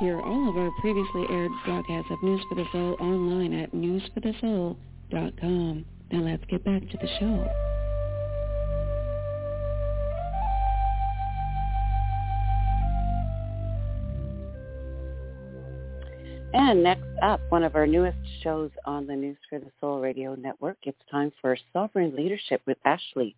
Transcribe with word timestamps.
Hear 0.00 0.18
all 0.18 0.48
of 0.48 0.56
our 0.56 0.70
previously 0.80 1.26
aired 1.28 1.52
broadcasts 1.66 2.10
of 2.10 2.22
News 2.22 2.40
for 2.48 2.54
the 2.54 2.64
Soul 2.72 2.96
online 3.00 3.52
at 3.52 3.72
newsforthesoul.com. 3.72 5.84
Now 6.10 6.20
let's 6.20 6.42
get 6.46 6.64
back 6.64 6.80
to 6.88 6.96
the 6.96 7.06
show. 7.18 7.46
And 16.54 16.82
next 16.82 17.04
up, 17.22 17.42
one 17.50 17.62
of 17.62 17.76
our 17.76 17.86
newest 17.86 18.16
shows 18.42 18.70
on 18.86 19.06
the 19.06 19.14
News 19.14 19.36
for 19.50 19.58
the 19.58 19.70
Soul 19.82 20.00
Radio 20.00 20.34
Network. 20.34 20.78
It's 20.84 20.96
time 21.10 21.30
for 21.42 21.58
Sovereign 21.74 22.16
Leadership 22.16 22.62
with 22.66 22.78
Ashley. 22.86 23.36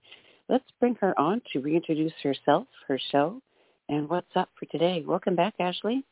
Let's 0.49 0.71
bring 0.79 0.95
her 1.01 1.19
on 1.19 1.43
to 1.53 1.59
reintroduce 1.59 2.13
herself, 2.23 2.69
her 2.87 3.01
show, 3.11 3.43
and 3.89 4.09
what's 4.09 4.37
up 4.37 4.49
for 4.61 4.67
today. 4.67 5.03
Welcome 5.05 5.35
back, 5.35 5.55
Ashley. 5.59 6.05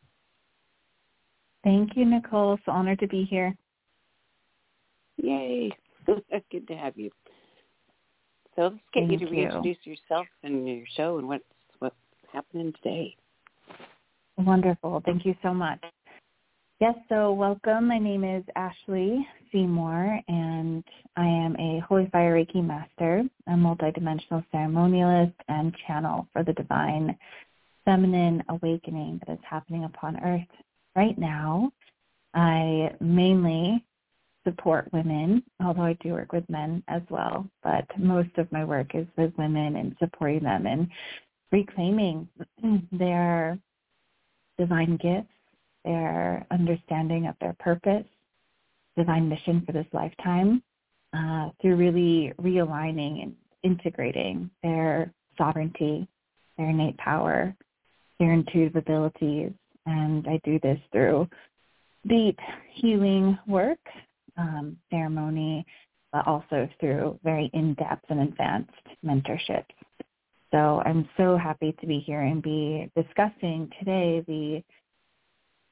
Thank 1.63 1.97
you, 1.97 2.05
Nicole. 2.05 2.55
It's 2.55 2.63
an 2.67 2.75
honor 2.75 2.97
to 2.97 3.07
be 3.07 3.25
here. 3.25 3.55
Yay. 5.23 5.71
Good 6.51 6.67
to 6.69 6.75
have 6.75 6.97
you. 6.97 7.11
So 8.57 8.63
let's 8.63 8.75
get 8.93 9.09
Thank 9.09 9.13
you 9.13 9.19
to 9.19 9.25
you. 9.27 9.31
reintroduce 9.31 9.77
yourself 9.85 10.27
and 10.43 10.67
your 10.67 10.85
show 10.97 11.19
and 11.19 11.29
what's 11.29 11.45
what's 11.79 11.95
happening 12.33 12.73
today. 12.83 13.17
Wonderful. 14.39 15.03
Thank 15.05 15.25
you 15.27 15.35
so 15.43 15.53
much. 15.53 15.81
Yes, 16.81 16.95
so 17.11 17.33
welcome. 17.33 17.89
My 17.89 17.99
name 17.99 18.25
is 18.25 18.43
Ashley 18.57 19.27
Seymour, 19.53 20.19
and 20.29 20.83
I 21.15 21.27
am 21.27 21.55
a 21.57 21.81
Holy 21.87 22.09
Fire 22.11 22.35
Reiki 22.35 22.65
Master, 22.65 23.23
a 23.47 23.51
multidimensional 23.51 24.43
ceremonialist 24.53 25.35
and 25.49 25.77
channel 25.87 26.27
for 26.33 26.43
the 26.43 26.55
divine 26.55 27.17
feminine 27.85 28.43
awakening 28.49 29.21
that 29.27 29.35
is 29.35 29.45
happening 29.49 29.85
upon 29.85 30.21
Earth 30.25 30.49
right 30.95 31.19
now. 31.19 31.73
I 32.35 32.95
mainly 33.01 33.85
support 34.45 34.93
women, 34.93 35.43
although 35.65 35.83
I 35.83 35.97
do 36.03 36.13
work 36.13 36.33
with 36.33 36.49
men 36.49 36.83
as 36.89 37.03
well, 37.11 37.47
but 37.63 37.85
most 37.99 38.31
of 38.39 38.51
my 38.53 38.65
work 38.65 38.95
is 38.95 39.07
with 39.17 39.33
women 39.37 39.77
and 39.77 39.97
supporting 39.99 40.45
them 40.45 40.67
and 40.67 40.89
reclaiming 41.53 42.29
their 42.93 43.59
divine 44.59 44.97
gifts 44.97 45.29
their 45.85 46.47
understanding 46.51 47.27
of 47.27 47.35
their 47.41 47.55
purpose, 47.59 48.05
divine 48.97 49.29
mission 49.29 49.63
for 49.65 49.73
this 49.73 49.87
lifetime, 49.93 50.63
uh, 51.13 51.51
through 51.61 51.77
really 51.77 52.33
realigning 52.41 53.23
and 53.23 53.35
integrating 53.63 54.51
their 54.63 55.13
sovereignty, 55.37 56.07
their 56.57 56.69
innate 56.69 56.97
power, 56.99 57.55
their 58.19 58.33
intuitive 58.33 58.77
abilities. 58.77 59.53
And 59.91 60.27
I 60.29 60.41
do 60.45 60.59
this 60.63 60.79
through 60.93 61.29
deep 62.07 62.39
healing 62.73 63.37
work, 63.47 63.81
um, 64.37 64.77
ceremony, 64.91 65.67
but 66.13 66.27
also 66.27 66.69
through 66.79 67.19
very 67.25 67.51
in-depth 67.53 68.05
and 68.09 68.21
advanced 68.21 68.71
mentorship. 69.05 69.65
So 70.53 70.83
I'm 70.85 71.09
so 71.17 71.37
happy 71.37 71.75
to 71.81 71.87
be 71.87 72.01
here 72.01 72.23
and 72.23 72.43
be 72.43 72.91
discussing 72.97 73.71
today 73.79 74.25
the 74.27 74.63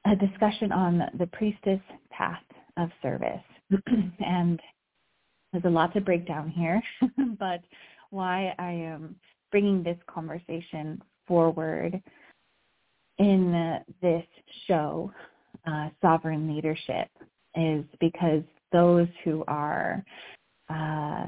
a 0.05 0.15
discussion 0.15 0.71
on 0.71 1.03
the 1.17 1.27
priestess 1.27 1.81
path 2.09 2.41
of 2.77 2.89
service. 3.01 3.43
and 4.25 4.59
there's 5.51 5.65
a 5.65 5.69
lot 5.69 5.93
to 5.93 6.01
break 6.01 6.25
down 6.25 6.49
here, 6.49 6.81
but 7.39 7.61
why 8.09 8.55
I 8.57 8.71
am 8.71 9.15
bringing 9.51 9.83
this 9.83 9.97
conversation 10.07 11.01
forward 11.27 12.01
in 13.19 13.79
this 14.01 14.25
show, 14.67 15.11
uh, 15.67 15.89
Sovereign 16.01 16.53
Leadership, 16.53 17.09
is 17.55 17.83
because 17.99 18.43
those 18.71 19.07
who 19.23 19.43
are 19.47 20.03
uh, 20.69 21.27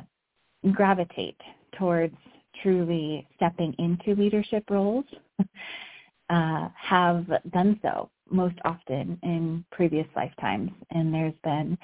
gravitate 0.71 1.39
towards 1.77 2.15
truly 2.61 3.27
stepping 3.35 3.73
into 3.79 4.19
leadership 4.19 4.63
roles 4.69 5.05
uh, 6.29 6.69
have 6.75 7.25
done 7.51 7.79
so 7.81 8.09
most 8.29 8.55
often 8.63 9.19
in 9.23 9.65
previous 9.71 10.07
lifetimes. 10.15 10.71
And 10.91 11.13
there's 11.13 11.33
been 11.43 11.77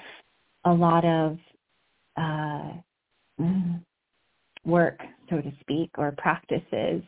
a 0.64 0.72
lot 0.72 1.04
of 1.04 1.38
uh, 2.16 2.72
work, 4.64 5.00
so 5.28 5.40
to 5.40 5.52
speak, 5.60 5.90
or 5.98 6.14
practices 6.16 7.02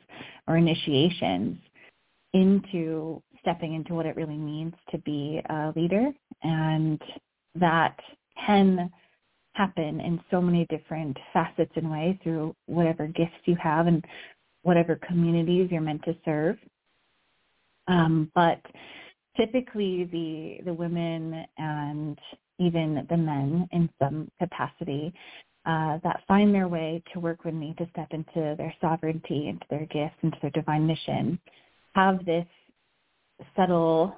or 0.46 0.56
initiations 0.56 1.56
into 2.32 3.22
stepping 3.40 3.74
into 3.74 3.94
what 3.94 4.06
it 4.06 4.16
really 4.16 4.36
means 4.36 4.74
to 4.90 4.98
be 4.98 5.40
a 5.48 5.72
leader. 5.74 6.10
And 6.42 7.00
that 7.56 7.98
can 8.46 8.90
happen 9.54 10.00
in 10.00 10.20
so 10.30 10.40
many 10.40 10.66
different 10.70 11.16
facets 11.32 11.72
and 11.74 11.90
ways 11.90 12.16
through 12.22 12.54
whatever 12.66 13.06
gifts 13.06 13.32
you 13.44 13.56
have 13.56 13.86
and 13.86 14.04
whatever 14.62 14.98
communities 15.06 15.68
you're 15.70 15.80
meant 15.80 16.02
to 16.04 16.14
serve. 16.24 16.56
Um, 17.88 18.30
but 18.34 18.60
typically 19.36 20.04
the 20.04 20.64
the 20.64 20.74
women 20.74 21.44
and 21.58 22.18
even 22.58 23.06
the 23.08 23.16
men 23.16 23.68
in 23.72 23.88
some 23.98 24.30
capacity 24.38 25.12
uh, 25.66 25.98
that 26.04 26.22
find 26.28 26.54
their 26.54 26.68
way 26.68 27.02
to 27.12 27.20
work 27.20 27.44
with 27.44 27.54
me 27.54 27.74
to 27.78 27.88
step 27.90 28.08
into 28.10 28.54
their 28.56 28.74
sovereignty, 28.80 29.48
into 29.48 29.64
their 29.70 29.86
gifts, 29.86 30.16
into 30.22 30.36
their 30.42 30.50
divine 30.50 30.86
mission, 30.86 31.38
have 31.94 32.24
this 32.24 32.46
subtle, 33.56 34.16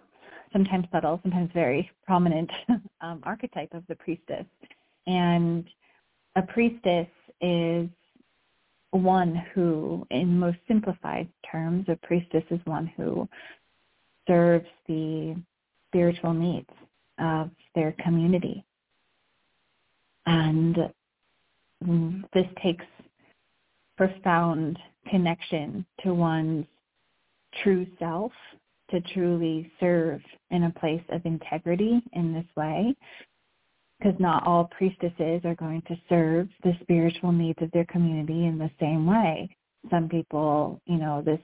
sometimes 0.53 0.87
subtle, 0.93 1.21
sometimes 1.23 1.51
very 1.55 1.91
prominent 2.07 2.51
um, 3.01 3.21
archetype 3.23 3.73
of 3.73 3.85
the 3.89 3.95
priestess. 3.97 4.45
And 5.07 5.67
a 6.37 6.43
priestess 6.43 7.09
is 7.41 7.89
one 8.91 9.43
who, 9.55 10.07
in 10.11 10.39
most 10.39 10.59
simplified 10.69 11.29
terms, 11.51 11.87
a 11.89 11.97
priestess 12.07 12.45
is 12.51 12.61
one 12.65 12.87
who 12.97 13.29
serves 14.27 14.67
the 14.87 15.35
spiritual 15.89 16.33
needs 16.33 16.69
of 17.19 17.51
their 17.75 17.95
community. 18.05 18.65
And 20.27 20.77
this 22.33 22.47
takes 22.63 22.85
profound 23.97 24.79
connection 25.09 25.85
to 26.03 26.15
one's 26.15 26.67
true 27.63 27.87
self 27.99 28.33
to 28.91 29.01
truly 29.15 29.71
serve 29.81 30.21
in 30.51 30.65
a 30.65 30.71
place 30.79 31.03
of 31.11 31.25
integrity 31.25 32.01
in 32.13 32.33
this 32.33 32.47
way 32.57 32.95
because 34.03 34.19
not 34.19 34.47
all 34.47 34.69
priestesses 34.77 35.41
are 35.45 35.55
going 35.55 35.83
to 35.87 35.97
serve 36.09 36.49
the 36.65 36.73
spiritual 36.83 37.31
needs 37.31 37.59
of 37.63 37.71
their 37.71 37.85
community 37.85 38.47
in 38.47 38.59
the 38.59 38.71
same 38.81 39.07
way. 39.07 39.49
Some 39.91 40.09
people, 40.09 40.81
you 40.87 40.99
know, 40.99 41.23
this 41.23 41.39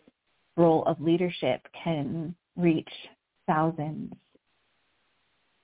role 0.57 0.83
of 0.87 1.01
leadership 1.01 1.61
can 1.85 2.35
reach 2.57 2.91
thousands, 3.47 4.13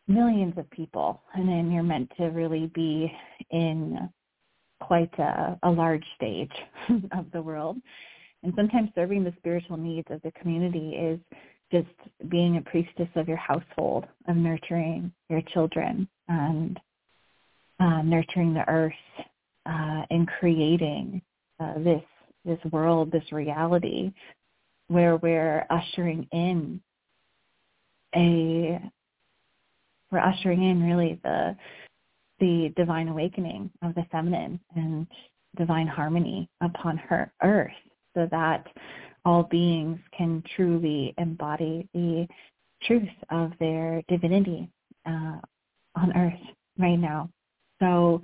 millions 0.06 0.54
of 0.56 0.70
people, 0.70 1.20
and 1.34 1.48
then 1.48 1.70
you're 1.72 1.82
meant 1.82 2.10
to 2.16 2.26
really 2.26 2.70
be 2.74 3.12
in 3.50 4.08
quite 4.80 5.12
a, 5.18 5.58
a 5.64 5.70
large 5.70 6.04
stage 6.14 6.52
of 7.12 7.26
the 7.32 7.42
world. 7.42 7.76
And 8.44 8.52
sometimes 8.56 8.90
serving 8.94 9.24
the 9.24 9.32
spiritual 9.38 9.78
needs 9.78 10.06
of 10.10 10.20
the 10.20 10.30
community 10.32 10.90
is 10.90 11.18
just 11.72 11.88
being 12.28 12.58
a 12.58 12.60
priestess 12.60 13.08
of 13.16 13.26
your 13.26 13.38
household, 13.38 14.04
of 14.28 14.36
nurturing 14.36 15.10
your 15.30 15.40
children 15.54 16.06
and 16.28 16.78
uh, 17.80 18.02
nurturing 18.02 18.52
the 18.52 18.68
earth 18.68 18.92
uh, 19.64 20.02
and 20.10 20.28
creating 20.38 21.22
uh, 21.58 21.78
this 21.78 22.02
this 22.44 22.58
world, 22.70 23.10
this 23.10 23.32
reality 23.32 24.12
where 24.88 25.16
we're 25.16 25.66
ushering 25.70 26.28
in 26.30 26.78
a 28.14 28.78
we're 30.12 30.18
ushering 30.18 30.62
in 30.62 30.82
really 30.82 31.18
the 31.24 31.56
the 32.40 32.70
divine 32.76 33.08
awakening 33.08 33.70
of 33.82 33.94
the 33.94 34.04
feminine 34.12 34.60
and 34.76 35.06
divine 35.56 35.86
harmony 35.86 36.46
upon 36.60 36.98
her 36.98 37.32
earth 37.42 37.72
so 38.14 38.28
that 38.30 38.66
all 39.24 39.44
beings 39.44 39.98
can 40.16 40.42
truly 40.54 41.14
embody 41.18 41.88
the 41.94 42.26
truth 42.82 43.08
of 43.30 43.52
their 43.58 44.02
divinity 44.08 44.68
uh, 45.06 45.38
on 45.96 46.16
earth 46.16 46.54
right 46.78 46.98
now. 46.98 47.30
So 47.80 48.22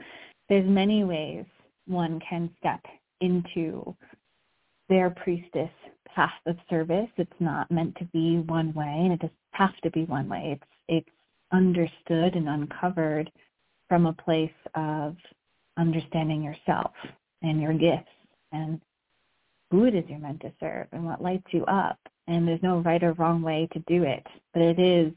there's 0.48 0.68
many 0.68 1.04
ways 1.04 1.44
one 1.86 2.20
can 2.28 2.50
step 2.58 2.80
into 3.20 3.94
their 4.88 5.10
priestess 5.10 5.70
path 6.14 6.30
of 6.46 6.56
service. 6.68 7.08
It's 7.16 7.30
not 7.40 7.70
meant 7.70 7.96
to 7.96 8.04
be 8.06 8.38
one 8.46 8.72
way 8.74 8.94
and 9.04 9.12
it 9.12 9.20
doesn't 9.20 9.36
have 9.52 9.76
to 9.82 9.90
be 9.90 10.04
one 10.04 10.28
way. 10.28 10.58
It's 10.58 10.70
it's 10.88 11.16
understood 11.52 12.34
and 12.34 12.48
uncovered 12.48 13.30
from 13.88 14.06
a 14.06 14.12
place 14.12 14.50
of 14.74 15.16
understanding 15.76 16.42
yourself 16.42 16.92
and 17.42 17.60
your 17.60 17.72
gifts 17.72 18.10
and 18.52 18.80
who 19.70 19.84
it 19.84 19.94
is 19.94 20.04
you're 20.08 20.18
meant 20.18 20.40
to 20.40 20.52
serve 20.60 20.86
and 20.92 21.04
what 21.04 21.22
lights 21.22 21.46
you 21.52 21.64
up 21.66 21.98
and 22.26 22.46
there's 22.46 22.62
no 22.62 22.78
right 22.78 23.02
or 23.02 23.12
wrong 23.14 23.42
way 23.42 23.68
to 23.72 23.78
do 23.80 24.04
it, 24.04 24.24
but 24.52 24.62
it 24.62 24.78
is 24.78 25.12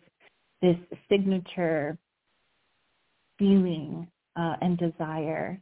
this 0.61 0.77
signature 1.09 1.97
feeling 3.37 4.07
uh, 4.35 4.55
and 4.61 4.77
desire 4.77 5.59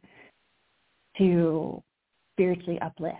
to 1.18 1.82
spiritually 2.32 2.78
uplift 2.80 3.16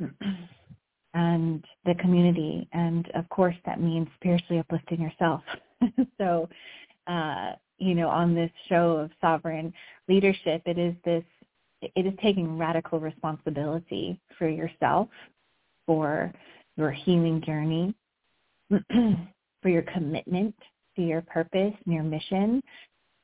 and 1.14 1.64
the 1.84 1.94
community. 2.00 2.68
And 2.72 3.08
of 3.14 3.28
course, 3.28 3.56
that 3.66 3.80
means 3.80 4.08
spiritually 4.16 4.58
uplifting 4.58 5.00
yourself. 5.00 5.42
so, 6.18 6.48
uh, 7.06 7.52
you 7.78 7.94
know, 7.94 8.08
on 8.08 8.34
this 8.34 8.50
show 8.68 8.96
of 8.96 9.10
sovereign 9.20 9.72
leadership, 10.08 10.62
it 10.66 10.78
is 10.78 10.94
this, 11.04 11.24
it 11.82 12.06
is 12.06 12.12
taking 12.22 12.58
radical 12.58 12.98
responsibility 13.00 14.20
for 14.38 14.48
yourself, 14.48 15.08
for 15.86 16.32
your 16.76 16.90
healing 16.90 17.42
journey, 17.44 17.94
for 19.62 19.68
your 19.68 19.82
commitment 19.82 20.54
to 20.96 21.02
your 21.02 21.22
purpose 21.22 21.74
and 21.84 21.94
your 21.94 22.02
mission, 22.02 22.62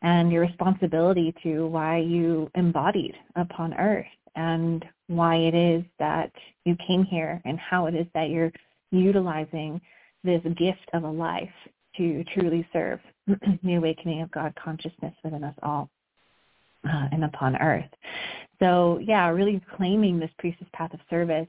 and 0.02 0.30
your 0.30 0.42
responsibility 0.42 1.34
to 1.42 1.66
why 1.66 1.98
you 1.98 2.50
embodied 2.54 3.14
upon 3.36 3.74
earth 3.74 4.06
and 4.36 4.84
why 5.06 5.36
it 5.36 5.54
is 5.54 5.82
that 5.98 6.30
you 6.64 6.76
came 6.86 7.04
here 7.04 7.40
and 7.44 7.58
how 7.58 7.86
it 7.86 7.94
is 7.94 8.06
that 8.14 8.30
you're 8.30 8.52
utilizing 8.90 9.80
this 10.22 10.42
gift 10.56 10.88
of 10.92 11.04
a 11.04 11.10
life 11.10 11.48
to 11.96 12.24
truly 12.34 12.66
serve 12.72 13.00
the 13.62 13.74
awakening 13.74 14.22
of 14.22 14.30
God 14.30 14.52
consciousness 14.62 15.14
within 15.22 15.44
us 15.44 15.54
all 15.62 15.88
uh, 16.88 17.08
and 17.12 17.24
upon 17.24 17.56
earth. 17.56 17.90
So 18.60 18.98
yeah, 19.02 19.28
really 19.28 19.60
claiming 19.76 20.18
this 20.18 20.30
priestess 20.38 20.68
path 20.72 20.94
of 20.94 21.00
service 21.10 21.48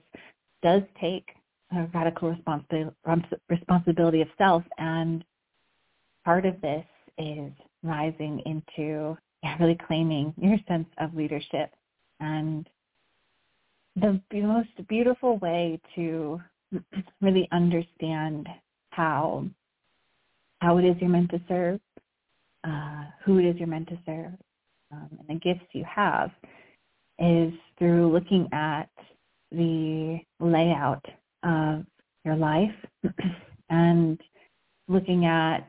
does 0.63 0.81
take 0.99 1.27
a 1.75 1.87
radical 1.93 2.29
responsibility, 2.29 2.95
responsibility 3.49 4.21
of 4.21 4.27
self 4.37 4.63
and 4.77 5.23
part 6.23 6.45
of 6.45 6.59
this 6.61 6.85
is 7.17 7.51
rising 7.83 8.41
into 8.45 9.17
yeah, 9.43 9.55
really 9.59 9.77
claiming 9.87 10.33
your 10.37 10.57
sense 10.67 10.87
of 10.97 11.13
leadership 11.13 11.71
and 12.19 12.67
the 13.95 14.19
most 14.33 14.69
beautiful 14.87 15.37
way 15.37 15.79
to 15.95 16.41
really 17.21 17.47
understand 17.51 18.47
how 18.89 19.45
how 20.59 20.77
it 20.77 20.85
is 20.85 20.95
you're 20.99 21.09
meant 21.09 21.29
to 21.29 21.41
serve, 21.47 21.79
uh, 22.63 23.03
who 23.23 23.37
it 23.37 23.45
is 23.45 23.55
you're 23.57 23.67
meant 23.67 23.87
to 23.87 23.99
serve, 24.05 24.31
um, 24.95 25.09
and 25.27 25.37
the 25.37 25.41
gifts 25.41 25.65
you 25.73 25.83
have 25.83 26.31
is 27.19 27.53
through 27.77 28.11
looking 28.11 28.47
at 28.51 28.89
the 29.51 30.19
layout 30.39 31.05
of 31.43 31.85
your 32.23 32.35
life 32.35 32.75
and 33.69 34.19
looking 34.87 35.25
at 35.25 35.67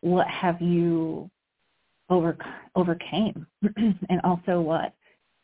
what 0.00 0.26
have 0.28 0.60
you 0.60 1.30
over, 2.10 2.36
overcame 2.76 3.46
and 3.76 4.20
also 4.24 4.60
what 4.60 4.92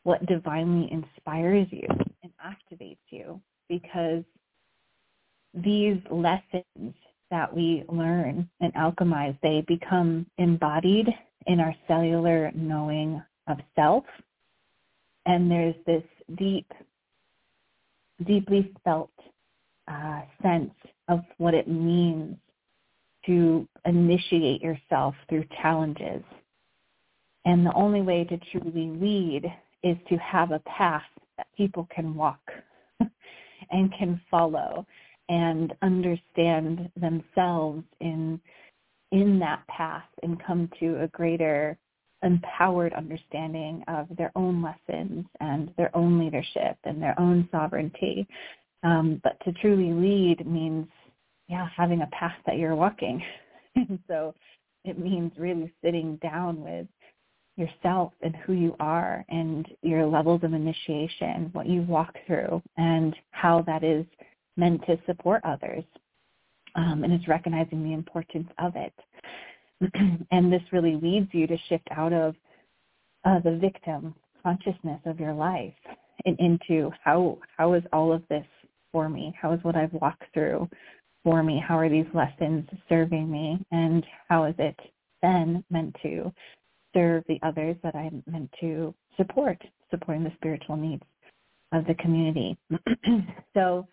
what 0.04 0.24
divinely 0.26 0.86
inspires 0.92 1.66
you 1.70 1.86
and 2.22 2.32
activates 2.44 2.98
you 3.08 3.40
because 3.70 4.22
these 5.54 5.96
lessons 6.10 6.94
that 7.30 7.52
we 7.54 7.84
learn 7.88 8.48
and 8.60 8.74
alchemize 8.74 9.36
they 9.42 9.64
become 9.66 10.26
embodied 10.36 11.08
in 11.46 11.60
our 11.60 11.74
cellular 11.86 12.50
knowing 12.54 13.22
of 13.46 13.58
self 13.76 14.04
and 15.26 15.50
there's 15.50 15.74
this 15.86 16.02
deep 16.36 16.70
deeply 18.26 18.72
felt 18.84 19.10
uh, 19.88 20.22
sense 20.42 20.70
of 21.08 21.20
what 21.38 21.54
it 21.54 21.68
means 21.68 22.36
to 23.26 23.66
initiate 23.86 24.62
yourself 24.62 25.14
through 25.28 25.44
challenges. 25.60 26.22
And 27.44 27.66
the 27.66 27.72
only 27.74 28.02
way 28.02 28.24
to 28.24 28.38
truly 28.52 28.88
lead 28.88 29.52
is 29.82 29.96
to 30.08 30.16
have 30.16 30.52
a 30.52 30.60
path 30.60 31.02
that 31.36 31.46
people 31.56 31.88
can 31.94 32.14
walk 32.14 32.40
and 33.70 33.92
can 33.98 34.20
follow 34.30 34.86
and 35.28 35.74
understand 35.82 36.90
themselves 36.96 37.82
in 38.00 38.40
in 39.14 39.38
that 39.38 39.64
path 39.68 40.02
and 40.24 40.42
come 40.44 40.68
to 40.80 41.00
a 41.00 41.08
greater 41.08 41.78
empowered 42.24 42.92
understanding 42.94 43.84
of 43.86 44.08
their 44.16 44.32
own 44.34 44.60
lessons 44.60 45.24
and 45.38 45.72
their 45.76 45.96
own 45.96 46.18
leadership 46.18 46.76
and 46.82 47.00
their 47.00 47.18
own 47.20 47.48
sovereignty. 47.52 48.26
Um, 48.82 49.20
but 49.22 49.38
to 49.44 49.52
truly 49.52 49.92
lead 49.92 50.44
means 50.44 50.88
yeah, 51.48 51.68
having 51.76 52.02
a 52.02 52.08
path 52.08 52.36
that 52.46 52.58
you're 52.58 52.74
walking. 52.74 53.22
and 53.76 54.00
so 54.08 54.34
it 54.84 54.98
means 54.98 55.30
really 55.38 55.72
sitting 55.82 56.16
down 56.16 56.60
with 56.60 56.86
yourself 57.56 58.12
and 58.20 58.34
who 58.34 58.52
you 58.52 58.74
are 58.80 59.24
and 59.28 59.68
your 59.82 60.06
levels 60.06 60.42
of 60.42 60.54
initiation, 60.54 61.50
what 61.52 61.68
you 61.68 61.82
walk 61.82 62.16
through 62.26 62.60
and 62.76 63.14
how 63.30 63.62
that 63.62 63.84
is 63.84 64.04
meant 64.56 64.84
to 64.86 64.98
support 65.06 65.40
others. 65.44 65.84
Um, 66.76 67.04
and 67.04 67.12
it's 67.12 67.28
recognizing 67.28 67.84
the 67.84 67.92
importance 67.92 68.48
of 68.58 68.74
it. 68.76 68.92
and 70.30 70.52
this 70.52 70.62
really 70.72 70.96
leads 70.96 71.28
you 71.32 71.46
to 71.46 71.56
shift 71.68 71.88
out 71.96 72.12
of 72.12 72.34
uh, 73.24 73.40
the 73.40 73.56
victim 73.56 74.14
consciousness 74.42 75.00
of 75.06 75.18
your 75.18 75.32
life 75.32 75.72
and 76.26 76.38
into 76.38 76.90
how 77.02 77.38
how 77.56 77.72
is 77.74 77.82
all 77.92 78.12
of 78.12 78.22
this 78.28 78.46
for 78.94 79.08
me? 79.08 79.34
How 79.40 79.52
is 79.52 79.64
what 79.64 79.76
I've 79.76 79.92
walked 79.92 80.24
through 80.32 80.68
for 81.24 81.42
me? 81.42 81.62
How 81.66 81.76
are 81.76 81.88
these 81.88 82.06
lessons 82.14 82.64
serving 82.88 83.30
me? 83.30 83.58
And 83.72 84.06
how 84.28 84.44
is 84.44 84.54
it 84.58 84.78
then 85.20 85.64
meant 85.68 85.96
to 86.02 86.32
serve 86.94 87.24
the 87.26 87.40
others 87.42 87.76
that 87.82 87.96
I'm 87.96 88.22
meant 88.30 88.50
to 88.60 88.94
support, 89.16 89.60
supporting 89.90 90.22
the 90.22 90.32
spiritual 90.36 90.76
needs 90.76 91.02
of 91.72 91.84
the 91.86 91.94
community? 91.94 92.56
so, 93.54 93.86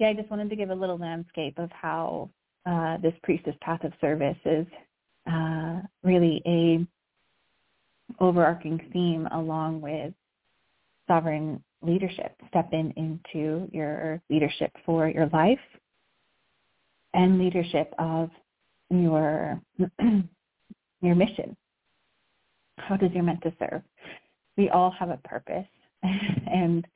yeah, 0.00 0.08
I 0.08 0.14
just 0.14 0.30
wanted 0.30 0.48
to 0.48 0.56
give 0.56 0.70
a 0.70 0.74
little 0.74 0.96
landscape 0.96 1.58
of 1.58 1.70
how 1.70 2.30
uh, 2.64 2.96
this 2.98 3.12
priestess 3.22 3.54
path 3.60 3.84
of 3.84 3.92
service 4.00 4.38
is 4.46 4.66
uh, 5.30 5.80
really 6.02 6.42
a 6.46 6.86
overarching 8.18 8.80
theme 8.94 9.28
along 9.32 9.82
with 9.82 10.14
sovereign 11.06 11.62
leadership. 11.82 12.34
Step 12.48 12.70
in 12.72 12.92
into 12.96 13.68
your 13.72 14.22
leadership 14.30 14.72
for 14.86 15.06
your 15.08 15.28
life 15.34 15.58
and 17.12 17.38
leadership 17.38 17.92
of 17.98 18.30
your 18.88 19.60
your 21.02 21.14
mission. 21.14 21.54
How 22.78 22.96
does 22.96 23.12
your 23.12 23.22
meant 23.22 23.42
to 23.42 23.52
serve? 23.58 23.82
We 24.56 24.70
all 24.70 24.90
have 24.92 25.10
a 25.10 25.18
purpose, 25.18 25.66
and 26.02 26.86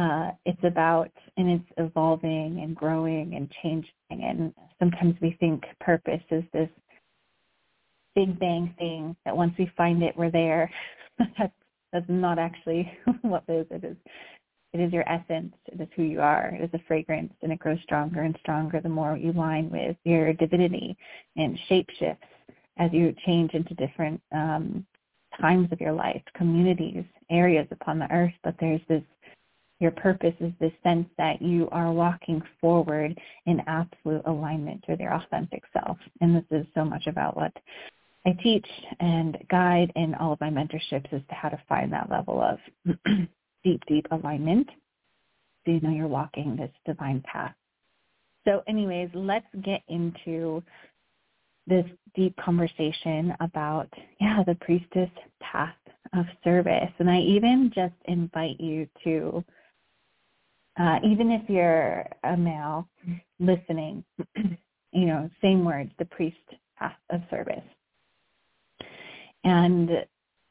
uh, 0.00 0.30
it's 0.46 0.64
about 0.64 1.10
and 1.36 1.50
it's 1.50 1.72
evolving 1.76 2.60
and 2.62 2.74
growing 2.74 3.34
and 3.34 3.52
changing. 3.62 3.92
And 4.10 4.54
sometimes 4.78 5.14
we 5.20 5.36
think 5.40 5.64
purpose 5.80 6.22
is 6.30 6.44
this 6.52 6.70
big 8.14 8.38
bang 8.38 8.74
thing 8.78 9.14
that 9.24 9.36
once 9.36 9.54
we 9.58 9.70
find 9.76 10.02
it, 10.02 10.16
we're 10.16 10.30
there. 10.30 10.70
that's 11.38 11.52
that's 11.92 12.06
not 12.08 12.38
actually 12.38 12.90
what 13.22 13.44
it 13.48 13.52
is. 13.52 13.66
It 13.70 13.84
is 13.84 13.96
it 14.72 14.80
is 14.80 14.92
your 14.92 15.06
essence. 15.08 15.52
It 15.66 15.80
is 15.80 15.88
who 15.96 16.04
you 16.04 16.20
are. 16.20 16.54
It 16.54 16.62
is 16.62 16.70
a 16.72 16.84
fragrance, 16.86 17.32
and 17.42 17.52
it 17.52 17.58
grows 17.58 17.80
stronger 17.82 18.22
and 18.22 18.36
stronger 18.40 18.80
the 18.80 18.88
more 18.88 19.16
you 19.16 19.32
line 19.32 19.68
with 19.68 19.96
your 20.04 20.32
divinity 20.32 20.96
and 21.36 21.58
shape 21.68 21.90
shifts 21.98 22.24
as 22.78 22.90
you 22.92 23.14
change 23.26 23.52
into 23.52 23.74
different 23.74 24.22
um, 24.32 24.86
times 25.40 25.70
of 25.72 25.80
your 25.80 25.92
life, 25.92 26.22
communities, 26.34 27.04
areas 27.30 27.66
upon 27.70 27.98
the 27.98 28.10
earth. 28.12 28.32
But 28.42 28.54
there's 28.60 28.80
this, 28.88 29.02
your 29.80 29.90
purpose 29.90 30.34
is 30.40 30.52
this 30.60 30.72
sense 30.82 31.08
that 31.18 31.42
you 31.42 31.68
are 31.72 31.90
walking 31.92 32.42
forward 32.60 33.18
in 33.46 33.62
absolute 33.66 34.22
alignment 34.26 34.84
with 34.86 35.00
your 35.00 35.14
authentic 35.14 35.62
self. 35.72 35.96
And 36.20 36.36
this 36.36 36.44
is 36.50 36.66
so 36.74 36.84
much 36.84 37.06
about 37.06 37.36
what 37.36 37.52
I 38.26 38.32
teach 38.42 38.66
and 39.00 39.38
guide 39.50 39.90
in 39.96 40.14
all 40.14 40.34
of 40.34 40.40
my 40.40 40.50
mentorships 40.50 41.12
as 41.12 41.22
to 41.28 41.34
how 41.34 41.48
to 41.48 41.62
find 41.68 41.92
that 41.92 42.10
level 42.10 42.40
of 42.42 42.58
deep, 43.64 43.82
deep 43.88 44.06
alignment 44.10 44.68
so 45.64 45.72
you 45.72 45.80
know 45.80 45.90
you're 45.90 46.06
walking 46.06 46.56
this 46.56 46.70
divine 46.86 47.22
path. 47.22 47.54
So 48.46 48.62
anyways, 48.66 49.10
let's 49.14 49.46
get 49.62 49.82
into 49.88 50.62
this 51.66 51.84
deep 52.14 52.34
conversation 52.36 53.34
about, 53.40 53.88
yeah, 54.20 54.42
the 54.46 54.54
priestess 54.56 55.10
path 55.40 55.74
of 56.14 56.24
service. 56.42 56.90
And 56.98 57.10
I 57.10 57.20
even 57.20 57.70
just 57.74 57.94
invite 58.06 58.58
you 58.58 58.88
to, 59.04 59.44
uh, 60.78 60.98
even 61.04 61.30
if 61.30 61.42
you're 61.48 62.06
a 62.24 62.36
male 62.36 62.88
listening, 63.38 64.04
you 64.92 65.06
know, 65.06 65.28
same 65.42 65.64
words, 65.64 65.90
the 65.98 66.04
priest 66.06 66.36
of 67.10 67.20
service. 67.30 67.64
And 69.44 69.90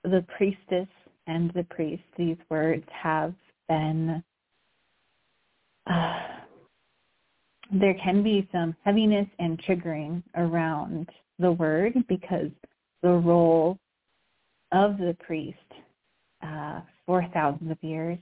the 0.03 0.25
priestess 0.37 0.87
and 1.27 1.51
the 1.53 1.63
priest, 1.63 2.03
these 2.17 2.37
words 2.49 2.85
have 2.91 3.33
been 3.67 4.23
uh, 5.87 6.19
there 7.71 7.95
can 7.95 8.23
be 8.23 8.47
some 8.51 8.75
heaviness 8.83 9.27
and 9.37 9.61
triggering 9.63 10.23
around 10.35 11.07
the 11.37 11.51
word 11.51 11.93
because 12.07 12.49
the 13.01 13.09
role 13.09 13.77
of 14.71 14.97
the 14.97 15.15
priest 15.19 15.57
uh, 16.43 16.81
for 17.05 17.25
thousands 17.33 17.71
of 17.71 17.77
years 17.81 18.17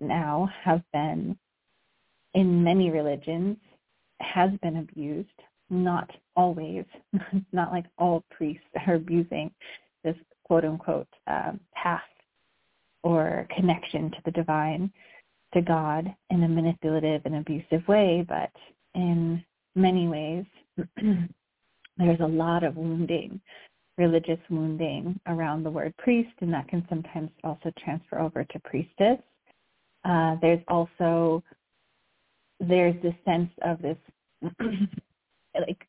now 0.00 0.50
have 0.62 0.82
been 0.92 1.36
in 2.34 2.62
many 2.62 2.90
religions 2.90 3.56
has 4.20 4.50
been 4.62 4.76
abused. 4.76 5.28
Not 5.68 6.10
always. 6.36 6.84
Not 7.52 7.72
like 7.72 7.86
all 7.98 8.24
priests 8.30 8.64
are 8.86 8.94
abusing 8.94 9.50
this 10.04 10.16
quote 10.44 10.64
unquote 10.64 11.08
uh, 11.26 11.52
path 11.74 12.02
or 13.02 13.46
connection 13.54 14.10
to 14.10 14.18
the 14.24 14.30
divine 14.30 14.92
to 15.54 15.60
god 15.60 16.14
in 16.30 16.42
a 16.44 16.48
manipulative 16.48 17.22
and 17.24 17.36
abusive 17.36 17.86
way 17.88 18.24
but 18.28 18.50
in 18.94 19.42
many 19.74 20.06
ways 20.06 20.44
there's 21.96 22.20
a 22.20 22.26
lot 22.26 22.62
of 22.62 22.76
wounding 22.76 23.40
religious 23.98 24.38
wounding 24.48 25.18
around 25.26 25.62
the 25.62 25.70
word 25.70 25.94
priest 25.98 26.30
and 26.40 26.52
that 26.52 26.68
can 26.68 26.84
sometimes 26.88 27.30
also 27.44 27.72
transfer 27.82 28.18
over 28.18 28.44
to 28.44 28.58
priestess 28.60 29.18
uh, 30.04 30.36
there's 30.40 30.62
also 30.68 31.42
there's 32.60 33.00
this 33.02 33.14
sense 33.24 33.50
of 33.62 33.80
this 33.80 33.96
like 35.54 35.86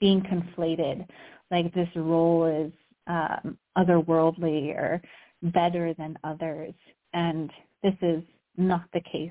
being 0.00 0.22
conflated, 0.22 1.06
like 1.50 1.72
this 1.74 1.88
role 1.94 2.46
is 2.46 2.72
um, 3.06 3.56
otherworldly 3.76 4.74
or 4.74 5.00
better 5.42 5.94
than 5.94 6.18
others, 6.24 6.74
and 7.12 7.50
this 7.82 7.94
is 8.02 8.22
not 8.56 8.84
the 8.92 9.00
case 9.00 9.30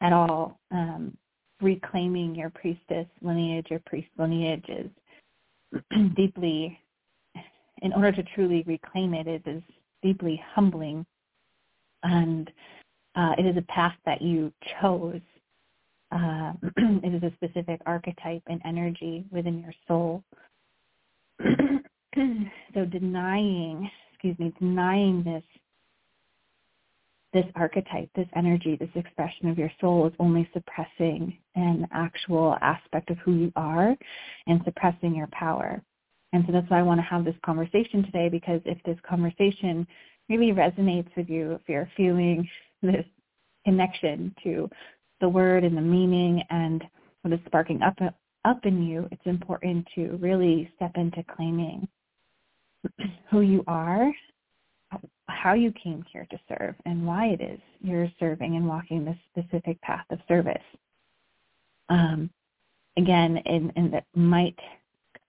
at 0.00 0.12
all. 0.12 0.58
Um, 0.70 1.16
reclaiming 1.60 2.34
your 2.34 2.50
priestess 2.50 3.06
lineage 3.20 3.66
or 3.70 3.80
priest 3.84 4.08
lineage 4.16 4.64
is 4.68 4.90
deeply, 6.16 6.78
in 7.82 7.92
order 7.92 8.12
to 8.12 8.22
truly 8.34 8.62
reclaim 8.66 9.14
it, 9.14 9.26
it 9.26 9.42
is 9.46 9.62
deeply 10.02 10.40
humbling, 10.54 11.04
and 12.04 12.50
uh, 13.18 13.32
it 13.36 13.44
is 13.44 13.56
a 13.56 13.62
path 13.62 13.96
that 14.06 14.22
you 14.22 14.52
chose 14.80 15.20
uh, 16.10 16.52
it 16.76 17.14
is 17.14 17.22
a 17.22 17.34
specific 17.36 17.80
archetype 17.86 18.42
and 18.46 18.60
energy 18.64 19.24
within 19.30 19.60
your 19.60 19.74
soul. 19.86 20.24
so 22.74 22.84
denying, 22.86 23.90
excuse 24.12 24.38
me, 24.38 24.52
denying 24.58 25.22
this 25.24 25.42
this 27.34 27.44
archetype, 27.56 28.08
this 28.16 28.26
energy, 28.34 28.74
this 28.80 28.88
expression 28.94 29.50
of 29.50 29.58
your 29.58 29.70
soul 29.82 30.06
is 30.06 30.14
only 30.18 30.48
suppressing 30.54 31.36
an 31.56 31.86
actual 31.92 32.56
aspect 32.62 33.10
of 33.10 33.18
who 33.18 33.34
you 33.34 33.52
are 33.54 33.94
and 34.46 34.62
suppressing 34.64 35.14
your 35.14 35.28
power. 35.30 35.82
And 36.32 36.42
so 36.46 36.52
that's 36.52 36.68
why 36.70 36.78
I 36.78 36.82
want 36.82 37.00
to 37.00 37.06
have 37.06 37.26
this 37.26 37.34
conversation 37.44 38.02
today 38.02 38.30
because 38.30 38.62
if 38.64 38.82
this 38.84 38.96
conversation 39.06 39.86
really 40.30 40.52
resonates 40.52 41.14
with 41.18 41.28
you, 41.28 41.52
if 41.52 41.60
you're 41.68 41.90
feeling 41.98 42.48
this 42.82 43.04
connection 43.64 44.34
to 44.42 44.68
the 45.20 45.28
word 45.28 45.64
and 45.64 45.76
the 45.76 45.82
meaning 45.82 46.42
and 46.50 46.84
what 47.22 47.32
is 47.32 47.40
sparking 47.46 47.82
up 47.82 47.98
up 48.44 48.64
in 48.64 48.82
you, 48.82 49.06
it's 49.10 49.26
important 49.26 49.86
to 49.94 50.16
really 50.20 50.70
step 50.76 50.92
into 50.94 51.22
claiming 51.36 51.86
who 53.30 53.40
you 53.40 53.62
are, 53.66 54.10
how 55.28 55.54
you 55.54 55.72
came 55.72 56.04
here 56.10 56.26
to 56.30 56.38
serve, 56.48 56.74
and 56.86 57.06
why 57.06 57.26
it 57.26 57.40
is 57.40 57.60
you're 57.80 58.10
serving 58.18 58.56
and 58.56 58.66
walking 58.66 59.04
this 59.04 59.16
specific 59.30 59.80
path 59.82 60.04
of 60.10 60.18
service. 60.28 60.62
Um, 61.88 62.30
again, 62.96 63.38
and, 63.44 63.72
and 63.76 63.92
that 63.92 64.04
might 64.14 64.58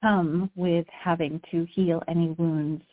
come 0.01 0.49
with 0.55 0.85
having 0.91 1.41
to 1.51 1.65
heal 1.73 2.01
any 2.07 2.29
wounds 2.37 2.83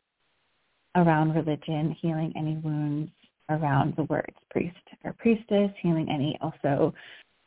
around 0.97 1.35
religion, 1.35 1.97
healing 2.01 2.33
any 2.37 2.57
wounds 2.57 3.11
around 3.51 3.95
the 3.97 4.05
words 4.05 4.37
priest 4.51 4.77
or 5.05 5.13
priestess, 5.19 5.71
healing 5.81 6.09
any 6.11 6.39
also 6.41 6.93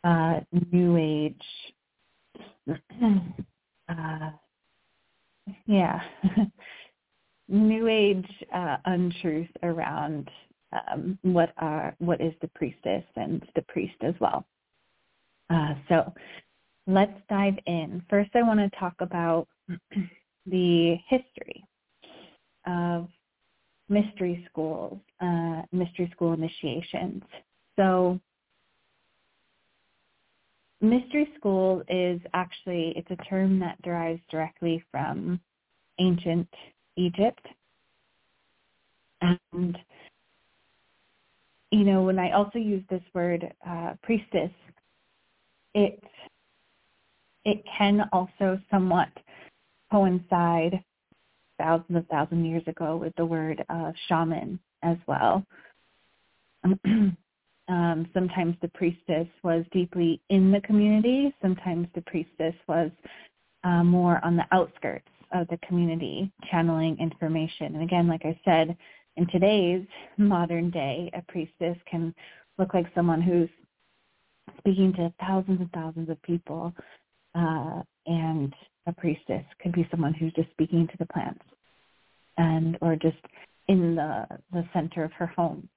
uh, 0.04 0.40
new 0.72 0.98
age, 0.98 1.42
uh, 3.90 4.32
yeah, 5.66 6.00
new 7.48 7.88
age 7.88 8.28
uh, 8.54 8.78
untruth 8.86 9.50
around 9.64 10.30
um, 10.72 11.18
what 11.24 11.54
are 11.58 11.96
what 12.00 12.22
is 12.22 12.34
the 12.42 12.48
priestess 12.50 13.04
and 13.16 13.46
the 13.56 13.62
priest 13.64 13.96
as 14.02 14.14
well. 14.20 14.46
Uh, 15.50 15.74
so 15.88 16.14
let's 16.88 17.20
dive 17.28 17.58
in. 17.66 18.04
First, 18.10 18.30
I 18.36 18.44
want 18.44 18.60
to 18.60 18.80
talk 18.80 18.94
about 19.00 19.48
the 20.46 20.96
history 21.08 21.66
of 22.68 23.08
mystery 23.90 24.46
schools, 24.50 25.00
uh, 25.20 25.64
mystery 25.72 26.10
school 26.16 26.34
initiations. 26.34 27.24
So 27.76 28.20
mystery 30.82 31.30
school 31.38 31.84
is 31.90 32.22
actually, 32.34 32.94
it's 32.96 33.10
a 33.12 33.24
term 33.26 33.60
that 33.60 33.82
derives 33.82 34.22
directly 34.30 34.84
from 34.92 35.40
ancient 36.00 36.48
Egypt. 36.96 37.46
And, 39.22 39.78
you 41.72 41.84
know, 41.84 42.04
when 42.04 42.20
I 42.20 42.32
also 42.32 42.60
use 42.60 42.84
this 42.90 43.04
word 43.14 43.52
uh, 43.68 43.94
priestess, 44.02 44.52
it, 45.74 46.02
it 47.46 47.64
can 47.78 48.08
also 48.14 48.60
somewhat 48.72 49.10
coincide 49.92 50.84
thousands 51.60 51.98
of 51.98 52.08
thousand 52.08 52.46
years 52.46 52.64
ago 52.68 52.98
with 52.98 53.14
the 53.18 53.26
word 53.26 53.64
uh, 53.70 53.92
shaman 54.08 54.60
as 54.82 54.98
well. 55.08 55.46
um, 57.70 58.10
sometimes 58.14 58.56
the 58.62 58.68
priestess 58.70 59.28
was 59.44 59.64
deeply 59.72 60.20
in 60.30 60.52
the 60.52 60.62
community. 60.62 61.34
Sometimes 61.42 61.88
the 61.94 62.02
priestess 62.02 62.56
was 62.68 62.90
uh, 63.64 63.84
more 63.84 64.20
on 64.24 64.36
the 64.36 64.46
outskirts 64.52 65.08
of 65.32 65.48
the 65.50 65.60
community, 65.68 66.32
channeling 66.50 66.98
information. 67.00 67.76
And 67.76 67.84
again, 67.84 68.08
like 68.08 68.26
I 68.26 68.40
said, 68.44 68.76
in 69.18 69.28
today's 69.28 69.86
modern 70.18 70.72
day, 70.72 71.12
a 71.14 71.22
priestess 71.32 71.78
can 71.90 72.16
look 72.58 72.74
like 72.74 72.88
someone 72.96 73.22
who's 73.22 73.50
speaking 74.58 74.94
to 74.94 75.14
thousands 75.20 75.60
and 75.62 75.72
thousands 75.72 76.10
of 76.10 76.22
people 76.24 76.74
uh, 77.36 77.82
and 78.06 78.54
a 78.90 78.94
priestess 78.94 79.44
could 79.62 79.72
be 79.72 79.88
someone 79.92 80.14
who's 80.14 80.34
just 80.34 80.50
speaking 80.52 80.88
to 80.88 80.98
the 80.98 81.06
plants 81.08 81.44
and 82.38 82.78
or 82.82 82.96
just 82.96 83.18
in 83.68 83.96
the 83.96 84.26
the 84.52 84.64
center 84.74 85.04
of 85.04 85.12
her 85.14 85.28
home 85.28 85.68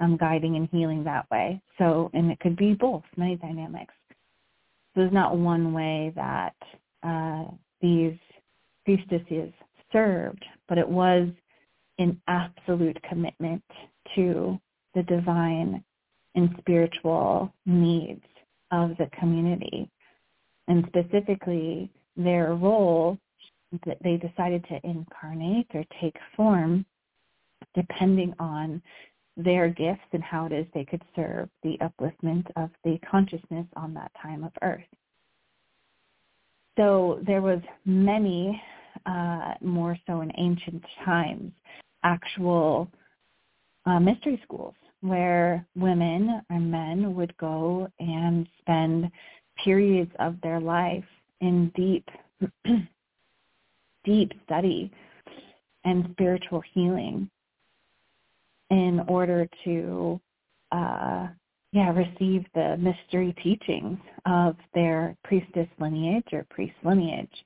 um, 0.00 0.16
guiding 0.16 0.56
and 0.56 0.68
healing 0.70 1.04
that 1.04 1.30
way. 1.30 1.60
So 1.78 2.10
and 2.14 2.30
it 2.30 2.40
could 2.40 2.56
be 2.56 2.74
both 2.74 3.02
many 3.16 3.36
dynamics. 3.36 3.94
So 4.94 5.00
there's 5.00 5.12
not 5.12 5.36
one 5.36 5.72
way 5.72 6.12
that 6.14 6.54
uh, 7.02 7.44
these 7.80 8.16
priestesses 8.84 9.52
served 9.92 10.44
but 10.68 10.78
it 10.78 10.88
was 10.88 11.28
an 11.98 12.20
absolute 12.26 12.98
commitment 13.08 13.62
to 14.14 14.58
the 14.94 15.02
divine 15.04 15.84
and 16.34 16.50
spiritual 16.58 17.52
needs 17.66 18.24
of 18.72 18.90
the 18.98 19.08
community. 19.18 19.88
And 20.66 20.84
specifically 20.88 21.90
their 22.16 22.54
role 22.54 23.18
that 23.86 23.98
they 24.02 24.16
decided 24.16 24.64
to 24.68 24.80
incarnate 24.84 25.66
or 25.74 25.84
take 26.00 26.16
form 26.36 26.84
depending 27.74 28.34
on 28.38 28.80
their 29.36 29.68
gifts 29.68 30.06
and 30.12 30.22
how 30.22 30.46
it 30.46 30.52
is 30.52 30.66
they 30.74 30.84
could 30.84 31.02
serve 31.16 31.48
the 31.62 31.76
upliftment 31.78 32.46
of 32.56 32.70
the 32.84 32.98
consciousness 33.10 33.66
on 33.74 33.92
that 33.94 34.12
time 34.22 34.44
of 34.44 34.52
earth. 34.62 34.84
So 36.78 37.20
there 37.26 37.42
was 37.42 37.60
many, 37.84 38.60
uh, 39.06 39.54
more 39.60 39.98
so 40.06 40.20
in 40.20 40.30
ancient 40.38 40.84
times, 41.04 41.52
actual 42.04 42.88
uh, 43.86 43.98
mystery 43.98 44.40
schools 44.44 44.74
where 45.00 45.66
women 45.76 46.40
and 46.48 46.70
men 46.70 47.14
would 47.14 47.36
go 47.36 47.88
and 47.98 48.48
spend 48.60 49.10
periods 49.62 50.10
of 50.18 50.40
their 50.42 50.60
life 50.60 51.04
in 51.44 51.70
deep, 51.76 52.08
deep 54.04 54.32
study 54.44 54.90
and 55.84 56.08
spiritual 56.12 56.62
healing 56.72 57.28
in 58.70 59.00
order 59.08 59.46
to 59.64 60.18
uh, 60.72 61.28
yeah 61.72 61.92
receive 61.92 62.44
the 62.54 62.76
mystery 62.78 63.34
teachings 63.42 63.98
of 64.24 64.56
their 64.72 65.14
priestess 65.22 65.68
lineage 65.78 66.24
or 66.32 66.46
priest 66.48 66.74
lineage. 66.82 67.44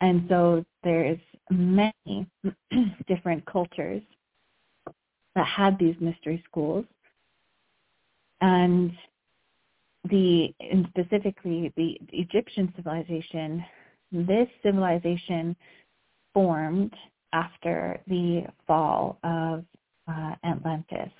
And 0.00 0.24
so 0.30 0.64
there's 0.82 1.18
many 1.50 2.26
different 3.06 3.44
cultures 3.44 4.02
that 5.34 5.46
had 5.46 5.78
these 5.78 5.96
mystery 6.00 6.42
schools. 6.48 6.86
And 8.40 8.92
the 10.08 10.54
and 10.60 10.86
specifically 10.90 11.72
the 11.76 11.98
Egyptian 12.12 12.72
civilization, 12.76 13.64
this 14.12 14.48
civilization 14.62 15.54
formed 16.32 16.94
after 17.32 18.00
the 18.06 18.44
fall 18.66 19.18
of 19.22 19.64
uh, 20.08 20.34
Atlantis. 20.44 21.10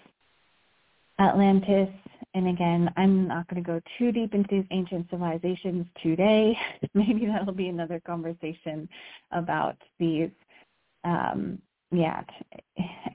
Atlantis, 1.18 1.88
and 2.34 2.48
again, 2.48 2.90
I'm 2.96 3.28
not 3.28 3.46
going 3.48 3.62
to 3.62 3.66
go 3.66 3.80
too 3.98 4.10
deep 4.10 4.32
into 4.34 4.48
these 4.50 4.64
ancient 4.70 5.08
civilizations 5.10 5.86
today. 6.02 6.56
Maybe 6.94 7.26
that'll 7.26 7.52
be 7.52 7.68
another 7.68 8.00
conversation 8.00 8.88
about 9.30 9.76
these, 9.98 10.30
um, 11.04 11.60
yeah, 11.92 12.22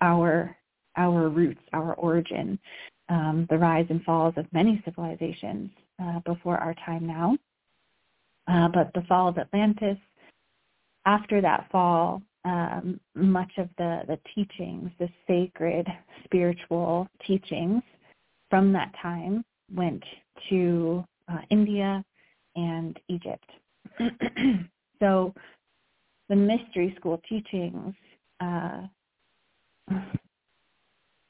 our 0.02 0.56
our 0.98 1.30
roots, 1.30 1.62
our 1.74 1.94
origin, 1.96 2.58
um, 3.10 3.48
the 3.50 3.58
rise 3.58 3.86
and 3.90 4.04
falls 4.04 4.34
of 4.38 4.46
many 4.52 4.82
civilizations 4.86 5.70
uh, 6.02 6.20
before 6.26 6.58
our 6.58 6.76
time 6.86 7.06
now. 7.06 7.38
Uh, 8.48 8.68
but 8.68 8.92
the 8.94 9.06
fall 9.08 9.28
of 9.28 9.38
Atlantis, 9.38 9.98
after 11.06 11.42
that 11.42 11.68
fall, 11.72 12.22
um, 12.46 13.00
much 13.16 13.52
of 13.58 13.70
the, 13.78 14.02
the 14.08 14.20
teachings, 14.36 14.92
the 15.00 15.10
sacred 15.28 15.88
spiritual 16.24 17.08
teachings 17.26 17.82
from 18.50 18.72
that 18.72 18.94
time 19.02 19.44
went 19.74 20.04
to 20.50 21.04
uh, 21.28 21.40
India 21.50 22.04
and 22.56 23.00
Egypt. 23.10 23.50
so 25.00 25.34
the 26.30 26.36
mystery 26.36 26.94
school 26.98 27.20
teachings 27.28 27.94
uh, 28.40 28.82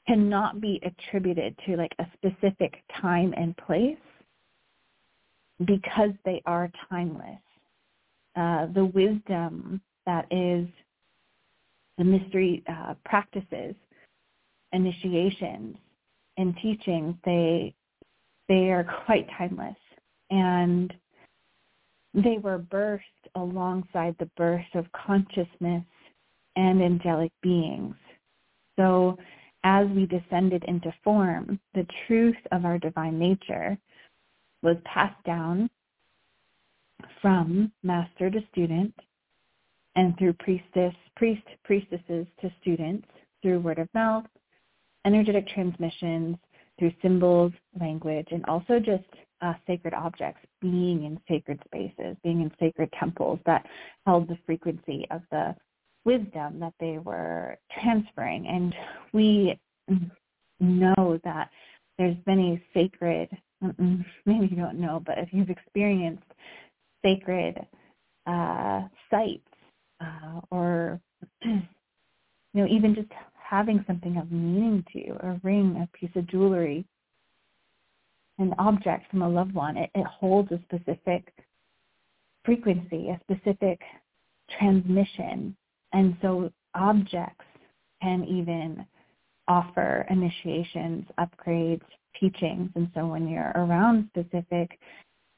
cannot 0.06 0.60
be 0.60 0.80
attributed 0.84 1.56
to 1.66 1.76
like 1.76 1.94
a 1.98 2.06
specific 2.14 2.82
time 3.00 3.34
and 3.36 3.56
place 3.56 3.96
because 5.64 6.10
they 6.24 6.42
are 6.46 6.70
timeless. 6.88 7.40
Uh, 8.36 8.66
the 8.74 8.84
wisdom 8.84 9.80
that 10.04 10.26
is 10.30 10.68
the 11.98 12.04
mystery 12.04 12.62
uh, 12.68 12.94
practices, 13.04 13.74
initiations, 14.72 15.76
and 16.36 16.54
teachings, 16.62 17.14
they 17.24 17.74
they 18.48 18.70
are 18.70 18.86
quite 19.06 19.26
timeless, 19.36 19.76
and 20.30 20.92
they 22.14 22.38
were 22.38 22.58
birthed 22.58 23.00
alongside 23.34 24.14
the 24.18 24.30
birth 24.36 24.66
of 24.74 24.86
consciousness 24.92 25.84
and 26.56 26.82
angelic 26.82 27.32
beings. 27.42 27.94
So 28.76 29.18
as 29.66 29.88
we 29.88 30.06
descended 30.06 30.62
into 30.68 30.94
form, 31.02 31.58
the 31.74 31.84
truth 32.06 32.36
of 32.52 32.64
our 32.64 32.78
divine 32.78 33.18
nature 33.18 33.76
was 34.62 34.76
passed 34.84 35.20
down 35.24 35.68
from 37.20 37.72
master 37.82 38.30
to 38.30 38.38
student 38.52 38.94
and 39.96 40.16
through 40.16 40.34
priestess, 40.34 40.94
priest, 41.16 41.42
priestesses 41.64 42.28
to 42.40 42.48
students 42.60 43.08
through 43.42 43.58
word 43.58 43.80
of 43.80 43.88
mouth, 43.92 44.24
energetic 45.04 45.48
transmissions, 45.48 46.36
through 46.78 46.92
symbols, 47.02 47.52
language, 47.80 48.28
and 48.30 48.44
also 48.44 48.78
just 48.78 49.02
uh, 49.40 49.54
sacred 49.66 49.94
objects, 49.94 50.46
being 50.60 51.02
in 51.04 51.18
sacred 51.28 51.60
spaces, 51.64 52.16
being 52.22 52.40
in 52.40 52.52
sacred 52.60 52.88
temples 53.00 53.40
that 53.46 53.66
held 54.06 54.28
the 54.28 54.38
frequency 54.46 55.08
of 55.10 55.22
the 55.32 55.56
wisdom 56.06 56.60
that 56.60 56.72
they 56.80 56.98
were 56.98 57.58
transferring. 57.82 58.46
And 58.46 58.74
we 59.12 59.58
know 60.60 61.20
that 61.24 61.50
there's 61.98 62.16
many 62.26 62.62
sacred, 62.72 63.28
maybe 63.60 64.46
you 64.46 64.56
don't 64.56 64.80
know, 64.80 65.02
but 65.04 65.18
if 65.18 65.28
you've 65.32 65.50
experienced 65.50 66.22
sacred 67.04 67.58
uh, 68.26 68.82
sites 69.10 69.42
uh, 70.00 70.40
or 70.50 71.00
you 71.44 71.62
know 72.54 72.66
even 72.66 72.94
just 72.94 73.08
having 73.34 73.84
something 73.86 74.16
of 74.16 74.30
meaning 74.32 74.84
to 74.92 74.98
you, 74.98 75.16
a 75.20 75.40
ring, 75.42 75.76
a 75.82 75.96
piece 75.96 76.10
of 76.16 76.26
jewelry, 76.26 76.84
an 78.38 78.54
object 78.58 79.10
from 79.10 79.22
a 79.22 79.28
loved 79.28 79.54
one, 79.54 79.76
it, 79.76 79.90
it 79.94 80.06
holds 80.06 80.50
a 80.52 80.60
specific 80.64 81.32
frequency, 82.44 83.08
a 83.08 83.20
specific 83.22 83.80
transmission. 84.58 85.56
And 85.96 86.14
so 86.20 86.50
objects 86.74 87.46
can 88.02 88.22
even 88.24 88.84
offer 89.48 90.06
initiations, 90.10 91.06
upgrades, 91.18 91.80
teachings. 92.20 92.70
And 92.74 92.90
so 92.94 93.06
when 93.06 93.26
you're 93.26 93.52
around 93.54 94.10
specific 94.10 94.78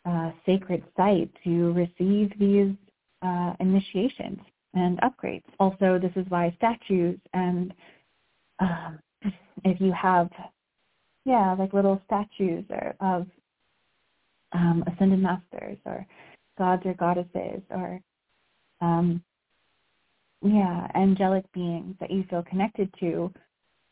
uh, 0.05 0.33
sacred 0.45 0.83
sites, 0.97 1.37
you 1.45 1.73
receive 1.73 2.33
these 2.41 2.75
uh, 3.23 3.53
initiations 3.61 4.41
and 4.75 5.01
upgrades. 5.01 5.45
Also, 5.61 5.97
this 5.97 6.11
is 6.17 6.29
why 6.29 6.53
statues 6.57 7.21
and 7.35 7.73
um, 8.59 8.99
if 9.65 9.81
you 9.81 9.93
have, 9.93 10.29
yeah, 11.25 11.55
like 11.57 11.73
little 11.73 12.03
statues 12.07 12.65
or 12.71 12.97
of 12.99 13.29
um, 14.51 14.83
ascended 14.93 15.21
masters 15.21 15.79
or 15.87 16.05
gods 16.59 16.83
or 16.85 16.95
goddesses 16.95 17.63
or 17.71 18.01
um, 18.81 19.23
yeah, 20.43 20.87
angelic 20.95 21.45
beings 21.53 21.97
that 22.01 22.11
you 22.11 22.25
feel 22.31 22.43
connected 22.43 22.93
to, 23.01 23.33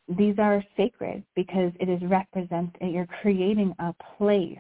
these 0.09 0.39
are 0.39 0.63
sacred 0.77 1.25
because 1.35 1.73
it 1.81 1.89
is 1.89 2.01
represent 2.09 2.75
you're 2.81 3.09
creating 3.21 3.75
a 3.81 3.93
place 4.17 4.59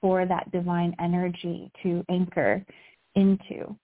for 0.00 0.26
that 0.26 0.50
divine 0.50 0.94
energy 1.00 1.70
to 1.82 2.04
anchor 2.08 2.64
into 3.14 3.76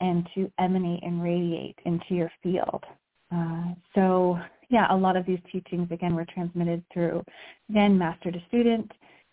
and 0.00 0.26
to 0.34 0.50
emanate 0.58 1.02
and 1.02 1.22
radiate 1.22 1.78
into 1.84 2.14
your 2.14 2.30
field. 2.42 2.84
Uh, 3.34 3.74
so 3.94 4.38
yeah, 4.70 4.86
a 4.90 4.96
lot 4.96 5.16
of 5.16 5.26
these 5.26 5.40
teachings 5.50 5.88
again 5.90 6.14
were 6.14 6.26
transmitted 6.32 6.82
through 6.92 7.22
then 7.68 7.98
master 7.98 8.30
to 8.30 8.38
student 8.48 8.90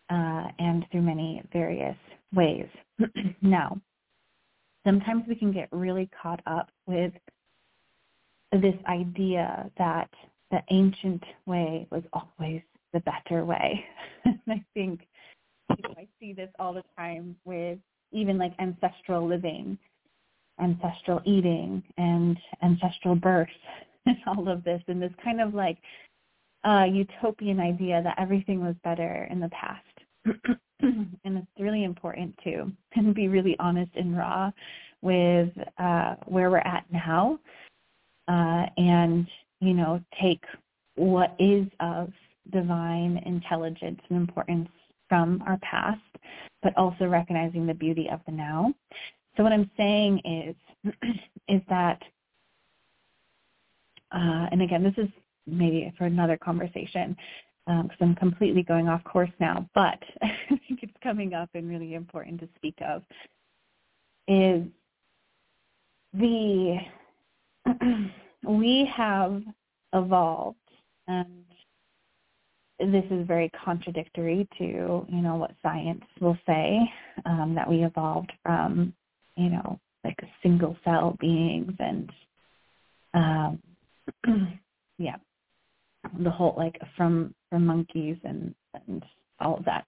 uh, 0.09 0.47
and 0.59 0.85
through 0.91 1.01
many 1.01 1.41
various 1.53 1.97
ways. 2.33 2.67
now, 3.41 3.79
sometimes 4.85 5.23
we 5.27 5.35
can 5.35 5.51
get 5.51 5.67
really 5.71 6.09
caught 6.21 6.41
up 6.45 6.69
with 6.87 7.11
this 8.51 8.75
idea 8.87 9.69
that 9.77 10.09
the 10.51 10.61
ancient 10.69 11.23
way 11.45 11.87
was 11.91 12.03
always 12.13 12.61
the 12.93 13.01
better 13.01 13.43
way. 13.43 13.83
and 14.25 14.39
I 14.47 14.63
think 14.73 15.01
you 15.69 15.75
know, 15.83 15.95
I 15.97 16.07
see 16.19 16.31
this 16.31 16.49
all 16.59 16.73
the 16.73 16.83
time 16.97 17.35
with 17.43 17.79
even 18.11 18.37
like 18.37 18.53
ancestral 18.59 19.27
living 19.27 19.77
ancestral 20.59 21.21
eating 21.25 21.83
and 21.97 22.37
ancestral 22.63 23.15
birth 23.15 23.47
and 24.05 24.17
all 24.27 24.47
of 24.47 24.63
this 24.63 24.81
and 24.87 25.01
this 25.01 25.11
kind 25.23 25.41
of 25.41 25.53
like 25.53 25.77
uh, 26.63 26.85
utopian 26.85 27.59
idea 27.59 28.01
that 28.03 28.15
everything 28.17 28.59
was 28.63 28.75
better 28.83 29.27
in 29.29 29.39
the 29.39 29.49
past. 29.49 29.83
and 30.81 31.37
it's 31.37 31.47
really 31.59 31.83
important 31.83 32.37
to 32.43 32.71
be 33.13 33.27
really 33.27 33.55
honest 33.59 33.91
and 33.95 34.17
raw 34.17 34.51
with 35.01 35.49
uh, 35.77 36.15
where 36.25 36.49
we're 36.49 36.57
at 36.57 36.85
now 36.91 37.39
uh, 38.27 38.65
and, 38.77 39.27
you 39.59 39.73
know, 39.73 40.01
take 40.21 40.43
what 40.95 41.35
is 41.39 41.67
of 41.79 42.11
divine 42.51 43.21
intelligence 43.25 43.99
and 44.09 44.17
importance 44.17 44.69
from 45.07 45.43
our 45.45 45.57
past, 45.57 45.99
but 46.63 46.75
also 46.77 47.05
recognizing 47.05 47.67
the 47.67 47.73
beauty 47.73 48.09
of 48.11 48.19
the 48.25 48.31
now. 48.31 48.73
So 49.37 49.43
what 49.43 49.51
I'm 49.51 49.69
saying 49.77 50.21
is, 50.25 50.93
is 51.47 51.61
that, 51.69 52.01
uh, 54.11 54.47
and 54.51 54.61
again, 54.61 54.83
this 54.83 54.93
is 54.97 55.09
maybe 55.45 55.93
for 55.97 56.05
another 56.05 56.37
conversation 56.37 57.15
because 57.65 57.97
um, 58.01 58.09
I'm 58.09 58.15
completely 58.15 58.63
going 58.63 58.87
off 58.87 59.03
course 59.03 59.31
now, 59.39 59.67
but 59.73 59.99
I 60.21 60.59
think 60.67 60.81
it's 60.83 60.93
coming 61.01 61.33
up 61.33 61.49
and 61.53 61.67
really 61.67 61.95
important 61.95 62.39
to 62.41 62.49
speak 62.55 62.75
of, 62.87 63.01
is 64.27 64.63
the, 66.13 66.77
we 68.47 68.89
have 68.95 69.41
evolved 69.93 70.57
and 71.07 71.43
this 72.79 73.05
is 73.09 73.25
very 73.25 73.49
contradictory 73.63 74.47
to, 74.57 75.05
you 75.07 75.21
know, 75.21 75.35
what 75.35 75.51
science 75.63 76.03
will 76.19 76.37
say, 76.45 76.79
um, 77.25 77.53
that 77.55 77.69
we 77.69 77.83
evolved 77.83 78.31
from 78.43 78.93
you 79.35 79.49
know, 79.49 79.79
like 80.03 80.17
single 80.41 80.77
cell 80.83 81.17
beings 81.19 81.73
and 81.79 82.09
um 83.13 83.59
yeah. 84.97 85.15
The 86.19 86.29
whole 86.29 86.53
like 86.57 86.79
from 86.95 87.33
from 87.49 87.65
monkeys 87.65 88.17
and 88.23 88.53
and 88.87 89.03
all 89.39 89.57
of 89.57 89.65
that. 89.65 89.85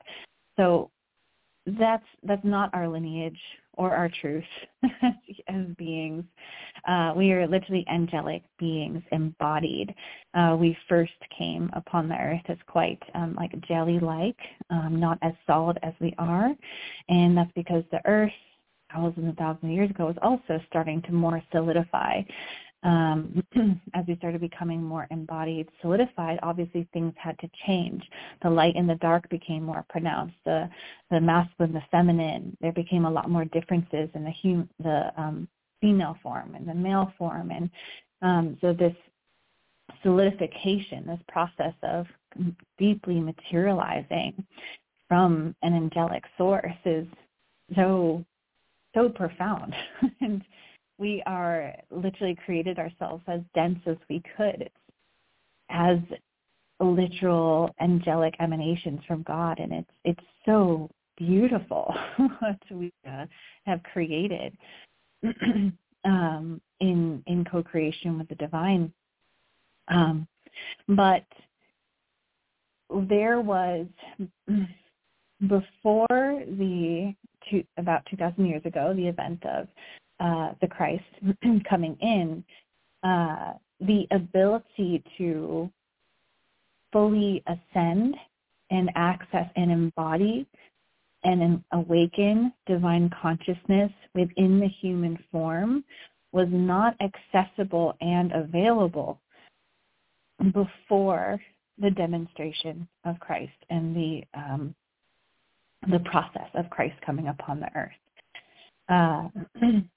So 0.58 0.92
that's 1.66 2.06
that's 2.24 2.44
not 2.46 2.74
our 2.74 2.88
lineage 2.88 3.40
or 3.74 3.94
our 3.94 4.10
truth 4.22 4.44
as 5.48 5.66
beings. 5.78 6.24
Uh, 6.88 7.14
we 7.16 7.32
are 7.32 7.48
literally 7.48 7.86
angelic 7.90 8.42
beings 8.58 9.04
embodied. 9.12 9.94
Uh, 10.34 10.56
we 10.60 10.76
first 10.90 11.14
came 11.38 11.70
upon 11.74 12.08
the 12.10 12.16
earth 12.16 12.42
as 12.48 12.58
quite 12.68 13.02
um, 13.14 13.36
like 13.36 13.52
jelly-like, 13.68 14.38
um, 14.70 15.00
not 15.00 15.20
as 15.22 15.34
solid 15.46 15.78
as 15.84 15.94
we 16.00 16.14
are, 16.18 16.56
and 17.10 17.38
that's 17.38 17.52
because 17.56 17.84
the 17.92 18.02
earth 18.06 18.32
thousands 18.92 19.28
and 19.28 19.38
thousands 19.38 19.66
of 19.66 19.70
years 19.70 19.90
ago 19.90 20.06
was 20.06 20.16
also 20.22 20.60
starting 20.70 21.02
to 21.04 21.12
more 21.12 21.42
solidify 21.52 22.22
um, 22.84 23.44
as 23.94 24.06
we 24.08 24.16
started 24.18 24.42
becoming 24.42 24.82
more 24.84 25.08
embodied, 25.12 25.68
solidified, 25.82 26.40
obviously 26.44 26.88
things 26.94 27.14
had 27.18 27.38
to 27.40 27.50
change. 27.66 28.04
The 28.44 28.50
light 28.50 28.76
and 28.76 28.90
the 28.90 28.96
dark 28.96 29.30
became 29.30 29.64
more 29.64 29.86
pronounced. 29.90 30.36
The 30.46 30.70
the 31.10 31.20
masculine, 31.20 31.74
the 31.74 31.82
feminine, 31.92 32.56
there 32.62 32.74
became 32.74 33.06
a 33.06 33.12
lot 33.12 33.30
more 33.30 33.46
differences 33.46 34.10
in 34.14 34.24
the 34.24 34.34
hum, 34.44 34.70
the 34.80 35.12
um, 35.18 35.48
female 35.82 36.18
form 36.22 36.56
and 36.56 36.68
the 36.68 36.74
male 36.74 37.12
form, 37.18 37.52
and 37.52 37.70
um, 38.22 38.58
so 38.62 38.74
this 38.74 38.96
solidification, 40.04 41.06
this 41.08 41.20
process 41.28 41.74
of 41.84 42.06
deeply 42.78 43.20
materializing 43.20 44.46
from 45.08 45.56
an 45.64 45.74
angelic 45.74 46.24
source 46.38 46.76
is 46.86 47.08
so 47.76 48.24
so 48.94 49.10
profound 49.10 49.74
and 50.22 50.44
we 50.98 51.22
are 51.26 51.74
literally 51.92 52.38
created 52.46 52.80
ourselves 52.80 53.24
as 53.28 53.42
dense 53.54 53.80
as 53.86 53.98
we 54.10 54.22
could 54.36 54.70
as 55.70 55.98
literal 56.80 57.74
angelic 57.82 58.36
emanations 58.40 59.00
from 59.08 59.24
God. 59.24 59.60
And 59.60 59.74
it's 59.74 59.90
it's 60.06 60.28
so 60.46 60.90
beautiful 61.18 61.94
what 62.40 62.60
we 62.72 62.92
uh, 63.08 63.26
have 63.66 63.82
created 63.84 64.56
um, 66.06 66.62
in 66.80 67.24
in 67.28 67.46
co-creation 67.50 68.18
with 68.18 68.30
the 68.30 68.36
divine. 68.36 68.92
Um, 69.88 70.28
but 70.90 71.26
there 73.08 73.42
was 73.42 73.86
before 75.48 76.08
the 76.10 77.14
two, 77.50 77.64
about 77.78 78.06
2,000 78.10 78.46
years 78.46 78.62
ago, 78.66 78.94
the 78.96 79.08
event 79.08 79.46
of 79.46 79.68
uh, 80.20 80.54
the 80.62 80.68
Christ 80.68 81.04
coming 81.70 81.98
in, 82.02 82.44
uh, 83.04 83.54
the 83.80 84.08
ability 84.12 85.04
to 85.18 85.72
fully 86.92 87.44
ascend 87.48 88.16
and 88.70 88.90
access 88.96 89.50
and 89.56 89.72
embody 89.72 90.48
and 91.24 91.64
awaken 91.72 92.54
divine 92.66 93.10
consciousness 93.22 93.92
within 94.14 94.60
the 94.60 94.70
human 94.82 95.18
form 95.32 95.84
was 96.32 96.48
not 96.52 96.96
accessible 97.02 97.96
and 98.02 98.32
available 98.32 99.20
before 100.54 101.40
the 101.80 101.92
demonstration 101.92 102.88
of 103.06 103.20
Christ 103.20 103.52
and 103.70 103.96
the 103.96 104.22
um, 104.34 104.76
the 105.92 106.00
process 106.00 106.50
of 106.56 106.70
Christ 106.70 106.96
coming 107.06 107.28
upon 107.28 107.60
the 107.60 107.70
earth. 107.76 107.92
Uh, 108.90 109.30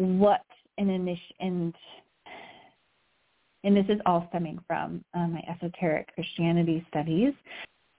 what 0.00 0.44
an 0.78 0.88
initial 0.88 1.36
and 1.40 1.74
and 3.62 3.76
this 3.76 3.84
is 3.90 4.00
all 4.06 4.26
stemming 4.30 4.58
from 4.66 5.04
uh, 5.12 5.26
my 5.26 5.40
esoteric 5.40 6.14
Christianity 6.14 6.84
studies. 6.88 7.34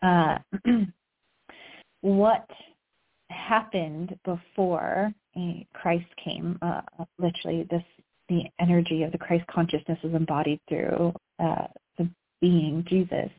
Uh, 0.01 0.39
what 2.01 2.49
happened 3.29 4.17
before 4.25 5.13
Christ 5.73 6.07
came? 6.23 6.57
Uh, 6.63 6.81
literally, 7.19 7.67
this 7.69 7.83
the 8.27 8.43
energy 8.59 9.03
of 9.03 9.11
the 9.11 9.17
Christ 9.17 9.45
consciousness 9.47 9.99
is 10.03 10.15
embodied 10.15 10.59
through 10.67 11.13
uh, 11.39 11.67
the 11.97 12.09
being 12.39 12.83
Jesus 12.87 13.29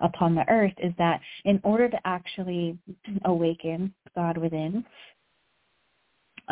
upon 0.00 0.34
the 0.34 0.48
earth. 0.48 0.72
Is 0.82 0.92
that 0.98 1.20
in 1.44 1.60
order 1.62 1.88
to 1.88 1.98
actually 2.04 2.76
awaken 3.24 3.94
God 4.16 4.36
within, 4.36 4.84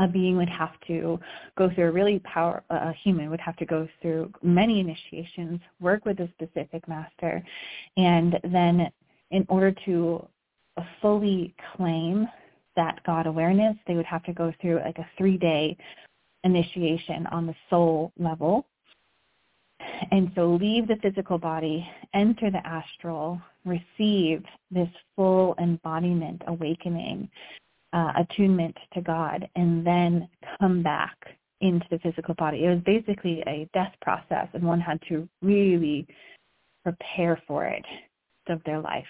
a 0.00 0.08
being 0.08 0.36
would 0.36 0.48
have 0.48 0.72
to 0.86 1.18
go 1.56 1.70
through 1.74 1.88
a 1.88 1.92
really 1.92 2.18
power 2.20 2.62
a 2.70 2.92
human 3.04 3.30
would 3.30 3.40
have 3.40 3.56
to 3.56 3.66
go 3.66 3.86
through 4.02 4.32
many 4.42 4.80
initiations 4.80 5.60
work 5.80 6.04
with 6.04 6.18
a 6.20 6.28
specific 6.34 6.86
master 6.88 7.42
and 7.96 8.38
then 8.52 8.90
in 9.30 9.46
order 9.48 9.72
to 9.84 10.26
fully 11.00 11.54
claim 11.76 12.26
that 12.76 13.00
god 13.04 13.26
awareness 13.26 13.76
they 13.86 13.94
would 13.94 14.06
have 14.06 14.22
to 14.24 14.32
go 14.32 14.52
through 14.60 14.80
like 14.84 14.98
a 14.98 15.06
three 15.16 15.36
day 15.36 15.76
initiation 16.44 17.26
on 17.28 17.46
the 17.46 17.54
soul 17.68 18.12
level. 18.18 18.66
And 20.10 20.30
so 20.34 20.58
leave 20.60 20.88
the 20.88 20.96
physical 21.02 21.38
body 21.38 21.86
enter 22.14 22.50
the 22.50 22.66
astral 22.66 23.40
receive 23.64 24.42
this 24.70 24.88
full 25.16 25.54
embodiment 25.60 26.42
awakening 26.46 27.28
uh, 27.92 28.12
attunement 28.18 28.76
to 28.94 29.00
God 29.00 29.48
and 29.57 29.87
then 29.87 30.29
come 30.61 30.83
back 30.83 31.16
into 31.61 31.87
the 31.90 31.98
physical 31.98 32.35
body. 32.35 32.64
It 32.64 32.70
was 32.70 32.83
basically 32.85 33.42
a 33.46 33.68
death 33.74 33.92
process, 34.00 34.48
and 34.55 34.62
one 34.62 34.81
had 34.81 35.00
to 35.09 35.29
really 35.42 36.07
prepare 36.83 37.42
for 37.46 37.66
it 37.66 37.85
of 38.48 38.62
their 38.64 38.81
life 38.81 39.07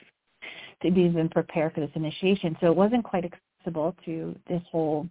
to 0.82 0.88
even 0.88 1.28
prepare 1.28 1.70
for 1.70 1.80
this 1.80 1.90
initiation. 1.94 2.56
So 2.60 2.66
it 2.66 2.76
wasn't 2.76 3.04
quite 3.04 3.24
accessible 3.24 3.94
to 4.04 4.34
this 4.48 4.62
whole 4.70 5.08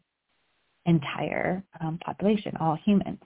entire 0.86 1.63
um, 1.82 1.99
population, 2.03 2.55
all 2.60 2.77
humans. 2.84 3.19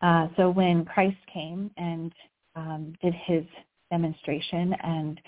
Uh, 0.00 0.28
so 0.36 0.50
when 0.50 0.84
Christ 0.84 1.18
came 1.32 1.70
and 1.76 2.12
um, 2.56 2.94
did 3.02 3.14
his 3.14 3.44
demonstration 3.90 4.74
and 4.82 5.20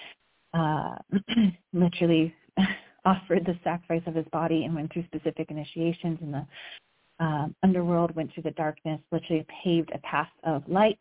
uh, 0.54 0.94
literally 1.72 2.34
offered 3.04 3.44
the 3.44 3.58
sacrifice 3.64 4.02
of 4.06 4.14
his 4.14 4.26
body 4.32 4.64
and 4.64 4.74
went 4.74 4.92
through 4.92 5.04
specific 5.04 5.50
initiations 5.50 6.18
in 6.20 6.32
the 6.32 6.46
um, 7.20 7.54
underworld, 7.62 8.14
went 8.16 8.32
through 8.32 8.44
the 8.44 8.50
darkness, 8.52 9.00
literally 9.12 9.46
paved 9.62 9.90
a 9.94 9.98
path 9.98 10.30
of 10.44 10.62
light 10.68 10.98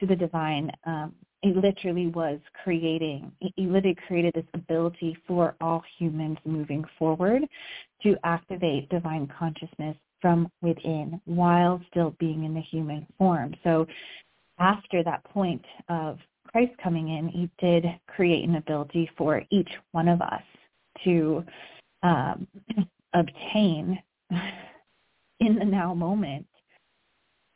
to 0.00 0.06
the 0.06 0.16
divine. 0.16 0.70
Um, 0.84 1.14
he 1.42 1.52
literally 1.52 2.06
was 2.08 2.38
creating, 2.64 3.30
he 3.40 3.66
literally 3.66 3.96
created 4.06 4.34
this 4.34 4.46
ability 4.54 5.16
for 5.26 5.54
all 5.60 5.82
humans 5.98 6.38
moving 6.44 6.84
forward 6.98 7.42
to 8.02 8.16
activate 8.24 8.88
divine 8.88 9.30
consciousness 9.38 9.96
from 10.20 10.50
within 10.62 11.20
while 11.24 11.80
still 11.90 12.16
being 12.18 12.44
in 12.44 12.54
the 12.54 12.60
human 12.60 13.06
form. 13.18 13.54
So 13.62 13.86
after 14.58 15.04
that 15.04 15.22
point 15.24 15.64
of 15.88 16.18
Christ 16.50 16.72
coming 16.82 17.08
in, 17.10 17.28
he 17.28 17.50
did 17.58 17.84
create 18.06 18.48
an 18.48 18.56
ability 18.56 19.10
for 19.16 19.42
each 19.50 19.68
one 19.92 20.08
of 20.08 20.22
us 20.22 20.42
to 21.04 21.44
um, 22.02 22.46
obtain 23.14 23.98
in 25.40 25.56
the 25.56 25.64
now 25.64 25.94
moment 25.94 26.46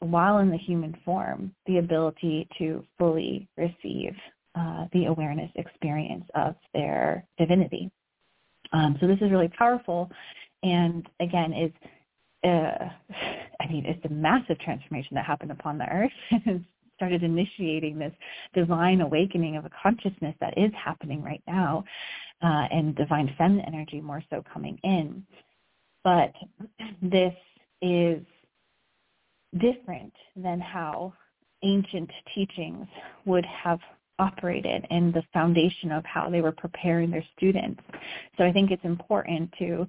while 0.00 0.38
in 0.38 0.50
the 0.50 0.56
human 0.56 0.96
form 1.04 1.54
the 1.66 1.78
ability 1.78 2.48
to 2.58 2.84
fully 2.98 3.46
receive 3.56 4.14
uh, 4.58 4.86
the 4.92 5.06
awareness 5.06 5.50
experience 5.56 6.24
of 6.34 6.54
their 6.72 7.24
divinity. 7.38 7.90
Um, 8.72 8.96
so 9.00 9.06
this 9.06 9.18
is 9.20 9.30
really 9.30 9.48
powerful 9.48 10.10
and 10.62 11.06
again 11.20 11.52
is 11.52 11.72
uh, 12.42 12.88
I 13.60 13.66
mean, 13.68 13.84
it's 13.84 14.02
a 14.06 14.08
massive 14.08 14.58
transformation 14.60 15.14
that 15.14 15.26
happened 15.26 15.52
upon 15.52 15.78
the 15.78 15.88
earth. 15.88 16.10
And 16.46 16.64
started 16.96 17.22
initiating 17.22 17.98
this 17.98 18.12
divine 18.52 19.00
awakening 19.00 19.56
of 19.56 19.64
a 19.64 19.70
consciousness 19.82 20.34
that 20.38 20.52
is 20.58 20.70
happening 20.76 21.22
right 21.22 21.42
now 21.46 21.82
uh, 22.42 22.66
and 22.70 22.94
divine 22.96 23.34
feminine 23.36 23.64
energy 23.66 24.00
more 24.00 24.22
so 24.30 24.42
coming 24.52 24.78
in. 24.82 25.24
But 26.04 26.32
this 27.02 27.34
is 27.82 28.22
different 29.58 30.12
than 30.36 30.60
how 30.60 31.12
ancient 31.62 32.10
teachings 32.34 32.86
would 33.26 33.44
have 33.44 33.80
operated 34.18 34.86
and 34.90 35.12
the 35.12 35.22
foundation 35.32 35.90
of 35.92 36.04
how 36.04 36.28
they 36.30 36.40
were 36.40 36.52
preparing 36.52 37.10
their 37.10 37.24
students. 37.36 37.80
So 38.36 38.44
I 38.44 38.52
think 38.52 38.70
it's 38.70 38.84
important 38.84 39.50
to 39.58 39.86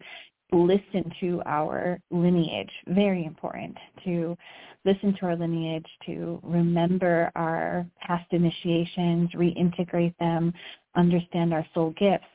listen 0.53 1.11
to 1.21 1.41
our 1.45 1.99
lineage, 2.11 2.71
very 2.87 3.25
important 3.25 3.77
to 4.03 4.37
listen 4.83 5.15
to 5.19 5.25
our 5.27 5.35
lineage, 5.35 5.85
to 6.05 6.39
remember 6.43 7.31
our 7.35 7.85
past 8.01 8.25
initiations, 8.31 9.29
reintegrate 9.33 10.17
them, 10.17 10.53
understand 10.95 11.53
our 11.53 11.65
soul 11.73 11.93
gifts, 11.97 12.25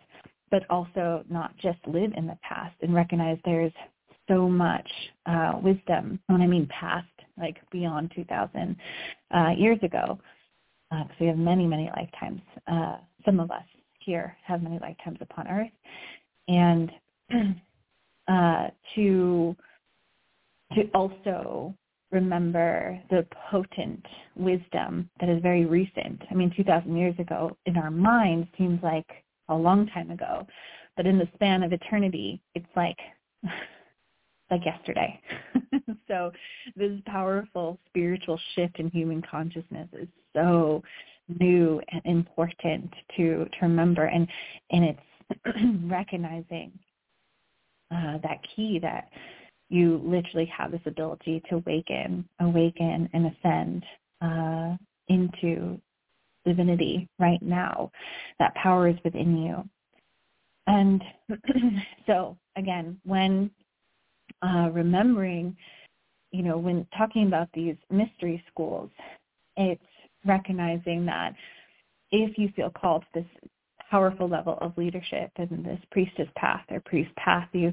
but 0.50 0.62
also 0.70 1.24
not 1.28 1.56
just 1.58 1.78
live 1.86 2.12
in 2.16 2.26
the 2.26 2.38
past 2.42 2.74
and 2.82 2.94
recognize 2.94 3.38
there's 3.44 3.72
so 4.28 4.48
much 4.48 4.88
uh, 5.26 5.52
wisdom. 5.62 6.18
When 6.26 6.40
I 6.40 6.46
mean 6.46 6.68
past, 6.68 7.06
like 7.38 7.56
beyond 7.70 8.12
2,000 8.14 8.76
uh, 9.34 9.50
years 9.56 9.78
ago, 9.82 10.18
because 10.90 11.10
uh, 11.10 11.14
we 11.20 11.26
have 11.26 11.38
many, 11.38 11.66
many 11.66 11.90
lifetimes. 11.96 12.40
Uh, 12.66 12.98
some 13.24 13.40
of 13.40 13.50
us 13.50 13.64
here 13.98 14.36
have 14.44 14.62
many 14.62 14.78
lifetimes 14.78 15.18
upon 15.20 15.48
Earth, 15.48 15.70
and 16.48 16.90
uh, 18.28 18.68
to 18.94 19.56
to 20.74 20.82
also 20.94 21.74
remember 22.10 23.00
the 23.10 23.26
potent 23.50 24.04
wisdom 24.36 25.08
that 25.20 25.28
is 25.28 25.40
very 25.42 25.64
recent. 25.64 26.20
I 26.30 26.34
mean, 26.34 26.52
2,000 26.56 26.96
years 26.96 27.14
ago 27.18 27.56
in 27.66 27.76
our 27.76 27.90
minds 27.90 28.48
seems 28.58 28.80
like 28.82 29.06
a 29.48 29.54
long 29.54 29.86
time 29.88 30.10
ago, 30.10 30.46
but 30.96 31.06
in 31.06 31.18
the 31.18 31.28
span 31.34 31.62
of 31.62 31.72
eternity, 31.72 32.40
it's 32.54 32.66
like 32.74 32.98
like 34.50 34.64
yesterday. 34.64 35.20
so 36.08 36.32
this 36.76 36.92
powerful 37.06 37.78
spiritual 37.88 38.38
shift 38.54 38.78
in 38.78 38.90
human 38.90 39.22
consciousness 39.28 39.88
is 39.92 40.08
so 40.34 40.82
new 41.40 41.80
and 41.90 42.02
important 42.04 42.92
to 43.16 43.44
to 43.46 43.58
remember 43.62 44.04
and 44.04 44.28
and 44.70 44.84
it's 44.84 45.00
recognizing 45.90 46.70
uh, 47.90 48.18
that 48.22 48.38
key 48.54 48.78
that 48.80 49.08
you 49.68 50.00
literally 50.04 50.46
have 50.46 50.70
this 50.70 50.80
ability 50.86 51.42
to 51.48 51.56
awaken, 51.56 52.28
awaken 52.40 53.08
and 53.12 53.26
ascend 53.26 53.84
uh, 54.20 54.76
into 55.08 55.80
divinity 56.46 57.08
right 57.18 57.42
now. 57.42 57.90
That 58.38 58.54
power 58.54 58.88
is 58.88 58.96
within 59.04 59.36
you. 59.36 59.68
And 60.66 61.02
so 62.06 62.36
again, 62.56 62.98
when 63.04 63.50
uh, 64.42 64.70
remembering, 64.72 65.56
you 66.32 66.42
know, 66.42 66.58
when 66.58 66.86
talking 66.96 67.26
about 67.26 67.48
these 67.52 67.76
mystery 67.90 68.42
schools, 68.50 68.90
it's 69.56 69.82
recognizing 70.24 71.06
that 71.06 71.34
if 72.10 72.38
you 72.38 72.50
feel 72.54 72.70
called 72.70 73.04
to 73.14 73.20
this 73.20 73.50
powerful 73.90 74.28
level 74.28 74.58
of 74.60 74.76
leadership 74.76 75.30
in 75.36 75.62
this 75.62 75.78
priestess 75.90 76.28
path 76.36 76.64
or 76.70 76.80
priest 76.80 77.14
path, 77.16 77.48
you 77.52 77.72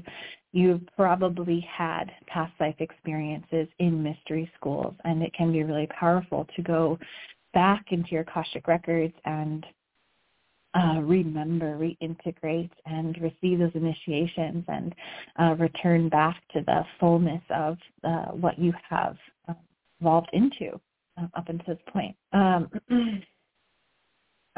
you've 0.52 0.82
probably 0.96 1.66
had 1.68 2.12
past 2.28 2.52
life 2.60 2.76
experiences 2.78 3.66
in 3.80 4.02
mystery 4.02 4.50
schools, 4.56 4.94
and 5.04 5.22
it 5.22 5.32
can 5.34 5.52
be 5.52 5.64
really 5.64 5.88
powerful 5.88 6.46
to 6.54 6.62
go 6.62 6.96
back 7.54 7.86
into 7.90 8.10
your 8.10 8.22
Akashic 8.22 8.68
records 8.68 9.14
and 9.24 9.64
uh, 10.74 11.00
remember, 11.02 11.78
reintegrate, 11.78 12.70
and 12.84 13.16
receive 13.20 13.60
those 13.60 13.70
initiations 13.74 14.64
and 14.66 14.94
uh, 15.40 15.54
return 15.58 16.08
back 16.08 16.36
to 16.52 16.62
the 16.66 16.84
fullness 16.98 17.42
of 17.50 17.76
uh, 18.02 18.26
what 18.32 18.58
you 18.58 18.72
have 18.88 19.16
uh, 19.48 19.54
evolved 20.00 20.28
into 20.32 20.78
uh, 21.16 21.26
up 21.34 21.48
until 21.48 21.74
this 21.74 21.82
point. 21.92 22.16
Um, 22.32 22.68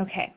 okay. 0.00 0.32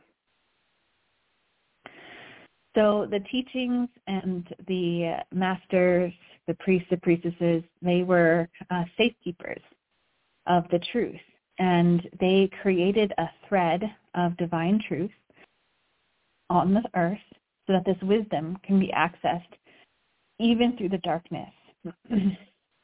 So 2.76 3.08
the 3.10 3.20
teachings 3.32 3.90
and 4.08 4.48
the 4.68 5.18
masters, 5.34 6.14
the 6.48 6.54
priests, 6.56 6.88
the 6.92 6.98
priestesses, 6.98 7.64
they 7.82 8.04
were 8.04 8.48
uh, 8.70 8.84
safekeepers 8.98 9.62
of 10.46 10.66
the 10.72 10.80
truth. 10.92 11.16
And 11.60 12.08
they 12.20 12.50
created 12.62 13.14
a 13.18 13.30
thread 13.48 13.84
of 14.16 14.38
divine 14.38 14.82
truth 14.88 15.12
on 16.50 16.74
the 16.74 16.84
earth 16.96 17.18
so 17.68 17.74
that 17.74 17.86
this 17.86 18.02
wisdom 18.02 18.58
can 18.64 18.80
be 18.80 18.92
accessed 18.96 19.44
even 20.40 20.76
through 20.78 20.90
the 20.90 20.98
darkness 21.00 21.52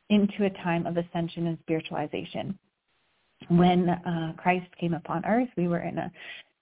into 0.10 0.46
a 0.46 0.50
time 0.62 0.86
of 0.86 0.98
ascension 0.98 1.48
and 1.48 1.58
spiritualization. 1.62 2.58
When 3.48 3.90
uh, 3.90 4.34
Christ 4.38 4.68
came 4.80 4.94
upon 4.94 5.26
earth, 5.26 5.50
we 5.58 5.68
were 5.68 5.80
in 5.80 5.98
a 5.98 6.12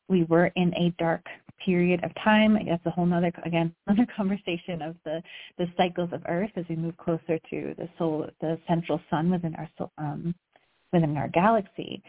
we 0.09 0.23
were 0.25 0.47
in 0.55 0.73
a 0.75 0.93
dark 0.99 1.25
period 1.63 2.03
of 2.03 2.11
time. 2.23 2.57
That's 2.67 2.85
a 2.85 2.89
whole 2.89 3.05
nother 3.05 3.31
again 3.45 3.73
another 3.87 4.07
conversation 4.15 4.81
of 4.81 4.95
the 5.05 5.21
the 5.57 5.67
cycles 5.77 6.09
of 6.11 6.23
Earth 6.27 6.51
as 6.55 6.65
we 6.69 6.75
move 6.75 6.97
closer 6.97 7.39
to 7.49 7.75
the 7.77 7.89
soul, 7.97 8.27
the 8.41 8.59
central 8.67 8.99
sun 9.09 9.29
within 9.29 9.55
our 9.55 9.69
um, 9.97 10.35
within 10.93 11.17
our 11.17 11.27
galaxy 11.29 12.03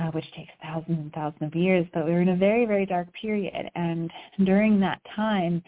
uh, 0.00 0.10
which 0.12 0.24
takes 0.32 0.52
thousands 0.62 0.98
and 0.98 1.12
thousands 1.12 1.42
of 1.42 1.54
years. 1.54 1.86
But 1.92 2.06
we 2.06 2.12
were 2.12 2.22
in 2.22 2.30
a 2.30 2.36
very, 2.36 2.64
very 2.64 2.86
dark 2.86 3.08
period. 3.12 3.70
And 3.74 4.10
during 4.44 4.80
that 4.80 5.00
time, 5.14 5.62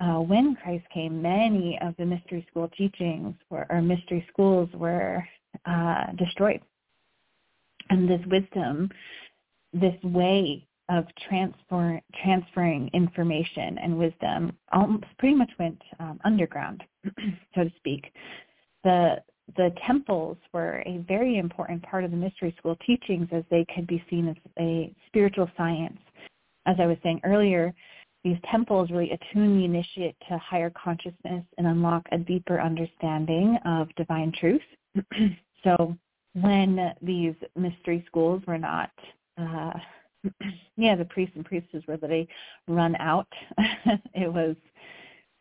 uh, 0.00 0.20
when 0.20 0.56
Christ 0.56 0.84
came, 0.92 1.22
many 1.22 1.78
of 1.82 1.94
the 1.98 2.04
mystery 2.04 2.46
school 2.50 2.70
teachings 2.76 3.34
were, 3.50 3.66
or 3.70 3.80
mystery 3.80 4.26
schools 4.32 4.68
were 4.74 5.26
uh, 5.66 6.12
destroyed. 6.16 6.60
And 7.90 8.08
this 8.08 8.20
wisdom, 8.26 8.90
this 9.72 9.94
way 10.02 10.66
of 10.90 11.04
transfer, 11.28 12.00
transferring 12.22 12.90
information 12.94 13.78
and 13.78 13.98
wisdom 13.98 14.56
almost 14.72 15.04
pretty 15.18 15.34
much 15.34 15.50
went 15.58 15.80
um, 16.00 16.20
underground, 16.24 16.82
so 17.54 17.64
to 17.64 17.72
speak. 17.76 18.12
The 18.84 19.16
the 19.56 19.72
temples 19.86 20.36
were 20.52 20.82
a 20.86 20.98
very 21.08 21.38
important 21.38 21.82
part 21.82 22.04
of 22.04 22.10
the 22.10 22.16
mystery 22.16 22.54
school 22.58 22.76
teachings 22.86 23.28
as 23.32 23.44
they 23.50 23.64
could 23.74 23.86
be 23.86 24.02
seen 24.10 24.28
as 24.28 24.36
a 24.58 24.92
spiritual 25.06 25.48
science. 25.56 25.98
As 26.66 26.76
I 26.78 26.86
was 26.86 26.98
saying 27.02 27.20
earlier, 27.24 27.74
these 28.24 28.36
temples 28.50 28.90
really 28.90 29.10
attune 29.12 29.58
the 29.58 29.64
initiate 29.64 30.16
to 30.28 30.38
higher 30.38 30.70
consciousness 30.70 31.44
and 31.56 31.66
unlock 31.66 32.06
a 32.12 32.18
deeper 32.18 32.60
understanding 32.60 33.58
of 33.64 33.88
divine 33.96 34.32
truth. 34.38 34.60
so 35.64 35.96
when 36.34 36.92
these 37.00 37.34
mystery 37.56 38.04
schools 38.06 38.42
were 38.46 38.58
not, 38.58 38.90
uh, 39.38 39.72
yeah, 40.76 40.96
the 40.96 41.04
priests 41.06 41.36
and 41.36 41.44
priestesses 41.44 41.86
were 41.86 41.94
literally 41.94 42.28
run 42.66 42.96
out. 42.96 43.28
it 44.14 44.32
was 44.32 44.56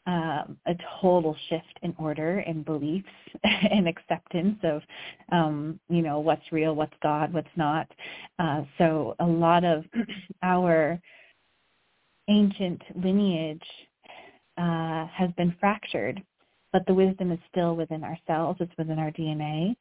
um, 0.08 0.58
a 0.66 0.74
total 1.02 1.36
shift 1.50 1.80
in 1.84 1.94
order 2.00 2.40
and 2.40 2.64
beliefs 2.64 3.10
and 3.44 3.90
acceptance 3.90 4.58
of, 4.64 4.82
um, 5.34 5.80
you 5.90 6.02
know, 6.02 6.20
what's 6.20 6.50
real, 6.52 6.74
what's 6.74 6.96
God, 7.04 7.34
what's 7.34 7.48
not. 7.58 7.92
Uh, 8.40 8.64
so 8.78 9.16
a 9.20 9.26
lot 9.26 9.66
of 9.66 9.84
our 10.44 10.98
ancient 12.30 12.82
lineage 12.96 13.68
uh, 14.58 15.08
has 15.08 15.30
been 15.36 15.54
fractured, 15.60 16.24
but 16.72 16.86
the 16.88 16.94
wisdom 16.94 17.34
is 17.34 17.40
still 17.52 17.76
within 17.76 18.06
ourselves. 18.06 18.60
It's 18.62 18.78
within 18.78 19.00
our 19.00 19.12
DNA. 19.12 19.76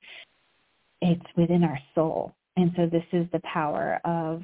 It's 1.02 1.26
within 1.36 1.62
our 1.62 1.78
soul. 1.94 2.34
And 2.56 2.72
so 2.76 2.86
this 2.86 3.04
is 3.12 3.26
the 3.32 3.40
power 3.40 4.00
of 4.04 4.42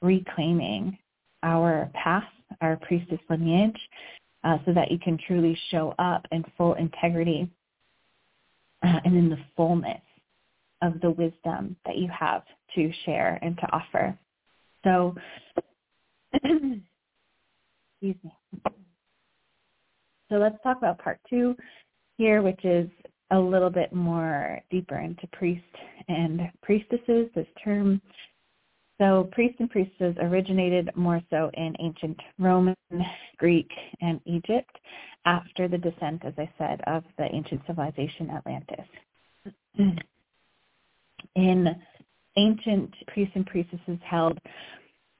reclaiming 0.00 0.96
our 1.42 1.90
past, 1.92 2.26
our 2.62 2.76
priestess 2.76 3.20
lineage, 3.28 3.78
uh, 4.44 4.58
so 4.66 4.72
that 4.72 4.90
you 4.90 4.98
can 4.98 5.18
truly 5.26 5.56
show 5.70 5.94
up 5.98 6.26
in 6.32 6.44
full 6.56 6.74
integrity 6.74 7.48
uh, 8.82 9.00
and 9.04 9.16
in 9.16 9.28
the 9.28 9.38
fullness 9.56 10.00
of 10.82 11.00
the 11.00 11.10
wisdom 11.10 11.76
that 11.86 11.96
you 11.96 12.08
have 12.08 12.42
to 12.74 12.90
share 13.04 13.38
and 13.42 13.56
to 13.56 13.72
offer. 13.72 14.18
So, 14.84 15.14
excuse 16.34 16.82
me. 18.02 18.32
So 20.28 20.38
let's 20.38 20.56
talk 20.62 20.78
about 20.78 20.98
part 20.98 21.20
two 21.28 21.54
here, 22.16 22.42
which 22.42 22.64
is 22.64 22.88
a 23.30 23.38
little 23.38 23.70
bit 23.70 23.92
more 23.92 24.60
deeper 24.70 24.98
into 24.98 25.26
priest 25.28 25.62
and 26.08 26.40
priestesses, 26.62 27.28
this 27.34 27.46
term 27.62 28.00
so 28.98 29.28
priests 29.32 29.56
and 29.58 29.70
priestesses 29.70 30.16
originated 30.20 30.90
more 30.94 31.20
so 31.30 31.50
in 31.54 31.74
ancient 31.80 32.18
Roman, 32.38 32.76
Greek, 33.38 33.70
and 34.00 34.20
Egypt 34.26 34.78
after 35.24 35.68
the 35.68 35.78
descent, 35.78 36.24
as 36.24 36.34
I 36.38 36.50
said, 36.58 36.80
of 36.86 37.04
the 37.18 37.26
ancient 37.32 37.62
civilization 37.66 38.30
Atlantis. 38.30 38.86
In 41.34 41.68
ancient 42.36 42.94
priests 43.06 43.32
and 43.34 43.46
priestesses 43.46 43.98
held 44.04 44.38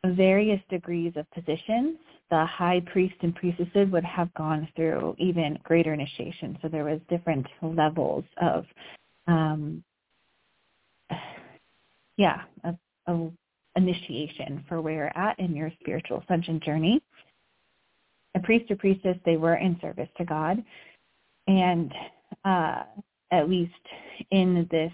various 0.05 0.61
degrees 0.69 1.13
of 1.17 1.31
positions. 1.31 1.97
The 2.31 2.45
high 2.47 2.81
priest 2.93 3.15
and 3.23 3.35
priestesses 3.35 3.91
would 3.91 4.05
have 4.05 4.33
gone 4.35 4.69
through 4.75 5.15
even 5.19 5.59
greater 5.63 5.93
initiation. 5.93 6.59
So 6.63 6.69
there 6.69 6.85
was 6.85 7.01
different 7.09 7.47
levels 7.63 8.25
of, 8.41 8.65
um, 9.27 9.85
yeah, 12.17 12.43
of, 12.65 12.77
of 13.07 13.33
initiation 13.77 14.65
for 14.69 14.81
where 14.81 14.95
you're 14.95 15.19
at 15.19 15.39
in 15.39 15.55
your 15.55 15.71
spiritual 15.81 16.23
ascension 16.23 16.61
journey. 16.65 17.03
A 18.35 18.41
priest 18.41 18.71
or 18.71 18.77
priestess, 18.77 19.17
they 19.25 19.37
were 19.37 19.57
in 19.57 19.79
service 19.81 20.09
to 20.19 20.25
God. 20.25 20.63
And 21.47 21.93
uh, 22.45 22.85
at 23.31 23.49
least 23.49 23.73
in 24.31 24.67
this, 24.71 24.93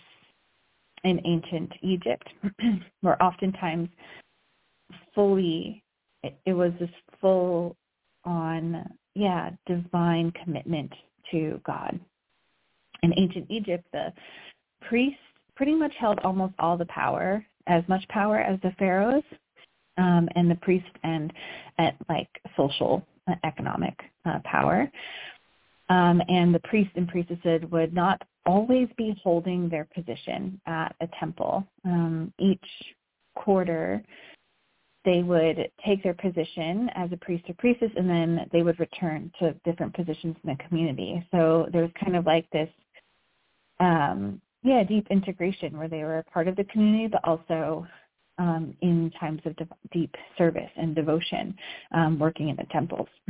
in 1.05 1.21
ancient 1.25 1.73
Egypt, 1.83 2.29
were 3.03 3.21
oftentimes 3.23 3.88
fully, 5.14 5.83
it, 6.23 6.37
it 6.47 6.53
was 6.53 6.73
this 6.81 6.91
full 7.21 7.77
on, 8.25 8.85
yeah, 9.14 9.51
divine 9.67 10.33
commitment 10.43 10.93
to 11.31 11.61
God. 11.64 11.99
In 13.03 13.12
ancient 13.17 13.47
Egypt, 13.49 13.85
the 13.93 14.12
priests 14.88 15.19
pretty 15.55 15.75
much 15.75 15.93
held 15.99 16.19
almost 16.21 16.55
all 16.59 16.77
the 16.77 16.87
power 16.87 17.45
as 17.68 17.85
much 17.88 18.07
power 18.09 18.38
as 18.40 18.59
the 18.62 18.72
pharaohs 18.78 19.22
um, 19.98 20.28
and 20.35 20.50
the 20.50 20.57
priest 20.57 20.87
and 21.02 21.33
at 21.78 21.94
like 22.09 22.28
social 22.57 23.07
uh, 23.28 23.35
economic 23.44 23.94
uh, 24.24 24.38
power. 24.44 24.90
Um, 25.90 26.20
and 26.28 26.54
the 26.54 26.61
priest 26.61 26.90
and 26.96 27.09
priestesses 27.09 27.62
would 27.70 27.94
not 27.94 28.22
always 28.44 28.88
be 28.96 29.18
holding 29.22 29.68
their 29.68 29.87
position 29.94 30.61
at 30.66 30.94
a 31.00 31.09
temple. 31.18 31.66
Um, 31.85 32.33
each 32.38 32.64
quarter, 33.35 34.02
they 35.04 35.22
would 35.22 35.70
take 35.87 36.02
their 36.02 36.14
position 36.14 36.90
as 36.94 37.11
a 37.12 37.16
priest 37.16 37.44
or 37.48 37.54
priestess, 37.54 37.90
and 37.96 38.09
then 38.09 38.46
they 38.52 38.62
would 38.62 38.78
return 38.78 39.33
to 39.38 39.54
different 39.64 39.94
positions 39.94 40.37
in 40.44 40.50
the 40.50 40.64
community. 40.68 41.26
So 41.31 41.68
there 41.72 41.83
was 41.83 41.90
kind 42.02 42.16
of 42.16 42.26
like 42.26 42.48
this, 42.50 42.68
um, 43.81 44.40
yeah, 44.62 44.83
deep 44.83 45.07
integration 45.11 45.79
where 45.79 45.88
they 45.88 46.03
were 46.03 46.18
a 46.18 46.25
part 46.25 46.49
of 46.49 46.57
the 46.57 46.64
community, 46.64 47.07
but 47.07 47.25
also 47.25 47.87
um, 48.38 48.75
in 48.83 49.11
times 49.18 49.40
of 49.44 49.57
de- 49.57 49.68
deep 49.92 50.14
service 50.37 50.71
and 50.77 50.94
devotion, 50.94 51.55
um, 51.92 52.18
working 52.18 52.49
in 52.49 52.57
the 52.57 52.64
temples. 52.71 53.09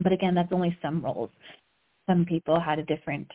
but 0.00 0.12
again, 0.12 0.34
that's 0.34 0.52
only 0.52 0.76
some 0.82 1.02
roles. 1.02 1.30
Some 2.08 2.24
people 2.24 2.58
had 2.58 2.78
a 2.78 2.84
different 2.84 3.30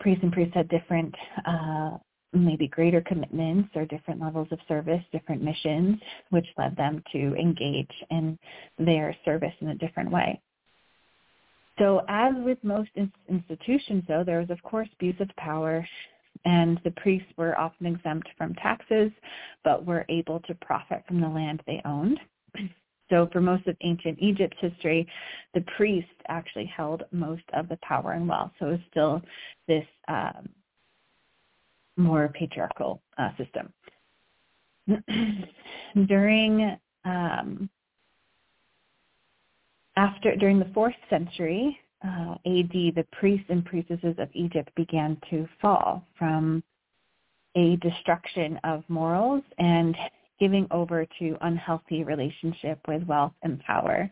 priests 0.00 0.22
and 0.22 0.32
priests 0.32 0.54
had 0.54 0.68
different 0.68 1.14
uh, 1.46 1.96
maybe 2.32 2.68
greater 2.68 3.00
commitments 3.00 3.70
or 3.74 3.86
different 3.86 4.20
levels 4.20 4.48
of 4.50 4.58
service, 4.68 5.02
different 5.12 5.42
missions, 5.42 5.96
which 6.30 6.46
led 6.58 6.76
them 6.76 7.02
to 7.12 7.34
engage 7.36 7.90
in 8.10 8.38
their 8.78 9.16
service 9.24 9.54
in 9.60 9.68
a 9.68 9.74
different 9.74 10.10
way. 10.10 10.40
So 11.78 12.02
as 12.08 12.34
with 12.38 12.58
most 12.62 12.90
institutions, 13.28 14.04
though, 14.08 14.24
there 14.24 14.40
was, 14.40 14.50
of 14.50 14.62
course, 14.62 14.88
abuse 14.94 15.20
of 15.20 15.28
power, 15.36 15.86
and 16.44 16.80
the 16.84 16.90
priests 16.92 17.28
were 17.36 17.58
often 17.58 17.86
exempt 17.86 18.28
from 18.38 18.54
taxes, 18.54 19.10
but 19.64 19.84
were 19.84 20.06
able 20.08 20.40
to 20.40 20.54
profit 20.54 21.02
from 21.06 21.20
the 21.20 21.28
land 21.28 21.62
they 21.66 21.80
owned. 21.84 22.20
So 23.08 23.28
for 23.32 23.40
most 23.40 23.68
of 23.68 23.76
ancient 23.82 24.18
Egypt's 24.18 24.56
history, 24.60 25.06
the 25.54 25.60
priest 25.76 26.08
actually 26.26 26.66
held 26.66 27.04
most 27.12 27.44
of 27.52 27.68
the 27.68 27.78
power 27.80 28.14
and 28.14 28.28
wealth. 28.28 28.50
So 28.58 28.66
it 28.66 28.70
was 28.70 28.80
still 28.90 29.22
this 29.68 29.86
um, 30.08 30.48
more 31.96 32.32
patriarchal 32.34 33.00
uh, 33.16 33.30
system. 33.36 33.72
during 36.06 36.76
um, 37.04 37.70
after 39.96 40.36
during 40.36 40.58
the 40.58 40.70
fourth 40.74 40.94
century 41.08 41.78
uh, 42.04 42.34
AD, 42.44 42.72
the 42.72 43.06
priests 43.12 43.46
and 43.48 43.64
priestesses 43.64 44.14
of 44.18 44.28
Egypt 44.34 44.70
began 44.76 45.16
to 45.30 45.48
fall 45.60 46.04
from 46.18 46.62
a 47.56 47.76
destruction 47.76 48.60
of 48.64 48.84
morals 48.88 49.42
and 49.58 49.96
giving 50.38 50.66
over 50.70 51.06
to 51.18 51.36
unhealthy 51.40 52.04
relationship 52.04 52.78
with 52.86 53.02
wealth 53.04 53.32
and 53.42 53.58
power. 53.60 54.10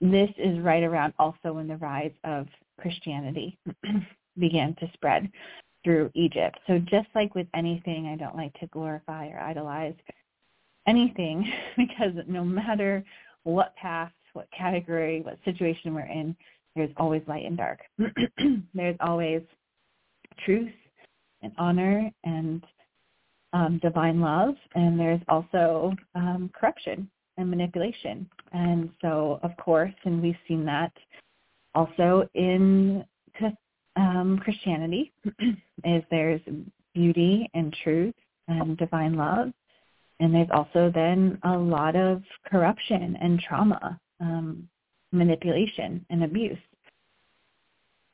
This 0.00 0.30
is 0.36 0.58
right 0.60 0.82
around 0.82 1.14
also 1.18 1.54
when 1.54 1.66
the 1.66 1.78
rise 1.78 2.12
of 2.24 2.46
Christianity 2.78 3.58
began 4.38 4.74
to 4.76 4.90
spread 4.92 5.30
through 5.82 6.10
Egypt. 6.14 6.58
So 6.66 6.78
just 6.78 7.08
like 7.14 7.34
with 7.34 7.46
anything, 7.54 8.06
I 8.06 8.16
don't 8.16 8.36
like 8.36 8.52
to 8.60 8.66
glorify 8.66 9.28
or 9.28 9.38
idolize 9.38 9.94
anything 10.86 11.50
because 11.76 12.12
no 12.26 12.44
matter 12.44 13.02
what 13.44 13.74
path, 13.76 14.12
what 14.32 14.48
category, 14.56 15.20
what 15.22 15.38
situation 15.44 15.94
we're 15.94 16.02
in, 16.02 16.36
there's 16.76 16.90
always 16.96 17.22
light 17.26 17.44
and 17.44 17.56
dark. 17.56 17.80
there's 18.74 18.96
always 19.00 19.42
truth 20.44 20.70
and 21.42 21.52
honor 21.58 22.10
and 22.24 22.64
um, 23.52 23.80
divine 23.82 24.20
love, 24.20 24.54
and 24.74 24.98
there's 24.98 25.20
also 25.28 25.92
um, 26.14 26.50
corruption 26.58 27.10
and 27.36 27.50
manipulation. 27.50 28.28
And 28.52 28.90
so, 29.00 29.40
of 29.42 29.56
course, 29.56 29.92
and 30.04 30.22
we've 30.22 30.36
seen 30.46 30.64
that 30.66 30.92
also 31.74 32.28
in 32.34 33.04
um, 33.96 34.38
Christianity 34.42 35.12
is 35.84 36.02
there's 36.10 36.40
beauty 36.94 37.48
and 37.54 37.74
truth 37.82 38.14
and 38.48 38.76
divine 38.76 39.14
love. 39.14 39.52
And 40.20 40.34
there's 40.34 40.50
also 40.52 40.90
then 40.94 41.38
a 41.44 41.56
lot 41.56 41.96
of 41.96 42.22
corruption 42.46 43.16
and 43.20 43.40
trauma, 43.40 43.98
um, 44.20 44.68
manipulation 45.12 46.04
and 46.10 46.24
abuse. 46.24 46.58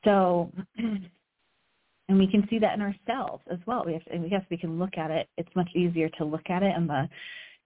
So, 0.03 0.51
and 0.77 2.17
we 2.17 2.27
can 2.27 2.47
see 2.49 2.59
that 2.59 2.75
in 2.75 2.81
ourselves 2.81 3.43
as 3.51 3.59
well. 3.65 3.83
We 3.85 3.93
have 3.93 4.05
to, 4.05 4.17
we 4.17 4.29
guess 4.29 4.45
we 4.49 4.57
can 4.57 4.79
look 4.79 4.97
at 4.97 5.11
it. 5.11 5.27
It's 5.37 5.55
much 5.55 5.69
easier 5.75 6.09
to 6.17 6.25
look 6.25 6.49
at 6.49 6.63
it 6.63 6.75
in 6.75 6.87
the, 6.87 7.09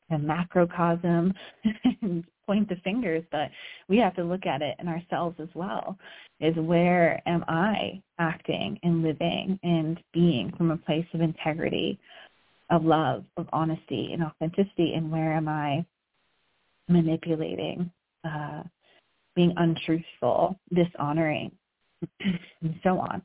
the 0.10 0.18
macrocosm 0.18 1.34
and 2.02 2.24
point 2.46 2.68
the 2.68 2.76
fingers, 2.84 3.24
but 3.32 3.50
we 3.88 3.98
have 3.98 4.16
to 4.16 4.24
look 4.24 4.46
at 4.46 4.62
it 4.62 4.76
in 4.80 4.88
ourselves 4.88 5.38
as 5.40 5.50
well. 5.54 5.98
Is 6.40 6.56
where 6.56 7.22
am 7.28 7.46
I 7.48 8.02
acting 8.18 8.80
and 8.82 9.04
living 9.04 9.60
and 9.62 10.00
being 10.12 10.52
from 10.58 10.72
a 10.72 10.78
place 10.78 11.06
of 11.14 11.22
integrity, 11.22 12.00
of 12.72 12.84
love, 12.84 13.24
of 13.38 13.48
honesty 13.54 14.10
and 14.12 14.24
authenticity, 14.24 14.94
and 14.96 15.12
where 15.12 15.34
am 15.34 15.48
I 15.48 15.86
manipulating, 16.90 17.92
uh, 18.24 18.64
being 19.36 19.54
untruthful, 19.58 20.60
dishonoring, 20.74 21.52
and 22.62 22.80
so 22.84 23.00
on. 23.00 23.22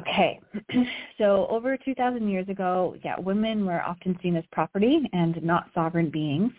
Okay, 0.00 0.40
so 1.18 1.46
over 1.50 1.76
2,000 1.76 2.28
years 2.28 2.48
ago, 2.48 2.96
yeah, 3.04 3.18
women 3.18 3.66
were 3.66 3.82
often 3.82 4.18
seen 4.22 4.36
as 4.36 4.44
property 4.52 5.00
and 5.12 5.42
not 5.42 5.70
sovereign 5.74 6.10
beings 6.10 6.52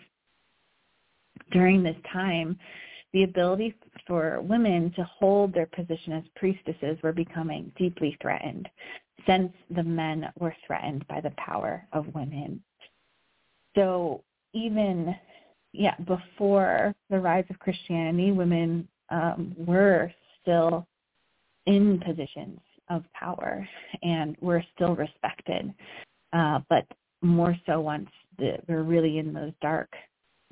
during 1.52 1.82
this 1.82 1.96
time, 2.12 2.58
the 3.12 3.24
ability 3.24 3.74
for 4.06 4.40
women 4.40 4.92
to 4.96 5.04
hold 5.04 5.52
their 5.52 5.66
position 5.66 6.12
as 6.12 6.22
priestesses 6.36 6.98
were 7.02 7.12
becoming 7.12 7.72
deeply 7.76 8.16
threatened 8.22 8.68
since 9.26 9.52
the 9.74 9.82
men 9.82 10.30
were 10.38 10.54
threatened 10.66 11.06
by 11.08 11.20
the 11.20 11.32
power 11.36 11.86
of 11.92 12.14
women. 12.14 12.62
So 13.74 14.22
even 14.54 15.14
yeah, 15.72 15.94
before 16.06 16.94
the 17.10 17.18
rise 17.18 17.44
of 17.50 17.58
Christianity, 17.58 18.32
women 18.32 18.88
um, 19.10 19.54
were 19.56 20.12
still 20.42 20.86
in 21.66 22.00
positions 22.00 22.60
of 22.88 23.04
power 23.12 23.66
and 24.02 24.36
were 24.40 24.64
still 24.74 24.96
respected, 24.96 25.72
uh, 26.32 26.60
but 26.68 26.86
more 27.22 27.56
so 27.66 27.80
once 27.80 28.08
the, 28.38 28.58
we're 28.68 28.82
really 28.82 29.18
in 29.18 29.32
those 29.32 29.52
dark 29.60 29.88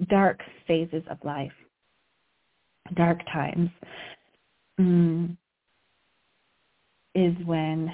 dark 0.08 0.40
phases 0.66 1.02
of 1.10 1.18
life, 1.24 1.52
dark 2.94 3.18
times, 3.32 3.70
mm, 4.80 5.36
is 7.14 7.34
when, 7.44 7.92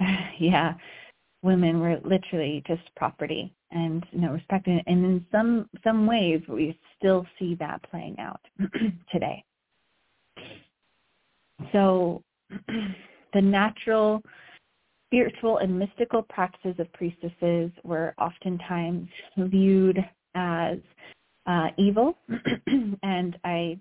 yeah, 0.38 0.74
women 1.42 1.80
were 1.80 1.98
literally 2.04 2.62
just 2.66 2.82
property 2.94 3.52
and 3.70 4.04
you 4.10 4.20
know 4.20 4.32
respected. 4.32 4.82
And 4.86 5.04
in 5.04 5.26
some 5.32 5.68
some 5.84 6.06
ways, 6.06 6.40
we 6.48 6.78
still 6.98 7.26
see 7.38 7.54
that 7.56 7.82
playing 7.90 8.16
out 8.18 8.40
today. 9.12 9.44
So, 11.72 12.22
the 13.32 13.40
natural 13.40 14.22
spiritual 15.06 15.58
and 15.58 15.78
mystical 15.78 16.22
practices 16.22 16.74
of 16.78 16.92
priestesses 16.92 17.70
were 17.84 18.14
oftentimes 18.18 19.08
viewed 19.36 19.98
as 20.34 20.78
uh, 21.46 21.68
evil, 21.78 22.18
and 23.02 23.38
I, 23.44 23.78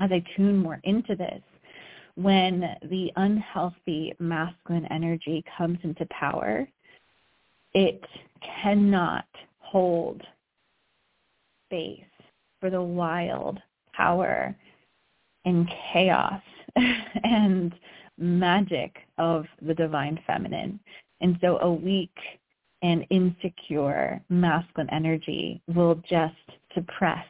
as 0.00 0.10
I 0.10 0.24
tune 0.36 0.58
more 0.58 0.80
into 0.84 1.14
this, 1.14 1.42
when 2.16 2.64
the 2.90 3.10
unhealthy 3.16 4.14
masculine 4.18 4.86
energy 4.86 5.44
comes 5.58 5.78
into 5.82 6.06
power, 6.06 6.66
it 7.74 8.04
cannot 8.62 9.26
hold 9.58 10.22
space 11.66 12.00
for 12.60 12.70
the 12.70 12.82
wild 12.82 13.58
power 13.92 14.54
and 15.44 15.68
chaos 15.92 16.42
and 17.24 17.74
magic 18.18 18.96
of 19.18 19.44
the 19.62 19.74
divine 19.74 20.18
feminine. 20.26 20.78
And 21.20 21.36
so 21.40 21.58
a 21.60 21.72
weak 21.72 22.16
and 22.82 23.06
insecure 23.10 24.20
masculine 24.28 24.90
energy 24.90 25.62
will 25.74 25.96
just 26.08 26.34
suppress 26.74 27.26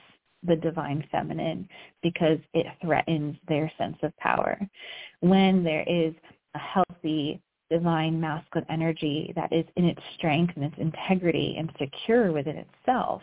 the 0.47 0.57
divine 0.57 1.07
feminine 1.11 1.69
because 2.03 2.39
it 2.53 2.67
threatens 2.83 3.37
their 3.49 3.71
sense 3.79 3.97
of 4.03 4.17
power. 4.19 4.59
When 5.21 5.65
there 5.65 5.85
is 5.87 6.15
a 6.55 6.59
healthy 6.59 7.41
divine 7.71 8.21
masculine 8.21 8.67
energy 8.71 9.33
that 9.37 9.53
is 9.53 9.65
in 9.77 9.85
its 9.85 10.01
strength 10.17 10.53
and 10.57 10.65
its 10.65 10.77
integrity 10.79 11.57
and 11.59 11.73
secure 11.79 12.33
within 12.33 12.57
itself, 12.57 13.23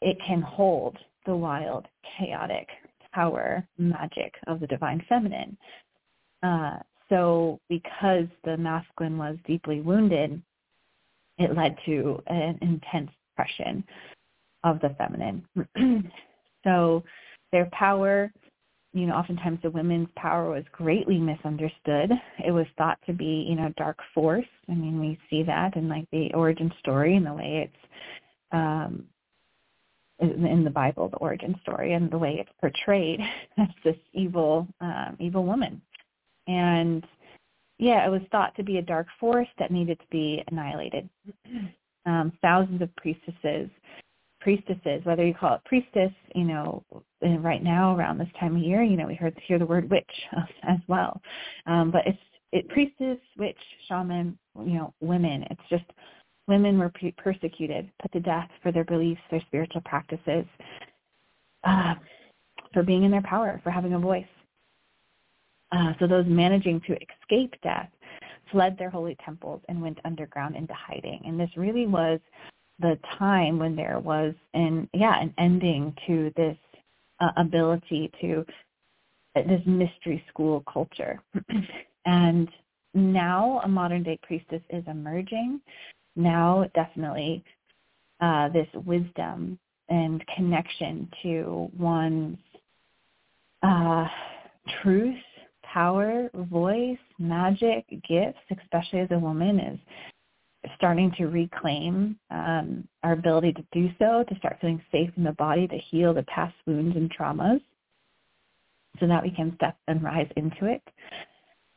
it 0.00 0.16
can 0.26 0.40
hold 0.40 0.96
the 1.26 1.36
wild, 1.36 1.86
chaotic 2.18 2.68
power, 3.12 3.66
magic 3.78 4.34
of 4.46 4.60
the 4.60 4.66
divine 4.66 5.04
feminine. 5.08 5.56
Uh, 6.42 6.78
so 7.08 7.60
because 7.68 8.26
the 8.44 8.56
masculine 8.56 9.18
was 9.18 9.36
deeply 9.46 9.80
wounded, 9.80 10.40
it 11.38 11.56
led 11.56 11.76
to 11.86 12.22
an 12.28 12.58
intense 12.62 13.10
suppression 13.30 13.84
of 14.64 14.80
the 14.80 14.94
feminine. 14.96 15.44
so 16.64 17.02
their 17.52 17.68
power, 17.72 18.32
you 18.92 19.06
know, 19.06 19.14
oftentimes 19.14 19.60
the 19.62 19.70
women's 19.70 20.08
power 20.16 20.50
was 20.50 20.64
greatly 20.72 21.18
misunderstood. 21.18 22.10
It 22.44 22.50
was 22.50 22.66
thought 22.76 22.98
to 23.06 23.12
be, 23.12 23.46
you 23.48 23.54
know, 23.54 23.72
dark 23.76 23.98
force. 24.14 24.46
I 24.68 24.74
mean, 24.74 24.98
we 24.98 25.18
see 25.28 25.44
that 25.44 25.76
in 25.76 25.88
like 25.88 26.06
the 26.10 26.32
origin 26.34 26.72
story 26.80 27.16
and 27.16 27.24
the 27.24 27.34
way 27.34 27.68
it's 27.68 27.92
um, 28.52 29.04
in 30.18 30.64
the 30.64 30.70
Bible, 30.70 31.08
the 31.08 31.16
origin 31.16 31.54
story, 31.62 31.94
and 31.94 32.10
the 32.10 32.18
way 32.18 32.36
it's 32.38 32.50
portrayed 32.60 33.20
as 33.58 33.68
this 33.84 33.96
evil, 34.12 34.66
um, 34.80 35.16
evil 35.18 35.44
woman. 35.44 35.80
And 36.46 37.06
yeah, 37.78 38.04
it 38.04 38.10
was 38.10 38.22
thought 38.30 38.54
to 38.56 38.64
be 38.64 38.78
a 38.78 38.82
dark 38.82 39.06
force 39.18 39.48
that 39.58 39.70
needed 39.70 39.98
to 40.00 40.06
be 40.10 40.42
annihilated. 40.50 41.08
Um, 42.06 42.32
thousands 42.40 42.80
of 42.80 42.96
priestesses, 42.96 43.68
priestesses, 44.40 45.04
whether 45.04 45.24
you 45.24 45.34
call 45.34 45.54
it 45.54 45.64
priestess, 45.64 46.12
you 46.34 46.44
know, 46.44 46.82
right 47.22 47.62
now 47.62 47.96
around 47.96 48.18
this 48.18 48.28
time 48.38 48.56
of 48.56 48.62
year, 48.62 48.82
you 48.82 48.96
know, 48.96 49.06
we 49.06 49.14
heard 49.14 49.38
hear 49.46 49.58
the 49.58 49.66
word 49.66 49.90
witch 49.90 50.10
as 50.62 50.78
well. 50.88 51.20
Um, 51.66 51.90
but 51.90 52.06
it's 52.06 52.18
it 52.52 52.68
priestess, 52.68 53.18
witch, 53.38 53.58
shaman, 53.88 54.36
you 54.58 54.74
know, 54.74 54.92
women. 55.00 55.44
It's 55.50 55.60
just 55.68 55.84
women 56.48 56.78
were 56.78 56.92
persecuted, 57.16 57.88
put 58.02 58.10
to 58.12 58.20
death 58.20 58.48
for 58.62 58.72
their 58.72 58.84
beliefs, 58.84 59.20
their 59.30 59.42
spiritual 59.42 59.82
practices, 59.82 60.44
uh, 61.62 61.94
for 62.72 62.82
being 62.82 63.04
in 63.04 63.10
their 63.10 63.22
power, 63.22 63.60
for 63.62 63.70
having 63.70 63.94
a 63.94 63.98
voice. 63.98 64.24
Uh, 65.70 65.92
so 66.00 66.08
those 66.08 66.26
managing 66.26 66.80
to 66.88 66.96
escape 66.96 67.54
death 67.62 67.88
fled 68.50 68.76
their 68.78 68.90
holy 68.90 69.16
temples 69.24 69.60
and 69.68 69.80
went 69.80 69.98
underground 70.04 70.56
into 70.56 70.74
hiding. 70.74 71.22
And 71.24 71.38
this 71.38 71.50
really 71.56 71.86
was 71.86 72.18
the 72.80 72.98
time 73.18 73.58
when 73.58 73.76
there 73.76 73.98
was 73.98 74.34
an 74.54 74.88
yeah 74.94 75.20
an 75.20 75.34
ending 75.38 75.94
to 76.06 76.32
this 76.36 76.56
uh, 77.20 77.30
ability 77.36 78.10
to 78.20 78.44
uh, 79.36 79.42
this 79.42 79.62
mystery 79.66 80.22
school 80.28 80.64
culture. 80.72 81.22
and 82.06 82.48
now 82.94 83.60
a 83.64 83.68
modern 83.68 84.02
day 84.02 84.18
priestess 84.22 84.62
is 84.70 84.82
emerging 84.88 85.60
now 86.16 86.68
definitely 86.74 87.44
uh, 88.20 88.48
this 88.48 88.66
wisdom 88.84 89.58
and 89.88 90.24
connection 90.36 91.08
to 91.22 91.70
one's 91.78 92.38
uh, 93.62 94.06
truth, 94.82 95.16
power, 95.62 96.30
voice, 96.34 96.98
magic, 97.18 97.84
gifts, 98.08 98.38
especially 98.62 99.00
as 99.00 99.10
a 99.10 99.18
woman, 99.18 99.58
is 99.58 99.78
starting 100.76 101.12
to 101.16 101.26
reclaim 101.26 102.18
um, 102.30 102.86
our 103.02 103.12
ability 103.12 103.52
to 103.52 103.64
do 103.72 103.88
so, 103.98 104.24
to 104.28 104.36
start 104.36 104.58
feeling 104.60 104.82
safe 104.92 105.10
in 105.16 105.24
the 105.24 105.32
body, 105.32 105.66
to 105.66 105.78
heal 105.90 106.12
the 106.12 106.22
past 106.24 106.54
wounds 106.66 106.96
and 106.96 107.10
traumas 107.12 107.60
so 108.98 109.06
that 109.06 109.22
we 109.22 109.30
can 109.30 109.54
step 109.56 109.76
and 109.88 110.02
rise 110.02 110.28
into 110.36 110.66
it. 110.66 110.82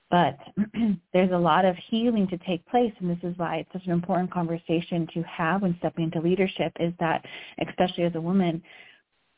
But 0.10 0.38
there's 1.14 1.32
a 1.32 1.38
lot 1.38 1.66
of 1.66 1.76
healing 1.90 2.28
to 2.28 2.38
take 2.40 2.66
place, 2.68 2.94
and 3.00 3.10
this 3.10 3.24
is 3.24 3.38
why 3.38 3.58
it's 3.58 3.72
such 3.72 3.86
an 3.86 3.92
important 3.92 4.32
conversation 4.32 5.08
to 5.14 5.24
have 5.24 5.62
when 5.62 5.76
stepping 5.80 6.06
into 6.06 6.20
leadership 6.20 6.74
is 6.80 6.94
that, 7.00 7.26
especially 7.68 8.04
as 8.04 8.16
a 8.16 8.22
woman, 8.22 8.62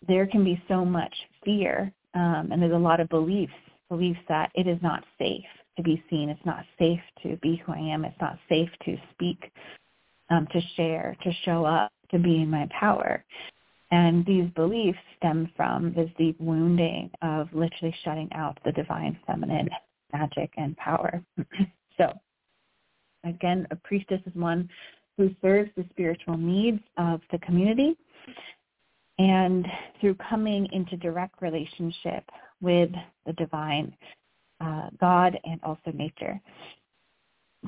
there 0.08 0.28
can 0.28 0.44
be 0.44 0.62
so 0.68 0.84
much 0.84 1.14
fear, 1.44 1.92
um, 2.14 2.50
and 2.52 2.62
there's 2.62 2.74
a 2.74 2.78
lot 2.78 3.00
of 3.00 3.10
beliefs, 3.10 3.54
beliefs 3.90 4.20
that 4.28 4.52
it 4.56 4.68
is 4.68 4.78
not 4.82 5.04
safe 5.20 5.46
to 5.78 5.84
be 5.84 6.04
seen, 6.10 6.30
it's 6.30 6.46
not 6.46 6.66
safe 6.80 7.02
to 7.24 7.38
be 7.38 7.62
who 7.66 7.74
I 7.74 7.80
am, 7.80 8.06
it's 8.06 8.20
not 8.22 8.38
safe 8.48 8.70
to 8.86 8.98
speak, 9.12 9.52
um, 10.30 10.48
to 10.52 10.62
share, 10.76 11.16
to 11.24 11.32
show 11.44 11.66
up, 11.66 11.92
to 12.12 12.20
be 12.20 12.42
in 12.42 12.50
my 12.50 12.68
power. 12.78 13.24
And 13.92 14.26
these 14.26 14.50
beliefs 14.56 14.98
stem 15.18 15.50
from 15.56 15.94
this 15.94 16.10
deep 16.18 16.40
wounding 16.40 17.12
of 17.22 17.48
literally 17.54 17.96
shutting 18.04 18.30
out 18.34 18.58
the 18.66 18.72
divine 18.72 19.18
feminine 19.28 19.70
magic 20.12 20.52
and 20.58 20.76
power. 20.78 21.22
so 21.98 22.14
again, 23.24 23.68
a 23.72 23.76
priestess 23.76 24.22
is 24.26 24.36
one 24.36 24.70
who 25.18 25.30
serves 25.42 25.70
the 25.76 25.86
spiritual 25.92 26.38
needs 26.38 26.82
of 26.98 27.22
the 27.32 27.40
community 27.40 27.96
and 29.18 29.66
through 30.02 30.16
coming 30.16 30.68
into 30.74 30.98
direct 30.98 31.42
relationship 31.42 32.24
with 32.62 32.90
the 33.26 33.34
divine 33.34 33.96
uh, 34.62 34.90
God 35.00 35.38
and 35.44 35.60
also 35.64 35.92
nature. 35.94 36.40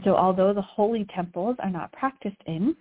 So 0.03 0.15
although 0.15 0.53
the 0.53 0.61
holy 0.61 1.05
temples 1.15 1.55
are 1.59 1.69
not 1.69 1.91
practiced 1.91 2.41
in, 2.45 2.75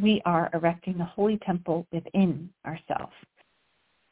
we 0.00 0.22
are 0.24 0.50
erecting 0.54 0.98
the 0.98 1.04
holy 1.04 1.38
temple 1.38 1.86
within 1.92 2.50
ourselves 2.66 3.12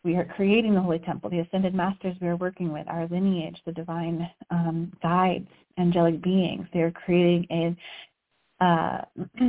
we 0.05 0.16
are 0.16 0.24
creating 0.24 0.74
the 0.74 0.80
Holy 0.80 0.98
Temple, 0.98 1.30
the 1.30 1.40
ascended 1.40 1.74
masters 1.74 2.16
we 2.20 2.28
are 2.28 2.36
working 2.36 2.72
with, 2.72 2.86
our 2.88 3.07
lineage, 3.09 3.57
the 3.64 3.72
divine 3.72 4.28
um, 4.50 4.92
guides, 5.03 5.48
angelic 5.78 6.20
beings. 6.22 6.66
They 6.72 6.80
are 6.80 6.90
creating 6.90 7.46
a, 8.61 8.64
uh, 8.64 9.05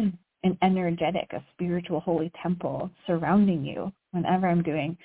an 0.43 0.57
energetic, 0.61 1.33
a 1.33 1.43
spiritual 1.53 2.01
holy 2.01 2.31
temple 2.41 2.91
surrounding 3.07 3.65
you 3.65 3.91
whenever 4.11 4.47
I'm 4.47 4.61
doing 4.61 4.95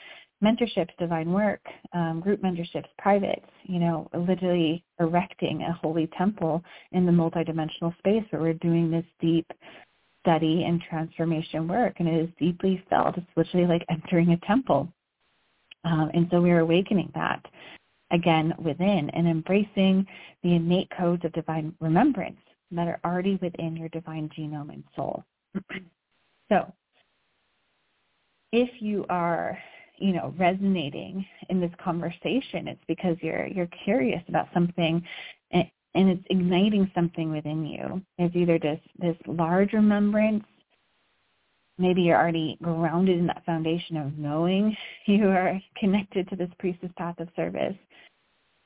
mentorships, 0.42 0.96
divine 0.98 1.32
work, 1.32 1.60
um, 1.92 2.20
group 2.20 2.40
mentorships, 2.42 2.86
privates, 2.98 3.46
you 3.64 3.78
know, 3.78 4.08
literally 4.16 4.84
erecting 5.00 5.62
a 5.62 5.72
holy 5.72 6.08
temple 6.16 6.62
in 6.92 7.04
the 7.04 7.12
multidimensional 7.12 7.96
space 7.98 8.24
where 8.30 8.42
we're 8.42 8.54
doing 8.54 8.90
this 8.90 9.04
deep 9.20 9.50
study 10.20 10.64
and 10.64 10.80
transformation 10.88 11.66
work. 11.66 11.94
And 11.98 12.08
it 12.08 12.24
is 12.24 12.30
deeply 12.38 12.82
felt. 12.88 13.16
It's 13.16 13.26
literally 13.36 13.66
like 13.66 13.84
entering 13.90 14.30
a 14.30 14.46
temple 14.46 14.88
um, 15.84 16.10
and 16.14 16.26
so 16.30 16.40
we're 16.40 16.60
awakening 16.60 17.10
that 17.14 17.44
again 18.10 18.54
within 18.58 19.10
and 19.10 19.28
embracing 19.28 20.06
the 20.42 20.54
innate 20.54 20.88
codes 20.96 21.24
of 21.24 21.32
divine 21.32 21.74
remembrance 21.80 22.38
that 22.70 22.88
are 22.88 23.00
already 23.04 23.38
within 23.40 23.76
your 23.76 23.88
divine 23.90 24.30
genome 24.36 24.72
and 24.72 24.84
soul. 24.96 25.24
so 26.50 26.72
if 28.52 28.70
you 28.80 29.04
are 29.08 29.58
you 29.98 30.12
know 30.12 30.34
resonating 30.38 31.24
in 31.50 31.60
this 31.60 31.72
conversation 31.82 32.68
it's 32.68 32.84
because 32.86 33.16
you're 33.20 33.46
you're 33.46 33.68
curious 33.84 34.22
about 34.28 34.48
something 34.54 35.02
and, 35.50 35.64
and 35.94 36.08
it's 36.10 36.24
igniting 36.30 36.90
something 36.94 37.30
within 37.30 37.66
you 37.66 38.02
it's 38.18 38.34
either 38.36 38.58
this 38.58 38.80
this 39.00 39.16
large 39.26 39.72
remembrance 39.72 40.44
maybe 41.78 42.02
you're 42.02 42.20
already 42.20 42.58
grounded 42.60 43.18
in 43.18 43.26
that 43.26 43.44
foundation 43.46 43.96
of 43.96 44.18
knowing 44.18 44.76
you 45.06 45.28
are 45.28 45.60
connected 45.76 46.28
to 46.28 46.36
this 46.36 46.50
priestess 46.58 46.90
path 46.98 47.18
of 47.20 47.28
service. 47.36 47.76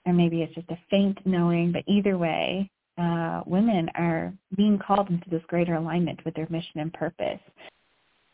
Or 0.04 0.12
maybe 0.12 0.42
it's 0.42 0.54
just 0.54 0.68
a 0.70 0.78
faint 0.90 1.18
knowing, 1.24 1.70
but 1.70 1.84
either 1.86 2.18
way, 2.18 2.68
uh, 2.98 3.42
women 3.46 3.88
are 3.94 4.32
being 4.56 4.78
called 4.78 5.08
into 5.10 5.30
this 5.30 5.42
greater 5.46 5.74
alignment 5.74 6.24
with 6.24 6.34
their 6.34 6.48
mission 6.50 6.80
and 6.80 6.92
purpose. 6.92 7.38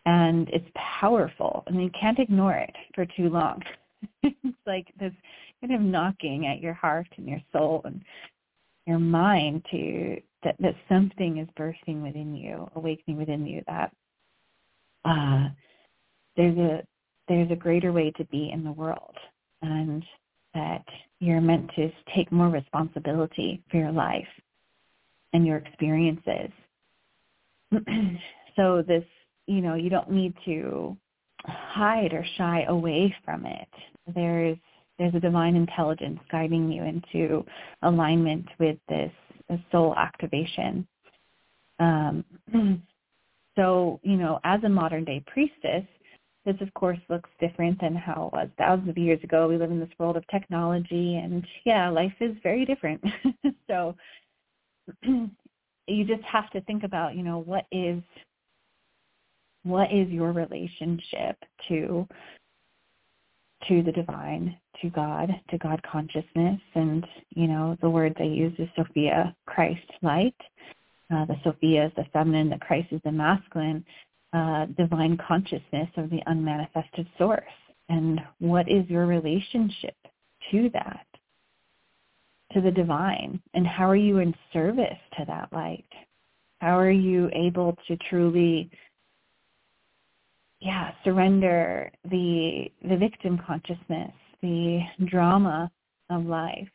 And 0.09 0.49
it's 0.55 0.71
powerful. 1.01 1.65
I 1.67 1.71
mean, 1.71 1.83
you 1.83 1.91
can't 2.01 2.19
ignore 2.19 2.55
it 2.55 2.75
for 2.95 3.05
too 3.05 3.29
long. 3.29 3.63
it's 4.23 4.57
like 4.67 4.87
this 4.99 5.13
kind 5.61 5.75
of 5.75 5.83
knocking 5.83 6.47
at 6.47 6.63
your 6.63 6.73
heart 6.73 7.09
and 7.19 7.29
your 7.29 7.43
soul 7.53 7.83
and 7.85 8.01
your 8.87 8.99
mind 8.99 9.67
to 9.71 10.19
that, 10.45 10.57
that 10.61 10.75
something 10.89 11.37
is 11.37 11.49
bursting 11.59 12.03
within 12.03 12.35
you, 12.35 12.71
awakening 12.75 13.19
within 13.19 13.47
you 13.47 13.63
that 13.67 13.93
uh, 15.05 15.49
there's 16.39 16.57
a 16.57 16.83
there's 17.29 17.51
a 17.51 17.57
greater 17.57 17.93
way 17.93 18.11
to 18.13 18.25
be 18.27 18.51
in 18.51 18.65
the 18.65 18.73
world, 18.73 19.15
and 19.61 20.03
that 20.55 20.87
you're 21.21 21.43
meant 21.43 21.71
to 21.77 21.91
take 22.17 22.33
more 22.33 22.49
responsibility 22.49 23.63
for 23.71 23.77
your 23.77 23.93
life 23.93 24.27
and 25.35 25.47
your 25.47 25.59
experiences. 25.59 26.51
so 28.57 28.83
this, 28.89 29.05
you 29.49 29.61
know, 29.61 29.75
you 29.75 29.91
don't 29.91 30.11
need 30.11 30.35
to 30.45 30.97
hide 31.45 32.13
or 32.13 32.25
shy 32.37 32.65
away 32.69 33.15
from 33.25 33.47
it. 33.47 33.69
There's 34.15 34.57
there's 34.99 35.15
a 35.15 35.21
divine 35.21 35.55
intelligence 35.55 36.19
guiding 36.31 36.73
you 36.73 36.83
into 36.83 37.45
alignment 37.83 38.47
with 38.59 38.79
this 38.89 39.13
soul 39.71 39.95
activation. 39.97 40.87
Um, 41.79 42.25
So, 43.59 43.99
you 44.05 44.17
know, 44.17 44.39
as 44.45 44.63
a 44.63 44.69
modern 44.69 45.05
day 45.05 45.21
priestess, 45.27 45.83
this 46.47 46.55
of 46.61 46.73
course 46.75 46.99
looks 47.09 47.29
different 47.41 47.81
than 47.81 47.93
how 47.93 48.31
it 48.33 48.37
was 48.37 48.49
thousands 48.57 48.89
of 48.89 48.97
years 48.97 49.19
ago. 49.25 49.49
We 49.49 49.57
live 49.57 49.73
in 49.73 49.81
this 49.81 49.89
world 49.99 50.17
of 50.17 50.25
technology 50.29 51.17
and 51.17 51.45
yeah, 51.67 51.91
life 51.91 52.15
is 52.21 52.37
very 52.45 52.65
different. 52.65 53.03
so 53.67 53.97
you 55.03 56.05
just 56.07 56.23
have 56.23 56.49
to 56.51 56.61
think 56.63 56.85
about, 56.85 57.17
you 57.17 57.25
know, 57.25 57.41
what 57.41 57.67
is 57.73 58.01
what 59.69 59.93
is 59.93 60.09
your 60.09 60.33
relationship 60.33 61.37
to 61.69 62.07
to 63.69 63.83
the 63.83 63.93
divine, 63.93 64.57
to 64.81 64.89
God, 64.89 65.31
to 65.51 65.59
God 65.59 65.83
consciousness 65.83 66.61
and, 66.77 67.05
you 67.35 67.49
know, 67.49 67.77
the 67.83 67.91
word 67.91 68.15
they 68.17 68.27
use 68.27 68.55
is 68.57 68.69
Sophia, 68.77 69.35
Christ 69.47 69.91
light 70.01 70.37
uh, 71.11 71.25
the 71.25 71.37
Sophia 71.43 71.87
is 71.87 71.93
the 71.97 72.05
feminine, 72.13 72.51
the 72.51 72.59
Christ 72.59 72.89
is 72.91 73.01
the 73.05 73.13
masculine, 73.13 73.85
uh, 74.33 74.67
divine 74.77 75.17
consciousness 75.17 75.89
of 75.97 76.11
the 76.11 76.21
unmanifested 76.27 77.07
source. 77.17 77.43
And 77.89 78.21
what 78.39 78.71
is 78.71 78.89
your 78.89 79.07
relationship 79.07 79.97
to 80.51 80.69
that, 80.75 81.07
to 82.53 82.61
the 82.61 82.71
divine? 82.71 83.41
And 83.55 83.67
how 83.67 83.89
are 83.89 83.97
you 83.97 84.19
in 84.19 84.35
service 84.53 84.99
to 85.19 85.25
that 85.27 85.51
light? 85.53 85.89
How 86.61 86.79
are 86.79 86.91
you 86.91 87.31
able 87.33 87.77
to 87.87 87.97
truly 88.11 88.71
yeah, 90.61 90.93
surrender 91.05 91.91
the 92.11 92.71
the 92.83 92.97
victim 92.97 93.41
consciousness, 93.47 94.13
the 94.43 94.81
drama 95.07 95.71
of 96.11 96.27
life, 96.27 96.69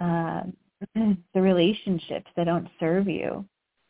uh, 0.00 0.42
the 0.94 1.40
relationships 1.40 2.30
that 2.36 2.44
don't 2.44 2.68
serve 2.78 3.08
you, 3.08 3.44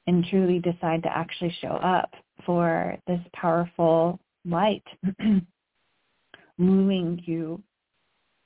and 0.06 0.24
truly 0.24 0.60
decide 0.60 1.02
to 1.02 1.16
actually 1.16 1.54
show 1.60 1.68
up 1.68 2.10
for 2.44 2.96
this 3.06 3.20
powerful 3.34 4.18
light 4.46 4.84
moving 6.58 7.20
you 7.26 7.62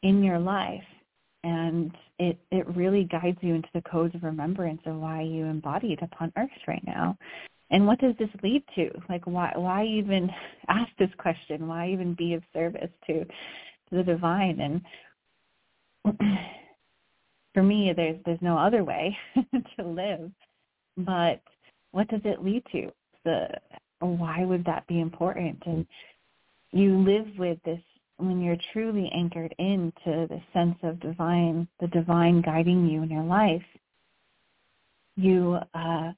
in 0.02 0.22
your 0.22 0.38
life. 0.38 0.82
And 1.44 1.96
it 2.18 2.38
it 2.50 2.66
really 2.74 3.04
guides 3.04 3.38
you 3.40 3.54
into 3.54 3.68
the 3.72 3.82
codes 3.82 4.14
of 4.16 4.24
remembrance 4.24 4.82
of 4.84 4.96
why 4.96 5.22
you 5.22 5.46
embodied 5.46 6.02
upon 6.02 6.32
earth 6.36 6.50
right 6.66 6.84
now 6.84 7.16
and 7.70 7.86
what 7.86 8.00
does 8.00 8.14
this 8.18 8.30
lead 8.42 8.64
to? 8.74 8.90
Like 9.08 9.26
why 9.26 9.52
why 9.54 9.84
even 9.86 10.30
ask 10.68 10.90
this 10.98 11.10
question? 11.18 11.68
Why 11.68 11.90
even 11.90 12.14
be 12.14 12.34
of 12.34 12.42
service 12.52 12.90
to, 13.06 13.24
to 13.24 13.30
the 13.92 14.02
divine? 14.02 14.82
And 16.04 16.18
for 17.54 17.62
me 17.62 17.92
there's 17.94 18.18
there's 18.24 18.42
no 18.42 18.58
other 18.58 18.84
way 18.84 19.16
to 19.78 19.86
live. 19.86 20.30
But 20.96 21.40
what 21.92 22.08
does 22.08 22.22
it 22.24 22.44
lead 22.44 22.64
to? 22.72 22.90
The 23.24 23.48
why 24.00 24.44
would 24.44 24.64
that 24.64 24.86
be 24.86 25.00
important? 25.00 25.62
And 25.66 25.86
you 26.72 26.98
live 26.98 27.26
with 27.38 27.58
this 27.64 27.80
when 28.16 28.40
you're 28.40 28.56
truly 28.72 29.10
anchored 29.14 29.54
into 29.58 30.26
the 30.28 30.40
sense 30.52 30.76
of 30.82 31.00
divine, 31.00 31.66
the 31.80 31.86
divine 31.88 32.42
guiding 32.42 32.86
you 32.86 33.02
in 33.02 33.10
your 33.10 33.22
life, 33.22 33.62
you 35.16 35.58
uh, 35.74 36.12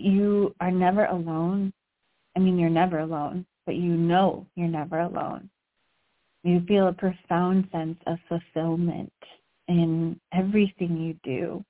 you 0.00 0.54
are 0.60 0.70
never 0.70 1.06
alone. 1.06 1.72
I 2.36 2.40
mean, 2.40 2.58
you're 2.58 2.70
never 2.70 3.00
alone, 3.00 3.46
but 3.66 3.76
you 3.76 3.92
know 3.96 4.46
you're 4.54 4.68
never 4.68 5.00
alone. 5.00 5.50
You 6.42 6.62
feel 6.66 6.88
a 6.88 6.92
profound 6.92 7.68
sense 7.70 7.98
of 8.06 8.18
fulfillment 8.28 9.12
in 9.68 10.18
everything 10.32 10.96
you 10.96 11.14
do. 11.22 11.64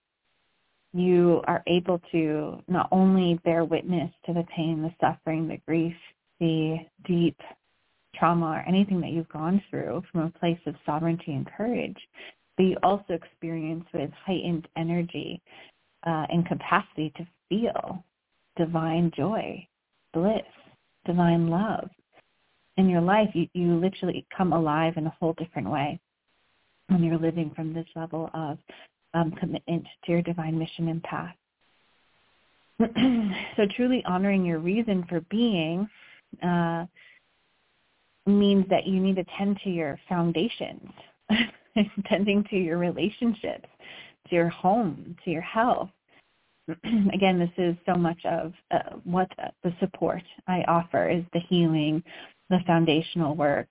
You 0.93 1.43
are 1.47 1.63
able 1.67 2.01
to 2.13 2.63
not 2.69 2.89
only 2.93 3.41
bear 3.45 3.65
witness 3.65 4.11
to 4.27 4.33
the 4.33 4.45
pain, 4.55 4.83
the 4.83 4.93
suffering, 5.01 5.49
the 5.49 5.59
grief, 5.67 5.97
the 6.41 6.79
deep 7.05 7.39
trauma 8.15 8.47
or 8.47 8.65
anything 8.67 9.01
that 9.01 9.11
you've 9.11 9.29
gone 9.29 9.63
through 9.71 10.03
from 10.11 10.23
a 10.23 10.39
place 10.39 10.59
of 10.67 10.75
sovereignty 10.85 11.33
and 11.33 11.47
courage, 11.57 11.99
but 12.57 12.65
you 12.65 12.77
also 12.83 13.15
experience 13.15 13.85
with 13.95 14.11
heightened 14.25 14.69
energy 14.77 15.41
uh, 16.07 16.27
and 16.29 16.47
capacity 16.47 17.13
to 17.17 17.27
feel 17.49 18.05
divine 18.57 19.13
joy, 19.17 19.67
bliss, 20.13 20.43
divine 21.07 21.49
love. 21.49 21.89
In 22.77 22.89
your 22.89 23.01
life, 23.01 23.29
you, 23.35 23.47
you 23.53 23.79
literally 23.79 24.27
come 24.37 24.53
alive 24.53 24.95
in 24.97 25.07
a 25.07 25.15
whole 25.21 25.35
different 25.35 25.71
way 25.71 26.01
when 26.89 27.03
you're 27.03 27.19
living 27.19 27.53
from 27.55 27.73
this 27.73 27.87
level 27.95 28.31
of 28.35 28.59
um, 29.15 29.33
commitment 29.33 29.85
to 30.05 30.13
your 30.13 30.23
divine 30.23 30.59
mission 30.59 30.89
and 30.89 31.03
path. 31.03 31.35
so 33.57 33.67
truly 33.77 34.03
honoring 34.07 34.45
your 34.45 34.59
reason 34.59 35.05
for 35.09 35.21
being 35.31 35.89
uh, 36.43 36.87
means 38.27 38.65
that 38.71 38.87
you 38.87 39.01
need 39.01 39.17
to 39.17 39.25
tend 39.37 39.59
to 39.65 39.71
your 39.71 39.99
foundations, 40.09 40.91
tending 42.07 42.45
to 42.51 42.57
your 42.57 42.79
relationships, 42.79 43.69
to 44.29 44.35
your 44.35 44.49
home, 44.49 45.17
to 45.25 45.31
your 45.31 45.43
health. 45.43 45.91
Again, 47.15 47.39
this 47.39 47.51
is 47.57 47.77
so 47.87 47.95
much 47.95 48.19
of 48.25 48.53
uh, 48.71 48.97
what 49.05 49.31
the 49.63 49.73
support 49.81 50.23
I 50.47 50.63
offer 50.69 51.09
is 51.09 51.25
the 51.33 51.41
healing, 51.41 52.03
the 52.49 52.59
foundational 52.67 53.35
work, 53.35 53.69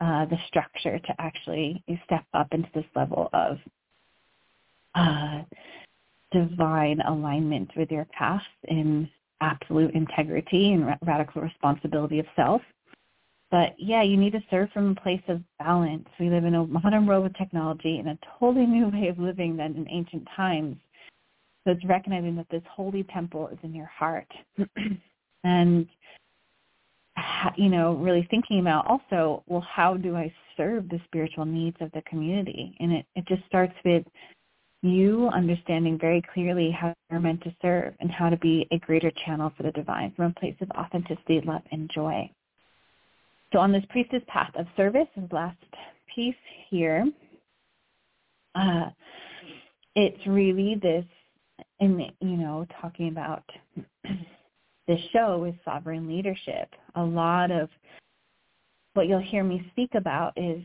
uh, 0.00 0.24
the 0.26 0.38
structure 0.46 0.98
to 0.98 1.14
actually 1.18 1.82
step 2.04 2.24
up 2.34 2.48
into 2.52 2.68
this 2.74 2.84
level 2.94 3.28
of 3.32 3.58
uh, 4.94 5.42
divine 6.32 7.00
alignment 7.02 7.70
with 7.76 7.90
your 7.90 8.06
path 8.06 8.42
in 8.68 9.08
absolute 9.40 9.94
integrity 9.94 10.72
and 10.72 10.96
radical 11.02 11.42
responsibility 11.42 12.18
of 12.18 12.26
self. 12.36 12.62
But 13.50 13.74
yeah, 13.78 14.02
you 14.02 14.16
need 14.16 14.32
to 14.32 14.42
serve 14.50 14.70
from 14.72 14.90
a 14.90 15.00
place 15.00 15.22
of 15.28 15.40
balance. 15.58 16.06
We 16.20 16.30
live 16.30 16.44
in 16.44 16.54
a 16.54 16.66
modern 16.66 17.06
world 17.06 17.24
with 17.24 17.34
technology 17.36 17.98
and 17.98 18.08
a 18.08 18.18
totally 18.38 18.66
new 18.66 18.88
way 18.88 19.08
of 19.08 19.18
living 19.18 19.56
than 19.56 19.74
in 19.74 19.88
ancient 19.90 20.26
times. 20.36 20.76
So 21.64 21.72
it's 21.72 21.84
recognizing 21.84 22.36
that 22.36 22.48
this 22.50 22.62
holy 22.70 23.04
temple 23.04 23.48
is 23.48 23.58
in 23.62 23.74
your 23.74 23.86
heart. 23.86 24.28
and, 25.44 25.86
you 27.56 27.68
know, 27.68 27.94
really 27.94 28.26
thinking 28.30 28.60
about 28.60 28.86
also, 28.86 29.42
well, 29.46 29.60
how 29.68 29.96
do 29.96 30.16
I 30.16 30.32
serve 30.56 30.88
the 30.88 31.00
spiritual 31.04 31.44
needs 31.44 31.76
of 31.80 31.92
the 31.92 32.02
community? 32.02 32.74
And 32.80 32.92
it, 32.92 33.06
it 33.14 33.26
just 33.26 33.44
starts 33.46 33.74
with 33.84 34.04
you 34.82 35.28
understanding 35.28 35.98
very 35.98 36.22
clearly 36.32 36.70
how 36.70 36.94
you're 37.10 37.20
meant 37.20 37.42
to 37.42 37.54
serve 37.60 37.94
and 38.00 38.10
how 38.10 38.30
to 38.30 38.36
be 38.38 38.66
a 38.70 38.78
greater 38.78 39.12
channel 39.26 39.52
for 39.56 39.62
the 39.62 39.72
divine 39.72 40.12
from 40.16 40.26
a 40.26 40.40
place 40.40 40.56
of 40.60 40.70
authenticity, 40.70 41.40
love, 41.44 41.62
and 41.70 41.90
joy. 41.94 42.30
So 43.52 43.58
on 43.58 43.72
this 43.72 43.84
priestess 43.90 44.22
path 44.28 44.52
of 44.54 44.66
service, 44.76 45.08
and 45.16 45.30
last 45.32 45.58
piece 46.14 46.34
here, 46.70 47.04
uh, 48.54 48.90
it's 49.96 50.26
really 50.26 50.76
this, 50.80 51.04
in 51.80 52.10
you 52.20 52.36
know, 52.36 52.66
talking 52.80 53.08
about 53.08 53.42
this 54.86 55.00
show 55.12 55.44
is 55.44 55.54
sovereign 55.64 56.08
leadership. 56.08 56.68
A 56.96 57.02
lot 57.02 57.50
of 57.50 57.68
what 58.94 59.08
you'll 59.08 59.20
hear 59.20 59.44
me 59.44 59.66
speak 59.72 59.90
about 59.94 60.32
is 60.36 60.62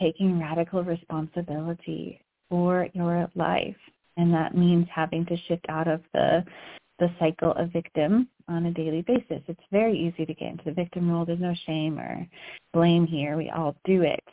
taking 0.00 0.40
radical 0.40 0.82
responsibility 0.82 2.20
for 2.50 2.88
your 2.92 3.28
life. 3.34 3.76
And 4.16 4.32
that 4.34 4.56
means 4.56 4.86
having 4.92 5.24
to 5.26 5.36
shift 5.48 5.64
out 5.68 5.88
of 5.88 6.02
the 6.12 6.44
the 6.98 7.08
cycle 7.20 7.52
of 7.52 7.72
victim 7.72 8.28
on 8.48 8.66
a 8.66 8.72
daily 8.72 9.02
basis. 9.02 9.40
It's 9.46 9.60
very 9.70 9.96
easy 9.96 10.26
to 10.26 10.34
get 10.34 10.50
into 10.50 10.64
the 10.64 10.72
victim 10.72 11.08
role. 11.08 11.24
There's 11.24 11.38
no 11.38 11.54
shame 11.64 11.96
or 11.98 12.26
blame 12.72 13.06
here. 13.06 13.36
We 13.36 13.50
all 13.50 13.76
do 13.84 14.02
it. 14.02 14.24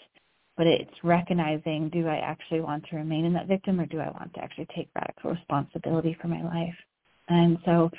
But 0.57 0.67
it's 0.67 1.03
recognizing, 1.03 1.89
do 1.89 2.07
I 2.07 2.17
actually 2.17 2.61
want 2.61 2.85
to 2.89 2.95
remain 2.95 3.25
in 3.25 3.33
that 3.33 3.47
victim 3.47 3.79
or 3.79 3.85
do 3.85 3.99
I 3.99 4.09
want 4.09 4.33
to 4.35 4.39
actually 4.41 4.67
take 4.75 4.89
radical 4.95 5.31
responsibility 5.31 6.17
for 6.21 6.27
my 6.27 6.41
life? 6.43 6.75
And 7.27 7.57
so 7.65 7.91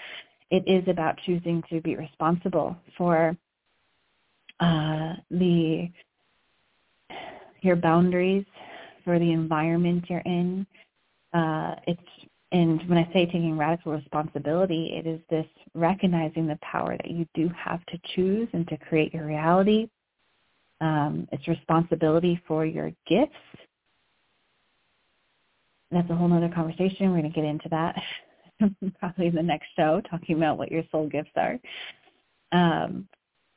it 0.50 0.64
is 0.66 0.88
about 0.88 1.18
choosing 1.26 1.62
to 1.70 1.80
be 1.80 1.96
responsible 1.96 2.76
for 2.96 3.36
uh, 4.60 5.14
the 5.30 5.90
your 7.62 7.76
boundaries, 7.76 8.44
for 9.04 9.18
the 9.18 9.32
environment 9.32 10.04
you're 10.08 10.20
in. 10.20 10.66
Uh, 11.32 11.74
it's 11.86 12.00
and 12.52 12.88
when 12.88 12.96
I 12.96 13.12
say 13.12 13.26
taking 13.26 13.58
radical 13.58 13.92
responsibility, 13.92 14.92
it 14.94 15.06
is 15.06 15.20
this 15.28 15.46
recognizing 15.74 16.46
the 16.46 16.58
power 16.62 16.96
that 16.96 17.10
you 17.10 17.26
do 17.34 17.50
have 17.56 17.84
to 17.86 17.98
choose 18.14 18.48
and 18.52 18.66
to 18.68 18.76
create 18.76 19.12
your 19.12 19.26
reality. 19.26 19.88
Um, 20.80 21.26
it's 21.32 21.46
responsibility 21.48 22.40
for 22.46 22.66
your 22.66 22.90
gifts. 23.06 23.34
That's 25.90 26.10
a 26.10 26.14
whole 26.14 26.32
other 26.32 26.50
conversation. 26.54 27.12
We're 27.12 27.20
going 27.20 27.32
to 27.32 27.40
get 27.40 27.44
into 27.44 27.68
that 27.70 27.96
probably 28.98 29.26
in 29.28 29.34
the 29.34 29.42
next 29.42 29.68
show, 29.76 30.02
talking 30.10 30.36
about 30.36 30.58
what 30.58 30.70
your 30.70 30.82
soul 30.90 31.08
gifts 31.08 31.30
are. 31.36 31.58
Um, 32.52 33.08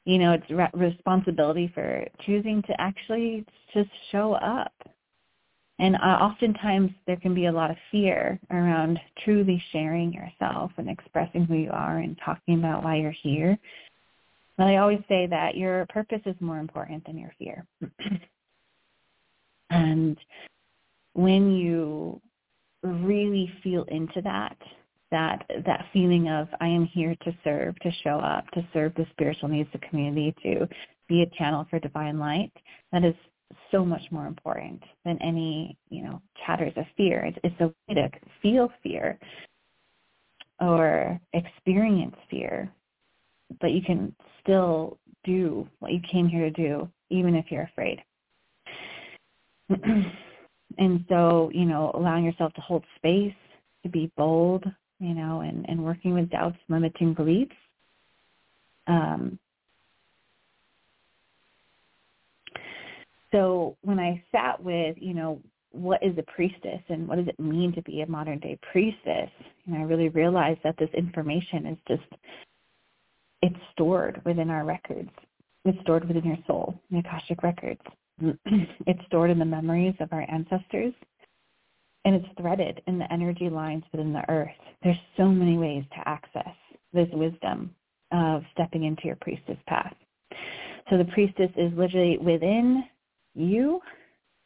you 0.05 0.17
know, 0.17 0.33
it's 0.33 0.49
re- 0.49 0.69
responsibility 0.73 1.71
for 1.73 2.05
choosing 2.25 2.61
to 2.63 2.81
actually 2.81 3.45
just 3.73 3.89
show 4.11 4.33
up 4.33 4.71
and 5.79 5.95
uh, 5.95 6.19
oftentimes 6.21 6.91
there 7.07 7.15
can 7.15 7.33
be 7.33 7.45
a 7.45 7.51
lot 7.51 7.71
of 7.71 7.77
fear 7.89 8.37
around 8.51 8.99
truly 9.23 9.63
sharing 9.71 10.13
yourself 10.13 10.71
and 10.77 10.89
expressing 10.89 11.45
who 11.45 11.55
you 11.55 11.71
are 11.71 11.99
and 11.99 12.19
talking 12.23 12.59
about 12.59 12.83
why 12.83 12.97
you're 12.97 13.15
here. 13.23 13.57
But 14.59 14.67
I 14.67 14.75
always 14.75 14.99
say 15.07 15.25
that 15.25 15.55
your 15.55 15.85
purpose 15.85 16.19
is 16.25 16.35
more 16.41 16.59
important 16.59 17.05
than 17.05 17.17
your 17.17 17.31
fear. 17.39 17.65
and 19.69 20.17
when 21.13 21.53
you 21.53 22.19
really 22.83 23.49
feel 23.63 23.85
into 23.85 24.21
that, 24.21 24.57
that 25.11 25.45
that 25.65 25.85
feeling 25.93 26.27
of 26.27 26.49
I 26.59 26.67
am 26.67 26.83
here 26.85 27.15
to 27.23 27.31
serve, 27.41 27.79
to 27.79 27.91
show 28.03 28.19
up, 28.19 28.51
to 28.51 28.67
serve 28.73 28.93
the 28.95 29.05
spiritual 29.11 29.47
needs 29.47 29.69
of 29.73 29.79
the 29.79 29.87
community, 29.87 30.35
to 30.43 30.67
be 31.07 31.21
a 31.21 31.37
channel 31.37 31.65
for 31.69 31.79
divine 31.79 32.19
light, 32.19 32.51
that 32.91 33.05
is 33.05 33.15
so 33.71 33.85
much 33.85 34.03
more 34.11 34.27
important 34.27 34.83
than 35.05 35.17
any, 35.21 35.77
you 35.89 36.03
know, 36.03 36.21
chatters 36.45 36.73
of 36.75 36.83
fear. 36.97 37.23
It's, 37.23 37.37
it's 37.45 37.61
a 37.61 37.67
way 37.87 37.95
to 37.95 38.09
feel 38.41 38.69
fear 38.83 39.17
or 40.59 41.17
experience 41.31 42.15
fear 42.29 42.69
but 43.61 43.71
you 43.71 43.81
can 43.81 44.15
still 44.41 44.97
do 45.23 45.67
what 45.79 45.91
you 45.91 45.99
came 46.11 46.27
here 46.27 46.49
to 46.49 46.51
do, 46.51 46.89
even 47.09 47.35
if 47.35 47.45
you're 47.49 47.63
afraid. 47.63 48.01
and 50.77 51.05
so, 51.09 51.51
you 51.53 51.65
know, 51.65 51.91
allowing 51.93 52.23
yourself 52.23 52.53
to 52.53 52.61
hold 52.61 52.83
space, 52.95 53.33
to 53.83 53.89
be 53.89 54.11
bold, 54.17 54.65
you 54.99 55.13
know, 55.13 55.41
and, 55.41 55.65
and 55.69 55.83
working 55.83 56.13
with 56.13 56.29
doubts, 56.29 56.57
limiting 56.67 57.13
beliefs. 57.13 57.55
Um, 58.87 59.37
so 63.31 63.77
when 63.81 63.99
I 63.99 64.23
sat 64.31 64.61
with, 64.61 64.97
you 64.99 65.13
know, 65.13 65.41
what 65.71 66.01
is 66.01 66.17
a 66.17 66.23
priestess 66.23 66.81
and 66.89 67.07
what 67.07 67.17
does 67.17 67.27
it 67.27 67.39
mean 67.39 67.71
to 67.73 67.81
be 67.83 68.01
a 68.01 68.07
modern 68.07 68.39
day 68.39 68.57
priestess, 68.71 69.29
and 69.65 69.75
I 69.75 69.81
really 69.83 70.09
realized 70.09 70.61
that 70.63 70.77
this 70.77 70.89
information 70.95 71.67
is 71.67 71.77
just 71.87 72.21
it's 73.41 73.55
stored 73.71 74.21
within 74.25 74.49
our 74.49 74.65
records. 74.65 75.09
It's 75.65 75.79
stored 75.81 76.07
within 76.07 76.25
your 76.25 76.37
soul, 76.47 76.79
the 76.91 76.99
Akashic 76.99 77.43
records. 77.43 77.81
it's 78.21 79.05
stored 79.07 79.31
in 79.31 79.39
the 79.39 79.45
memories 79.45 79.95
of 79.99 80.11
our 80.11 80.25
ancestors 80.29 80.93
and 82.05 82.15
it's 82.15 82.39
threaded 82.39 82.81
in 82.87 82.97
the 82.97 83.11
energy 83.11 83.49
lines 83.49 83.83
within 83.91 84.13
the 84.13 84.29
earth. 84.29 84.49
There's 84.83 84.97
so 85.17 85.27
many 85.27 85.57
ways 85.57 85.83
to 85.91 86.09
access 86.09 86.55
this 86.93 87.07
wisdom 87.13 87.75
of 88.11 88.43
stepping 88.53 88.85
into 88.85 89.03
your 89.05 89.17
priestess 89.21 89.57
path. 89.67 89.93
So 90.89 90.97
the 90.97 91.05
priestess 91.05 91.51
is 91.55 91.71
literally 91.77 92.17
within 92.17 92.83
you 93.35 93.79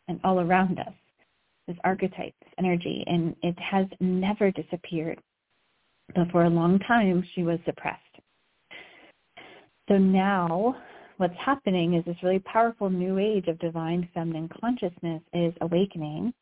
and 0.07 0.19
all 0.23 0.39
around 0.39 0.79
us. 0.79 0.93
This 1.67 1.77
archetype, 1.85 2.33
this 2.41 2.53
energy, 2.57 3.05
and 3.07 3.35
it 3.41 3.57
has 3.59 3.85
never 4.01 4.51
disappeared. 4.51 5.19
But 6.13 6.29
for 6.31 6.43
a 6.43 6.49
long 6.49 6.79
time, 6.79 7.23
she 7.33 7.43
was 7.43 7.59
suppressed. 7.65 8.01
So 9.89 9.97
now 9.97 10.75
what's 11.17 11.37
happening 11.37 11.95
is 11.95 12.05
this 12.05 12.21
really 12.23 12.39
powerful 12.39 12.89
new 12.89 13.19
age 13.19 13.47
of 13.47 13.59
divine 13.59 14.07
feminine 14.13 14.49
consciousness 14.61 15.21
is 15.33 15.53
awakening. 15.61 16.33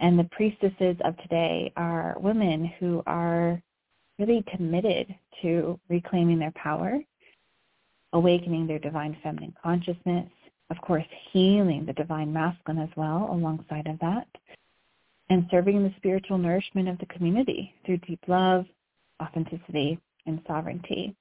And 0.00 0.18
the 0.18 0.28
priestesses 0.32 0.96
of 1.04 1.16
today 1.18 1.72
are 1.76 2.16
women 2.18 2.64
who 2.78 3.02
are 3.06 3.62
really 4.18 4.44
committed 4.54 5.14
to 5.42 5.78
reclaiming 5.88 6.38
their 6.38 6.52
power, 6.52 6.98
awakening 8.12 8.66
their 8.66 8.78
divine 8.78 9.16
feminine 9.22 9.54
consciousness, 9.62 10.28
of 10.70 10.80
course, 10.80 11.04
healing 11.32 11.84
the 11.86 11.92
divine 11.92 12.32
masculine 12.32 12.82
as 12.82 12.90
well 12.96 13.28
alongside 13.30 13.86
of 13.86 13.98
that, 14.00 14.26
and 15.28 15.46
serving 15.50 15.82
the 15.82 15.94
spiritual 15.96 16.38
nourishment 16.38 16.88
of 16.88 16.98
the 16.98 17.06
community 17.06 17.74
through 17.84 17.98
deep 17.98 18.20
love, 18.26 18.66
authenticity, 19.22 19.98
and 20.26 20.40
sovereignty. 20.46 21.14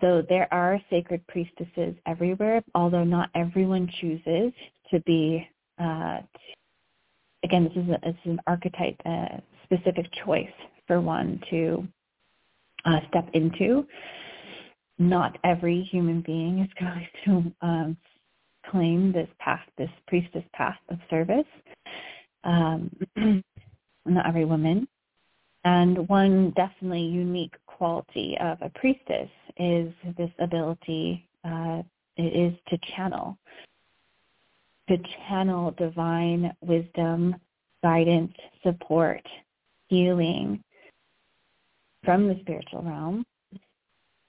So 0.00 0.22
there 0.28 0.52
are 0.52 0.80
sacred 0.90 1.26
priestesses 1.28 1.94
everywhere, 2.06 2.62
although 2.74 3.04
not 3.04 3.30
everyone 3.34 3.88
chooses 4.00 4.52
to 4.90 5.00
be, 5.06 5.46
uh, 5.78 6.20
again, 7.44 7.64
this 7.64 7.84
is, 7.84 7.90
a, 7.90 8.00
this 8.04 8.16
is 8.24 8.32
an 8.32 8.40
archetype, 8.46 9.00
a 9.06 9.42
specific 9.64 10.06
choice 10.24 10.48
for 10.86 11.00
one 11.00 11.40
to 11.50 11.86
uh, 12.84 13.00
step 13.08 13.28
into. 13.34 13.86
Not 14.98 15.38
every 15.44 15.82
human 15.82 16.20
being 16.22 16.60
is 16.60 16.70
going 16.80 17.08
to 17.24 17.66
um, 17.66 17.96
claim 18.70 19.12
this 19.12 19.28
path, 19.38 19.64
this 19.78 19.90
priestess 20.06 20.44
path 20.52 20.78
of 20.88 20.98
service. 21.08 21.46
Um, 22.42 22.90
not 24.06 24.26
every 24.26 24.44
woman. 24.44 24.86
And 25.64 26.06
one 26.08 26.52
definitely 26.56 27.00
unique 27.00 27.54
quality 27.66 28.36
of 28.38 28.58
a 28.60 28.68
priestess 28.68 29.30
is 29.56 29.92
this 30.16 30.30
ability, 30.38 31.28
uh, 31.44 31.82
it 32.16 32.22
is 32.22 32.54
to 32.68 32.78
channel, 32.94 33.38
to 34.88 34.96
channel 35.28 35.72
divine 35.72 36.54
wisdom, 36.60 37.36
guidance, 37.82 38.32
support, 38.62 39.22
healing 39.88 40.62
from 42.04 42.28
the 42.28 42.38
spiritual 42.40 42.82
realm 42.82 43.24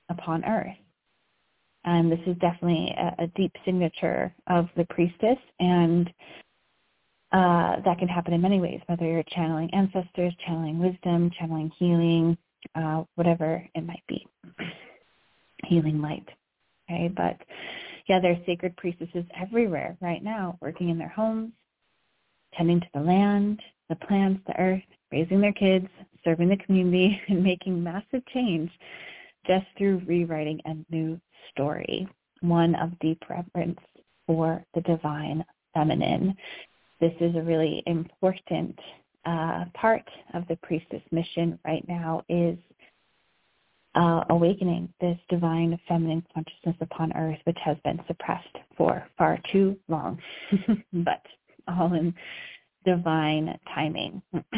upon 0.10 0.44
earth. 0.46 0.78
And 1.86 2.12
this 2.12 2.20
is 2.26 2.36
definitely 2.38 2.94
a, 2.98 3.24
a 3.24 3.28
deep 3.36 3.52
signature 3.64 4.34
of 4.48 4.70
the 4.76 4.86
priestess 4.86 5.38
and 5.60 6.12
uh, 7.32 7.82
that 7.84 8.00
can 8.00 8.08
happen 8.08 8.34
in 8.34 8.42
many 8.42 8.62
ways, 8.62 8.80
whether 8.86 9.06
you're 9.06 9.24
channeling 9.24 9.70
ancestors, 9.74 10.34
channeling 10.46 10.80
wisdom, 10.80 11.30
channeling 11.38 11.70
healing, 11.78 12.38
uh, 12.76 13.04
whatever 13.16 13.68
it 13.76 13.86
might 13.86 14.04
be, 14.08 14.26
healing 15.64 16.02
light. 16.02 16.28
Okay, 16.90 17.08
but 17.16 17.38
yeah, 18.08 18.20
there 18.20 18.32
are 18.32 18.46
sacred 18.46 18.76
priestesses 18.78 19.26
everywhere 19.40 19.98
right 20.02 20.24
now, 20.24 20.58
working 20.62 20.90
in 20.90 20.98
their 20.98 21.10
homes, 21.10 21.52
tending 22.54 22.80
to 22.80 22.88
the 22.94 23.00
land, 23.00 23.62
the 23.90 23.96
plants, 23.96 24.42
the 24.48 24.60
earth, 24.60 24.84
raising 25.12 25.42
their 25.42 25.54
kids, 25.54 25.88
serving 26.24 26.50
the 26.50 26.58
community, 26.58 27.20
and 27.28 27.44
making 27.44 27.84
massive 27.84 28.26
change 28.34 28.70
just 29.48 29.66
through 29.78 30.02
rewriting 30.06 30.60
a 30.66 30.76
new 30.94 31.20
story, 31.52 32.08
one 32.42 32.76
of 32.76 32.98
deep 33.00 33.22
reverence 33.30 33.80
for 34.26 34.64
the 34.74 34.82
divine 34.82 35.44
feminine. 35.74 36.36
This 37.00 37.14
is 37.20 37.36
a 37.36 37.42
really 37.42 37.84
important 37.86 38.78
uh, 39.26 39.66
part 39.74 40.08
of 40.34 40.48
the 40.48 40.56
priestess 40.58 41.02
mission 41.12 41.60
right 41.66 41.86
now 41.88 42.22
is 42.30 42.58
uh, 43.96 44.24
awakening 44.30 44.94
this 45.00 45.18
divine 45.30 45.80
feminine 45.88 46.24
consciousness 46.34 46.76
upon 46.82 47.14
earth, 47.14 47.40
which 47.46 47.58
has 47.64 47.78
been 47.84 48.00
suppressed 48.08 48.58
for 48.78 49.08
far 49.18 49.40
too 49.52 49.78
long, 49.88 50.20
but 50.94 51.22
all 51.68 51.94
in 51.94 52.14
divine 52.86 53.58
timing. 53.74 54.22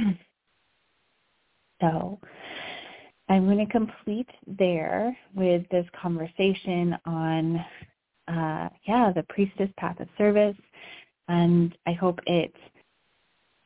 so 1.81 2.19
I'm 3.29 3.45
going 3.45 3.65
to 3.65 3.71
complete 3.71 4.29
there 4.45 5.15
with 5.35 5.63
this 5.69 5.85
conversation 6.01 6.97
on, 7.05 7.65
uh, 8.27 8.69
yeah, 8.88 9.11
the 9.13 9.25
priestess 9.29 9.69
path 9.77 9.99
of 9.99 10.07
service. 10.17 10.57
And 11.27 11.77
I 11.85 11.91
hope 11.91 12.19
it 12.25 12.53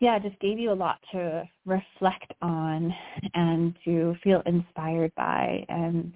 yeah, 0.02 0.18
just 0.18 0.38
gave 0.40 0.58
you 0.58 0.72
a 0.72 0.74
lot 0.74 1.00
to 1.12 1.48
reflect 1.66 2.34
on 2.42 2.94
and 3.36 3.76
to 3.86 4.16
feel 4.24 4.42
inspired 4.48 5.14
by 5.16 5.64
and 5.70 6.12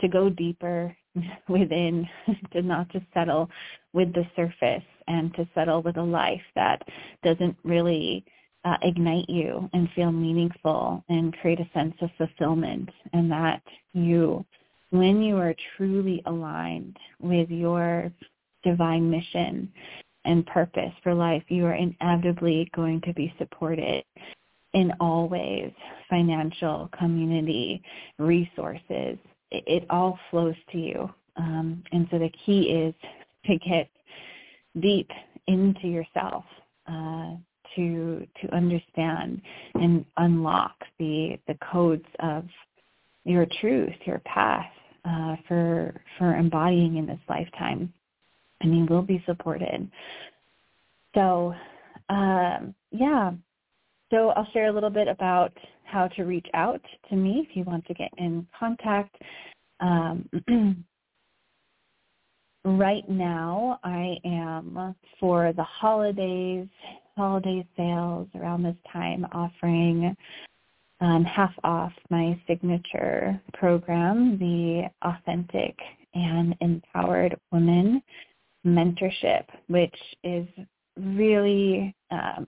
to 0.00 0.08
go 0.08 0.28
deeper 0.28 0.94
within, 1.48 2.06
to 2.52 2.60
not 2.60 2.90
just 2.90 3.06
settle 3.14 3.48
with 3.94 4.12
the 4.12 4.24
surface 4.36 4.84
and 5.08 5.34
to 5.34 5.48
settle 5.54 5.80
with 5.82 5.96
a 5.96 6.02
life 6.02 6.42
that 6.54 6.82
doesn't 7.24 7.56
really 7.64 8.22
uh, 8.66 8.76
ignite 8.82 9.28
you 9.30 9.68
and 9.72 9.88
feel 9.96 10.12
meaningful 10.12 11.02
and 11.08 11.36
create 11.38 11.58
a 11.58 11.70
sense 11.72 11.94
of 12.02 12.10
fulfillment 12.18 12.90
and 13.14 13.32
that 13.32 13.62
you, 13.94 14.44
when 14.90 15.22
you 15.22 15.38
are 15.38 15.54
truly 15.76 16.22
aligned 16.26 16.98
with 17.18 17.48
your 17.48 18.12
divine 18.62 19.10
mission, 19.10 19.72
and 20.24 20.46
purpose 20.46 20.92
for 21.02 21.14
life, 21.14 21.42
you 21.48 21.66
are 21.66 21.74
inevitably 21.74 22.70
going 22.74 23.00
to 23.02 23.12
be 23.14 23.32
supported 23.38 24.04
in 24.74 24.92
all 25.00 25.28
ways, 25.28 25.72
financial, 26.08 26.88
community, 26.98 27.82
resources. 28.18 29.18
It, 29.50 29.64
it 29.66 29.86
all 29.90 30.18
flows 30.30 30.54
to 30.72 30.78
you. 30.78 31.10
Um, 31.36 31.82
and 31.92 32.06
so 32.10 32.18
the 32.18 32.30
key 32.44 32.70
is 32.70 32.94
to 33.46 33.58
get 33.58 33.88
deep 34.80 35.10
into 35.46 35.88
yourself, 35.88 36.44
uh, 36.86 37.34
to 37.76 38.26
to 38.40 38.54
understand 38.54 39.40
and 39.74 40.04
unlock 40.18 40.74
the 40.98 41.38
the 41.48 41.56
codes 41.72 42.04
of 42.20 42.44
your 43.24 43.46
truth, 43.60 43.94
your 44.04 44.20
path 44.20 44.70
uh, 45.04 45.36
for 45.48 46.00
for 46.18 46.36
embodying 46.36 46.96
in 46.96 47.06
this 47.06 47.20
lifetime 47.28 47.92
and 48.62 48.76
you 48.76 48.86
will 48.86 49.02
be 49.02 49.22
supported. 49.26 49.90
So, 51.14 51.54
um, 52.08 52.74
yeah. 52.90 53.32
So 54.10 54.30
I'll 54.30 54.48
share 54.52 54.66
a 54.66 54.72
little 54.72 54.90
bit 54.90 55.08
about 55.08 55.52
how 55.84 56.08
to 56.08 56.24
reach 56.24 56.46
out 56.54 56.80
to 57.10 57.16
me 57.16 57.46
if 57.48 57.56
you 57.56 57.64
want 57.64 57.86
to 57.86 57.94
get 57.94 58.10
in 58.18 58.46
contact. 58.58 59.14
Um, 59.80 60.28
right 62.64 63.08
now, 63.08 63.78
I 63.82 64.16
am 64.24 64.94
for 65.18 65.52
the 65.52 65.64
holidays, 65.64 66.68
holiday 67.16 67.66
sales 67.76 68.28
around 68.34 68.62
this 68.62 68.76
time, 68.92 69.26
offering 69.32 70.16
um, 71.00 71.24
half 71.24 71.52
off 71.64 71.92
my 72.10 72.40
signature 72.46 73.40
program, 73.54 74.38
the 74.38 74.88
Authentic 75.02 75.76
and 76.14 76.54
Empowered 76.60 77.36
Woman 77.50 78.02
mentorship, 78.66 79.44
which 79.68 79.96
is 80.22 80.46
really 80.96 81.94
um, 82.10 82.46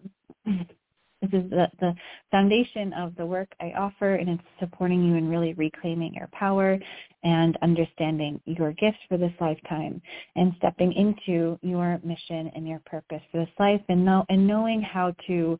This 1.30 1.42
is 1.42 1.50
the, 1.50 1.70
the 1.80 1.94
foundation 2.30 2.92
of 2.92 3.14
the 3.16 3.24
work 3.24 3.48
I 3.60 3.72
offer, 3.78 4.16
and 4.16 4.28
it's 4.28 4.42
supporting 4.60 5.02
you 5.04 5.14
in 5.14 5.28
really 5.28 5.54
reclaiming 5.54 6.12
your 6.12 6.28
power 6.32 6.78
and 7.22 7.56
understanding 7.62 8.40
your 8.44 8.72
gifts 8.72 8.98
for 9.08 9.16
this 9.16 9.32
lifetime 9.40 10.02
and 10.36 10.52
stepping 10.58 10.92
into 10.92 11.58
your 11.62 11.98
mission 12.04 12.50
and 12.54 12.68
your 12.68 12.80
purpose 12.84 13.22
for 13.32 13.38
this 13.38 13.54
life 13.58 13.80
and, 13.88 14.04
know, 14.04 14.26
and 14.28 14.46
knowing 14.46 14.82
how 14.82 15.14
to 15.26 15.58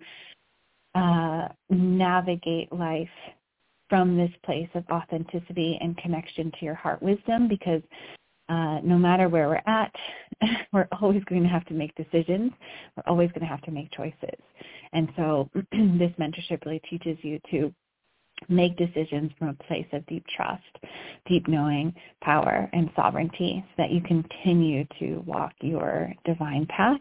uh, 0.94 1.48
navigate 1.70 2.70
life 2.70 3.09
from 3.88 4.16
this 4.16 4.32
place 4.44 4.68
of 4.74 4.84
authenticity 4.90 5.78
and 5.80 5.96
connection 5.96 6.52
to 6.59 6.64
your 6.64 6.74
heart 6.74 7.02
wisdom 7.02 7.48
because 7.48 7.82
uh, 8.49 8.80
no 8.82 8.99
matter 8.99 9.28
where 9.28 9.49
we're 9.49 9.62
at, 9.66 9.95
we're 10.72 10.88
always 11.01 11.22
going 11.24 11.42
to 11.42 11.49
have 11.49 11.64
to 11.66 11.74
make 11.74 11.95
decisions. 11.95 12.53
We're 12.97 13.05
always 13.07 13.30
going 13.30 13.40
to 13.40 13.47
have 13.47 13.62
to 13.62 13.70
make 13.70 13.90
choices. 13.92 14.38
And 14.92 15.09
so 15.16 15.51
this 15.55 16.12
mentorship 16.20 16.64
really 16.64 16.82
teaches 16.90 17.16
you 17.22 17.40
to 17.51 17.72
make 18.49 18.76
decisions 18.76 19.30
from 19.38 19.49
a 19.49 19.64
place 19.64 19.86
of 19.92 20.05
deep 20.07 20.24
trust, 20.36 20.62
deep 21.26 21.49
knowing, 21.49 21.95
power, 22.22 22.68
and 22.72 22.90
sovereignty 22.95 23.64
so 23.68 23.82
that 23.82 23.90
you 23.90 24.01
continue 24.03 24.84
to 24.99 25.22
walk 25.26 25.53
your 25.61 26.12
divine 26.24 26.66
path. 26.66 27.01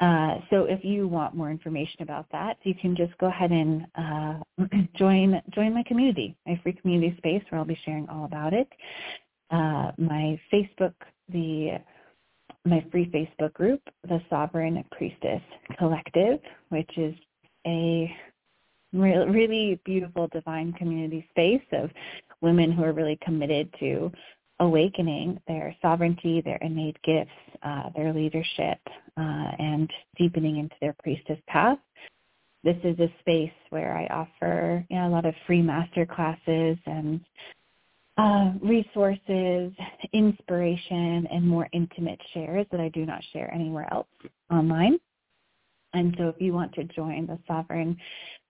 Uh, 0.00 0.38
so 0.50 0.64
if 0.64 0.84
you 0.84 1.06
want 1.06 1.36
more 1.36 1.48
information 1.48 2.02
about 2.02 2.26
that, 2.32 2.56
you 2.64 2.74
can 2.74 2.96
just 2.96 3.16
go 3.18 3.26
ahead 3.26 3.52
and 3.52 3.86
uh, 3.94 4.34
join 4.96 5.40
join 5.54 5.72
my 5.72 5.84
community, 5.86 6.34
my 6.44 6.58
free 6.64 6.72
community 6.72 7.14
space 7.18 7.42
where 7.48 7.60
I'll 7.60 7.64
be 7.64 7.78
sharing 7.84 8.08
all 8.08 8.24
about 8.24 8.52
it 8.52 8.66
uh, 9.52 9.92
my 9.98 10.40
Facebook, 10.52 10.94
the 11.28 11.78
my 12.64 12.84
free 12.92 13.06
Facebook 13.06 13.52
group, 13.54 13.80
the 14.08 14.20
Sovereign 14.30 14.82
Priestess 14.92 15.42
Collective, 15.78 16.38
which 16.68 16.90
is 16.96 17.14
a 17.66 18.14
re- 18.92 19.26
really 19.28 19.80
beautiful 19.84 20.28
divine 20.28 20.72
community 20.74 21.26
space 21.30 21.62
of 21.72 21.90
women 22.40 22.70
who 22.72 22.84
are 22.84 22.92
really 22.92 23.18
committed 23.22 23.72
to 23.80 24.12
awakening 24.60 25.40
their 25.48 25.74
sovereignty, 25.82 26.40
their 26.40 26.58
innate 26.58 26.96
gifts, 27.02 27.30
uh, 27.64 27.90
their 27.96 28.12
leadership, 28.12 28.78
uh, 29.16 29.50
and 29.58 29.90
deepening 30.16 30.58
into 30.58 30.76
their 30.80 30.94
priestess 31.02 31.38
path. 31.48 31.78
This 32.62 32.76
is 32.84 32.98
a 33.00 33.12
space 33.20 33.50
where 33.70 33.96
I 33.96 34.06
offer 34.06 34.84
you 34.88 34.96
know, 34.96 35.08
a 35.08 35.10
lot 35.10 35.26
of 35.26 35.34
free 35.46 35.62
master 35.62 36.06
classes 36.06 36.78
and 36.86 37.20
uh, 38.18 38.52
resources, 38.62 39.72
inspiration, 40.12 41.26
and 41.30 41.48
more 41.48 41.66
intimate 41.72 42.20
shares 42.34 42.66
that 42.70 42.80
I 42.80 42.90
do 42.90 43.06
not 43.06 43.22
share 43.32 43.50
anywhere 43.52 43.92
else 43.92 44.06
online. 44.50 44.98
And 45.94 46.14
so 46.18 46.28
if 46.28 46.40
you 46.40 46.52
want 46.52 46.72
to 46.74 46.84
join 46.84 47.26
the 47.26 47.38
Sovereign 47.46 47.96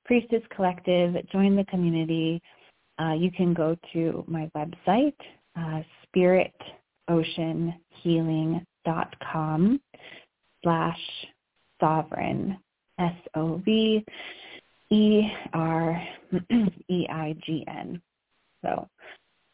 Priestess 0.05 0.43
Collective, 0.55 1.15
join 1.31 1.57
the 1.57 1.65
community, 1.65 2.41
uh, 3.01 3.15
you 3.15 3.31
can 3.31 3.55
go 3.55 3.75
to 3.93 4.25
my 4.27 4.51
website, 4.57 5.15
uh, 5.57 5.83
spiritoceanhealing.com 7.09 9.81
slash 10.63 11.01
sovereign, 11.81 12.59
S-O-V-E-R-E-I-G-N. 12.99 14.03
So 18.65 18.89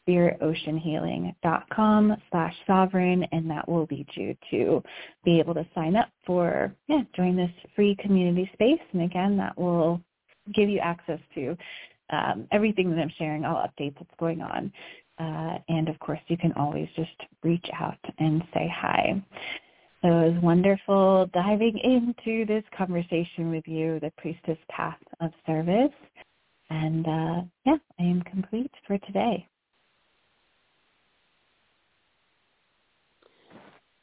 spiritoceanhealing.com 0.09 2.17
slash 2.31 2.55
sovereign, 2.67 3.25
and 3.33 3.51
that 3.51 3.69
will 3.69 3.87
lead 3.91 4.07
you 4.15 4.37
to 4.51 4.83
be 5.25 5.39
able 5.39 5.55
to 5.55 5.67
sign 5.75 5.97
up 5.97 6.09
for, 6.27 6.75
yeah, 6.89 7.03
join 7.15 7.37
this 7.37 7.51
free 7.77 7.97
community 8.01 8.51
space. 8.55 8.81
And 8.93 9.03
again, 9.03 9.37
that 9.37 9.59
will 9.59 10.01
give 10.55 10.69
you 10.69 10.79
access 10.79 11.21
to 11.35 11.57
um, 12.11 12.49
everything 12.53 12.91
that 12.91 12.99
I'm 12.99 13.13
sharing, 13.19 13.45
all 13.45 13.57
updates 13.57 13.97
that's 13.99 14.11
going 14.19 14.41
on. 14.41 14.73
Uh, 15.19 15.59
and 15.69 15.89
of 15.89 15.99
course, 15.99 16.21
you 16.29 16.37
can 16.37 16.53
always 16.53 16.89
just 16.97 17.11
reach 17.43 17.67
out 17.79 17.99
and 18.19 18.43
say 18.55 18.73
hi. 18.75 19.23
So 20.03 20.09
it 20.09 20.33
was 20.33 20.43
wonderful 20.43 21.29
diving 21.35 21.77
into 21.79 22.47
this 22.47 22.63
conversation 22.77 23.51
with 23.51 23.67
you, 23.67 23.99
the 24.01 24.13
Priestess 24.17 24.59
Path 24.71 24.99
of 25.21 25.33
Service. 25.45 25.93
And 26.71 27.07
uh, 27.07 27.43
yeah, 27.67 27.77
I 27.99 28.03
am 28.03 28.23
complete 28.23 28.71
for 28.87 28.97
today. 28.99 29.47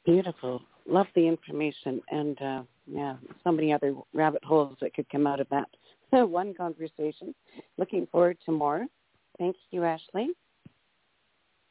Beautiful. 0.05 0.61
Love 0.87 1.07
the 1.15 1.27
information 1.27 2.01
and 2.09 2.41
uh, 2.41 2.61
yeah, 2.87 3.15
so 3.43 3.51
many 3.51 3.73
other 3.73 3.95
rabbit 4.13 4.43
holes 4.43 4.77
that 4.81 4.93
could 4.93 5.09
come 5.09 5.25
out 5.25 5.39
of 5.39 5.47
that 5.49 5.67
one 6.11 6.53
conversation. 6.53 7.33
Looking 7.77 8.07
forward 8.11 8.37
to 8.45 8.51
more. 8.51 8.85
Thank 9.37 9.55
you, 9.71 9.83
Ashley. 9.83 10.29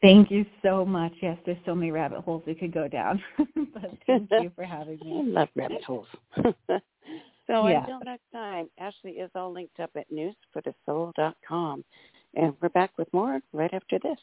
Thank 0.03 0.30
you 0.30 0.45
so 0.62 0.85
much. 0.85 1.12
Yes, 1.22 1.39
there's 1.47 1.57
so 1.64 1.74
many 1.74 1.91
rabbit 1.91 2.20
holes 2.20 2.43
we 2.47 2.55
could 2.55 2.74
go 2.74 2.89
down. 2.89 3.22
but 3.39 3.91
thank 4.07 4.28
you 4.30 4.53
for 4.55 4.64
having 4.64 4.99
me. 5.03 5.22
I 5.37 5.41
love 5.41 5.49
rabbit 5.55 5.82
holes. 5.82 6.07
so 6.37 7.68
yeah. 7.68 7.80
until 7.80 8.01
next 8.05 8.30
time, 8.30 8.68
Ashley 8.78 9.12
is 9.12 9.30
all 9.35 9.51
linked 9.53 9.80
up 9.80 9.91
at 9.97 10.05
newsforthesoul.com. 10.12 11.85
And 12.35 12.53
we're 12.61 12.68
back 12.70 12.91
with 12.99 13.11
more 13.14 13.41
right 13.55 13.72
after 13.72 13.99
this. 14.03 14.18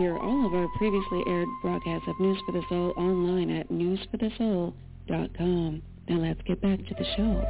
Hear 0.00 0.16
all 0.16 0.46
of 0.46 0.54
our 0.54 0.66
previously 0.78 1.22
aired 1.26 1.48
broadcasts 1.60 2.08
of 2.08 2.18
News 2.18 2.38
for 2.46 2.52
the 2.52 2.62
Soul 2.70 2.94
online 2.96 3.50
at 3.50 3.68
newsforthesoul.com. 3.68 5.82
Now 6.08 6.16
let's 6.16 6.40
get 6.46 6.62
back 6.62 6.78
to 6.78 6.94
the 6.94 7.04
show. 7.18 7.44